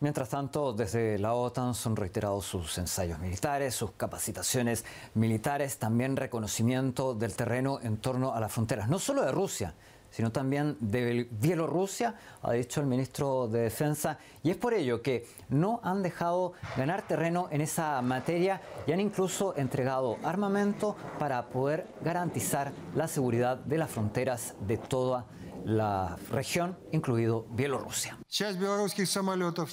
Mientras 0.00 0.30
tanto, 0.30 0.72
desde 0.72 1.18
la 1.18 1.34
OTAN 1.34 1.74
son 1.74 1.94
reiterados 1.94 2.46
sus 2.46 2.78
ensayos 2.78 3.18
militares, 3.18 3.74
sus 3.74 3.90
capacitaciones 3.92 4.82
militares, 5.12 5.76
también 5.76 6.16
reconocimiento 6.16 7.14
del 7.14 7.36
terreno 7.36 7.80
en 7.82 7.98
torno 7.98 8.32
a 8.32 8.40
las 8.40 8.50
fronteras, 8.50 8.88
no 8.88 8.98
solo 8.98 9.22
de 9.22 9.30
Rusia, 9.30 9.74
sino 10.10 10.32
también 10.32 10.78
de 10.80 11.28
Bielorrusia, 11.30 12.14
ha 12.40 12.52
dicho 12.52 12.80
el 12.80 12.86
ministro 12.86 13.46
de 13.46 13.60
Defensa, 13.60 14.16
y 14.42 14.50
es 14.50 14.56
por 14.56 14.72
ello 14.72 15.02
que 15.02 15.26
no 15.50 15.80
han 15.82 16.02
dejado 16.02 16.54
ganar 16.78 17.02
terreno 17.02 17.48
en 17.50 17.60
esa 17.60 18.00
materia 18.00 18.62
y 18.86 18.92
han 18.92 19.00
incluso 19.00 19.54
entregado 19.58 20.16
armamento 20.22 20.96
para 21.18 21.46
poder 21.50 21.86
garantizar 22.02 22.72
la 22.94 23.06
seguridad 23.06 23.58
de 23.58 23.76
las 23.76 23.90
fronteras 23.90 24.54
de 24.66 24.78
toda 24.78 25.26
la 25.64 26.16
región, 26.30 26.78
incluido 26.92 27.46
Bielorrusia. 27.50 28.18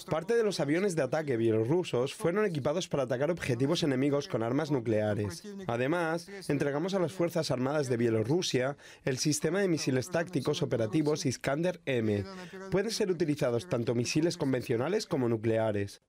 Parte 0.10 0.36
de 0.36 0.44
los 0.44 0.60
aviones 0.60 0.96
de 0.96 1.04
ataque 1.04 1.38
bielorrusos 1.38 2.14
fueron 2.14 2.46
equipados 2.46 2.88
para 2.88 3.04
atacar 3.04 3.32
objetivos 3.32 3.84
enemigos 3.84 4.28
con 4.28 4.44
armas 4.44 4.72
nucleares. 4.72 5.44
Además, 5.68 6.30
entregamos 6.48 6.94
a 6.94 7.00
las 7.00 7.14
Fuerzas 7.14 7.52
Armadas 7.52 7.90
de 7.90 7.98
Bielorrusia 7.98 8.78
el 9.06 9.18
sistema 9.18 9.60
de 9.60 9.68
misiles 9.68 10.10
tácticos 10.10 10.62
operativos 10.62 11.26
Iskander 11.26 11.82
M. 11.86 12.24
Pueden 12.72 12.92
ser 12.92 13.12
utilizados 13.12 13.70
tanto 13.70 13.96
misiles 13.96 14.38
convencionales 14.38 15.06
como 15.06 15.30
nucleares. 15.30 16.02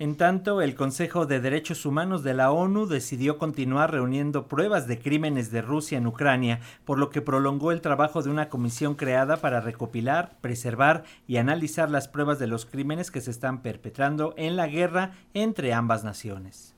En 0.00 0.16
tanto, 0.16 0.62
el 0.62 0.76
Consejo 0.76 1.26
de 1.26 1.40
Derechos 1.40 1.84
Humanos 1.84 2.22
de 2.22 2.32
la 2.32 2.52
ONU 2.52 2.86
decidió 2.86 3.36
continuar 3.36 3.90
reuniendo 3.90 4.46
pruebas 4.46 4.86
de 4.86 5.00
crímenes 5.00 5.50
de 5.50 5.60
Rusia 5.60 5.98
en 5.98 6.06
Ucrania, 6.06 6.60
por 6.84 7.00
lo 7.00 7.10
que 7.10 7.20
prolongó 7.20 7.72
el 7.72 7.80
trabajo 7.80 8.22
de 8.22 8.30
una 8.30 8.48
comisión 8.48 8.94
creada 8.94 9.38
para 9.38 9.60
recopilar, 9.60 10.36
preservar 10.40 11.02
y 11.26 11.38
analizar 11.38 11.90
las 11.90 12.06
pruebas 12.06 12.38
de 12.38 12.46
los 12.46 12.64
crímenes 12.64 13.10
que 13.10 13.20
se 13.20 13.32
están 13.32 13.60
perpetrando 13.60 14.34
en 14.36 14.54
la 14.54 14.68
guerra 14.68 15.14
entre 15.34 15.72
ambas 15.72 16.04
naciones. 16.04 16.76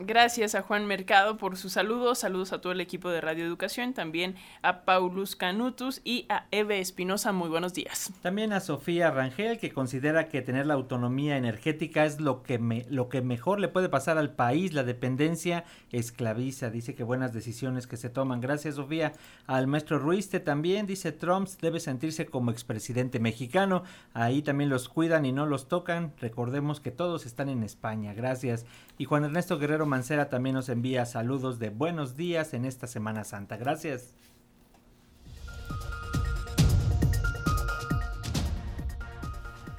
Gracias 0.00 0.54
a 0.54 0.62
Juan 0.62 0.86
Mercado 0.86 1.38
por 1.38 1.56
sus 1.56 1.72
saludos. 1.72 2.20
Saludos 2.20 2.52
a 2.52 2.60
todo 2.60 2.72
el 2.72 2.80
equipo 2.80 3.10
de 3.10 3.20
Radio 3.20 3.44
Educación, 3.44 3.94
también 3.94 4.36
a 4.62 4.82
Paulus 4.82 5.34
Canutus 5.34 6.00
y 6.04 6.24
a 6.28 6.46
Eve 6.52 6.78
Espinosa. 6.78 7.32
Muy 7.32 7.48
buenos 7.48 7.74
días. 7.74 8.12
También 8.22 8.52
a 8.52 8.60
Sofía 8.60 9.10
Rangel, 9.10 9.58
que 9.58 9.72
considera 9.72 10.28
que 10.28 10.40
tener 10.40 10.66
la 10.66 10.74
autonomía 10.74 11.36
energética 11.36 12.04
es 12.04 12.20
lo 12.20 12.44
que, 12.44 12.60
me, 12.60 12.86
lo 12.88 13.08
que 13.08 13.22
mejor 13.22 13.58
le 13.58 13.66
puede 13.66 13.88
pasar 13.88 14.18
al 14.18 14.30
país. 14.30 14.72
La 14.72 14.84
dependencia 14.84 15.64
esclaviza. 15.90 16.70
Dice 16.70 16.94
que 16.94 17.02
buenas 17.02 17.32
decisiones 17.32 17.88
que 17.88 17.96
se 17.96 18.08
toman. 18.08 18.40
Gracias, 18.40 18.76
Sofía. 18.76 19.14
Al 19.48 19.66
maestro 19.66 19.98
Ruiste 19.98 20.38
también 20.38 20.86
dice 20.86 21.10
Trump 21.10 21.48
debe 21.60 21.80
sentirse 21.80 22.26
como 22.26 22.52
expresidente 22.52 23.18
mexicano. 23.18 23.82
Ahí 24.14 24.42
también 24.42 24.70
los 24.70 24.88
cuidan 24.88 25.26
y 25.26 25.32
no 25.32 25.44
los 25.44 25.66
tocan. 25.66 26.12
Recordemos 26.20 26.78
que 26.80 26.92
todos 26.92 27.26
están 27.26 27.48
en 27.48 27.64
España. 27.64 28.14
Gracias. 28.14 28.64
Y 28.98 29.04
Juan 29.04 29.22
Ernesto 29.22 29.60
Guerrero 29.60 29.86
Mancera 29.86 30.28
también 30.28 30.56
nos 30.56 30.68
envía 30.68 31.06
saludos 31.06 31.60
de 31.60 31.70
buenos 31.70 32.16
días 32.16 32.52
en 32.52 32.64
esta 32.64 32.88
Semana 32.88 33.22
Santa. 33.22 33.56
Gracias. 33.56 34.12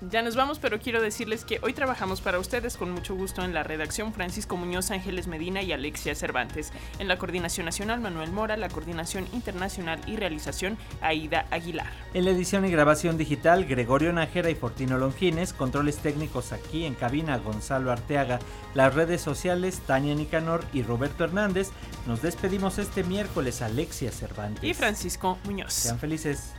Ya 0.01 0.21
nos 0.21 0.37
vamos, 0.37 0.59
pero 0.59 0.79
quiero 0.79 1.01
decirles 1.01 1.43
que 1.43 1.59
hoy 1.61 1.73
trabajamos 1.73 2.21
para 2.21 2.39
ustedes 2.39 2.77
con 2.77 2.89
mucho 2.91 3.15
gusto 3.15 3.43
en 3.43 3.53
la 3.53 3.63
redacción 3.63 4.13
Francisco 4.13 4.55
Muñoz, 4.55 4.91
Ángeles 4.91 5.27
Medina 5.27 5.61
y 5.61 5.73
Alexia 5.73 6.15
Cervantes. 6.15 6.71
En 6.99 7.09
la 7.09 7.17
coordinación 7.17 7.65
nacional 7.65 7.99
Manuel 7.99 8.31
Mora, 8.31 8.55
la 8.55 8.69
coordinación 8.69 9.27
internacional 9.33 9.99
y 10.07 10.15
realización 10.15 10.77
Aida 11.01 11.47
Aguilar. 11.51 11.91
En 12.13 12.23
la 12.23 12.31
edición 12.31 12.65
y 12.65 12.71
grabación 12.71 13.17
digital 13.17 13.65
Gregorio 13.65 14.13
Nájera 14.13 14.49
y 14.49 14.55
Fortino 14.55 14.97
Longines, 14.97 15.51
controles 15.51 15.97
técnicos 15.97 16.53
aquí 16.53 16.85
en 16.85 16.95
cabina 16.95 17.37
Gonzalo 17.37 17.91
Arteaga, 17.91 18.39
las 18.75 18.95
redes 18.95 19.19
sociales 19.19 19.81
Tania 19.85 20.15
Nicanor 20.15 20.63
y 20.71 20.81
Roberto 20.81 21.25
Hernández. 21.25 21.71
Nos 22.07 22.21
despedimos 22.21 22.79
este 22.79 23.03
miércoles 23.03 23.61
Alexia 23.61 24.13
Cervantes 24.13 24.63
y 24.63 24.73
Francisco 24.73 25.37
Muñoz. 25.43 25.73
Sean 25.73 25.99
felices. 25.99 26.53